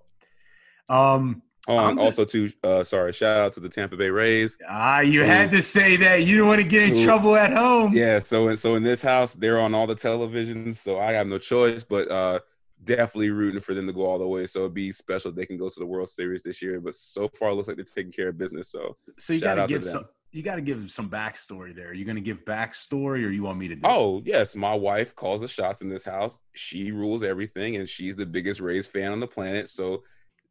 um, 0.90 1.42
Oh, 1.68 1.78
and 1.78 2.00
also 2.00 2.26
too. 2.26 2.52
Uh, 2.64 2.84
sorry, 2.84 3.14
shout 3.14 3.38
out 3.38 3.54
to 3.54 3.60
the 3.60 3.70
Tampa 3.70 3.96
Bay 3.96 4.10
Rays. 4.10 4.58
Ah, 4.68 5.02
you 5.02 5.24
had 5.24 5.52
to 5.52 5.62
say 5.62 5.96
that. 5.98 6.24
You 6.24 6.40
don't 6.40 6.48
want 6.48 6.62
to 6.62 6.68
get 6.68 6.92
in 6.92 7.04
trouble 7.04 7.36
at 7.36 7.54
home. 7.54 7.96
Yeah. 7.96 8.20
So, 8.20 8.56
so 8.56 8.76
in 8.76 8.84
this 8.84 9.02
house, 9.02 9.36
they're 9.36 9.60
on 9.60 9.76
all 9.76 9.86
the 9.86 9.96
televisions, 9.96 10.78
so 10.78 11.00
I 11.00 11.12
have 11.14 11.28
no 11.28 11.38
choice. 11.38 11.84
But 11.84 12.10
uh, 12.10 12.40
definitely 12.84 13.30
rooting 13.30 13.62
for 13.62 13.76
them 13.76 13.86
to 13.88 13.94
go 13.94 14.06
all 14.06 14.18
the 14.18 14.28
way. 14.28 14.48
So 14.48 14.62
it'd 14.62 14.74
be 14.74 14.92
special 14.92 15.30
if 15.30 15.36
they 15.36 15.46
can 15.46 15.58
go 15.58 15.70
to 15.70 15.80
the 15.80 15.86
World 15.86 16.10
Series 16.10 16.42
this 16.42 16.62
year. 16.64 16.82
But 16.82 16.96
so 16.96 17.28
far, 17.28 17.50
it 17.50 17.54
looks 17.54 17.68
like 17.68 17.78
they're 17.78 17.86
taking 17.86 18.12
care 18.12 18.30
of 18.30 18.40
business. 18.40 18.70
So, 18.70 18.96
so 19.20 19.34
you 19.34 19.42
got 19.42 19.56
to 19.56 19.68
give 19.68 19.86
some 19.86 20.06
you 20.32 20.44
got 20.44 20.56
to 20.56 20.62
give 20.62 20.90
some 20.92 21.10
backstory 21.10 21.76
there. 21.76 21.90
Are 21.90 21.94
you 21.94 22.06
going 22.06 22.16
to 22.16 22.22
give 22.22 22.46
backstory, 22.46 23.26
or 23.26 23.30
you 23.30 23.44
want 23.44 23.60
me 23.60 23.68
to 23.68 23.76
do? 23.76 23.82
Oh 23.84 24.20
it? 24.20 24.28
yes, 24.28 24.56
my 24.56 24.74
wife 24.74 25.16
calls 25.16 25.42
the 25.42 25.48
shots 25.48 25.82
in 25.82 25.90
this 25.90 26.06
house. 26.06 26.40
She 26.54 26.92
rules 26.92 27.22
everything, 27.22 27.76
and 27.76 27.88
she's 27.88 28.16
the 28.16 28.26
biggest 28.26 28.60
Rays 28.60 28.88
fan 28.88 29.12
on 29.12 29.20
the 29.20 29.28
planet. 29.28 29.68
So 29.70 30.04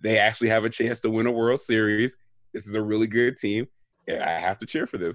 they 0.03 0.18
actually 0.18 0.48
have 0.48 0.64
a 0.64 0.70
chance 0.70 1.01
to 1.01 1.11
win 1.11 1.26
a 1.26 1.32
World 1.32 1.61
Series. 1.61 2.16
This 2.53 2.66
is 2.66 2.74
a 2.74 2.82
really 2.82 3.07
good 3.07 3.36
team, 3.36 3.66
and 4.09 4.22
I 4.22 4.38
have 4.40 4.59
to 4.59 4.66
cheer 4.66 4.86
for 4.86 4.98
them. 4.98 5.14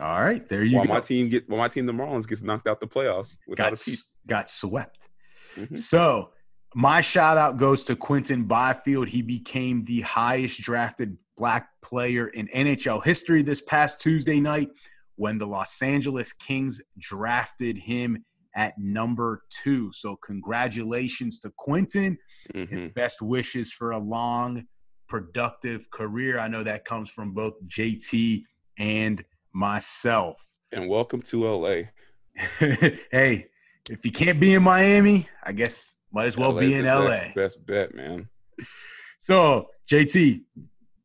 All 0.00 0.20
right, 0.20 0.46
there 0.48 0.64
you 0.64 0.76
while 0.78 0.86
go. 0.86 0.94
my 0.94 1.00
team 1.00 1.28
get 1.28 1.48
while 1.48 1.58
my 1.58 1.68
team 1.68 1.86
the 1.86 1.92
Marlins 1.92 2.26
gets 2.26 2.42
knocked 2.42 2.66
out 2.66 2.80
the 2.80 2.86
playoffs 2.86 3.36
without 3.46 3.70
got, 3.70 3.80
a 3.80 3.84
piece. 3.84 4.06
got 4.26 4.48
swept. 4.48 5.08
Mhm. 5.56 5.78
So 5.78 6.32
my 6.74 7.00
shout 7.00 7.36
out 7.38 7.58
goes 7.58 7.84
to 7.84 7.94
Quinton 7.94 8.44
Byfield. 8.44 9.08
He 9.08 9.22
became 9.22 9.84
the 9.84 10.00
highest 10.00 10.60
drafted 10.60 11.16
black 11.36 11.68
player 11.82 12.28
in 12.28 12.48
NHL 12.48 13.00
history 13.04 13.42
this 13.42 13.60
past 13.62 14.00
Tuesday 14.00 14.40
night 14.40 14.68
when 15.16 15.38
the 15.38 15.46
Los 15.46 15.80
Angeles 15.80 16.32
Kings 16.32 16.80
drafted 16.98 17.76
him 17.78 18.24
at 18.56 18.76
number 18.78 19.42
two. 19.50 19.92
So 19.92 20.16
congratulations 20.16 21.38
to 21.40 21.52
Quinton. 21.56 22.18
Mhm. 22.52 22.94
Best 22.94 23.22
wishes 23.22 23.72
for 23.72 23.92
a 23.92 23.98
long, 23.98 24.66
productive 25.08 25.90
career. 25.90 26.38
I 26.38 26.48
know 26.48 26.62
that 26.62 26.84
comes 26.84 27.10
from 27.10 27.32
both 27.32 27.54
JT 27.66 28.44
and 28.78 29.24
myself. 29.52 30.36
And 30.72 30.88
welcome 30.88 31.22
to 31.22 31.46
LA. 31.46 31.82
hey, 32.58 33.46
if 33.88 34.04
you 34.04 34.10
can't 34.10 34.40
be 34.40 34.54
in 34.54 34.62
Miami, 34.62 35.28
I 35.42 35.52
guess 35.52 35.94
might 36.12 36.26
as 36.26 36.36
well 36.36 36.52
LA 36.52 36.60
be 36.60 36.74
in 36.74 36.86
LA. 36.86 37.08
Best, 37.10 37.34
best 37.34 37.66
bet, 37.66 37.94
man. 37.94 38.28
So, 39.16 39.70
JT, 39.90 40.42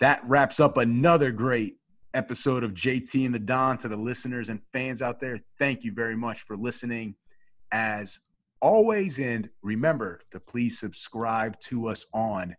that 0.01 0.21
wraps 0.27 0.59
up 0.59 0.75
another 0.75 1.31
great 1.31 1.77
episode 2.13 2.65
of 2.65 2.73
JT 2.73 3.25
and 3.25 3.33
the 3.33 3.39
Don 3.39 3.77
to 3.77 3.87
the 3.87 3.95
listeners 3.95 4.49
and 4.49 4.61
fans 4.73 5.01
out 5.01 5.21
there. 5.21 5.39
Thank 5.57 5.85
you 5.85 5.93
very 5.93 6.17
much 6.17 6.41
for 6.41 6.57
listening 6.57 7.15
as 7.71 8.19
always. 8.61 9.19
And 9.19 9.49
remember 9.61 10.19
to 10.31 10.39
please 10.39 10.79
subscribe 10.79 11.59
to 11.61 11.87
us 11.87 12.05
on 12.13 12.55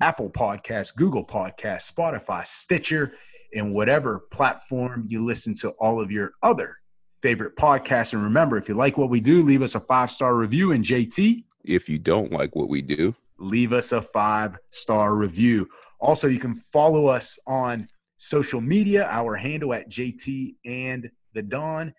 Apple 0.00 0.30
Podcasts, 0.30 0.94
Google 0.94 1.24
Podcasts, 1.24 1.92
Spotify, 1.92 2.46
Stitcher, 2.46 3.12
and 3.54 3.74
whatever 3.74 4.20
platform 4.30 5.04
you 5.08 5.24
listen 5.24 5.54
to 5.56 5.70
all 5.80 6.00
of 6.00 6.10
your 6.10 6.32
other 6.42 6.76
favorite 7.20 7.56
podcasts. 7.56 8.12
And 8.12 8.22
remember, 8.22 8.56
if 8.56 8.68
you 8.68 8.74
like 8.74 8.96
what 8.96 9.10
we 9.10 9.20
do, 9.20 9.42
leave 9.42 9.62
us 9.62 9.74
a 9.74 9.80
five 9.80 10.10
star 10.10 10.34
review. 10.34 10.72
And 10.72 10.84
JT, 10.84 11.44
If 11.64 11.88
you 11.88 11.98
don't 11.98 12.32
like 12.32 12.54
what 12.56 12.68
we 12.68 12.82
do, 12.82 13.14
leave 13.38 13.72
us 13.72 13.92
a 13.92 14.00
five 14.00 14.56
star 14.70 15.14
review. 15.14 15.68
Also, 16.00 16.28
you 16.28 16.38
can 16.38 16.54
follow 16.54 17.06
us 17.06 17.38
on 17.46 17.88
social 18.16 18.60
media. 18.60 19.06
Our 19.10 19.36
handle 19.36 19.74
at 19.74 19.90
JT 19.90 20.56
and 20.64 21.10
the 21.34 21.42
Dawn. 21.42 21.92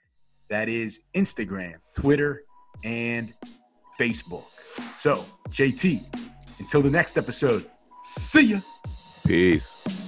That 0.49 0.67
is 0.67 1.01
Instagram, 1.15 1.75
Twitter, 1.95 2.43
and 2.83 3.33
Facebook. 3.99 4.45
So, 4.97 5.25
JT, 5.49 6.01
until 6.59 6.81
the 6.81 6.89
next 6.89 7.17
episode, 7.17 7.65
see 8.03 8.45
ya. 8.53 8.59
peace. 9.25 10.00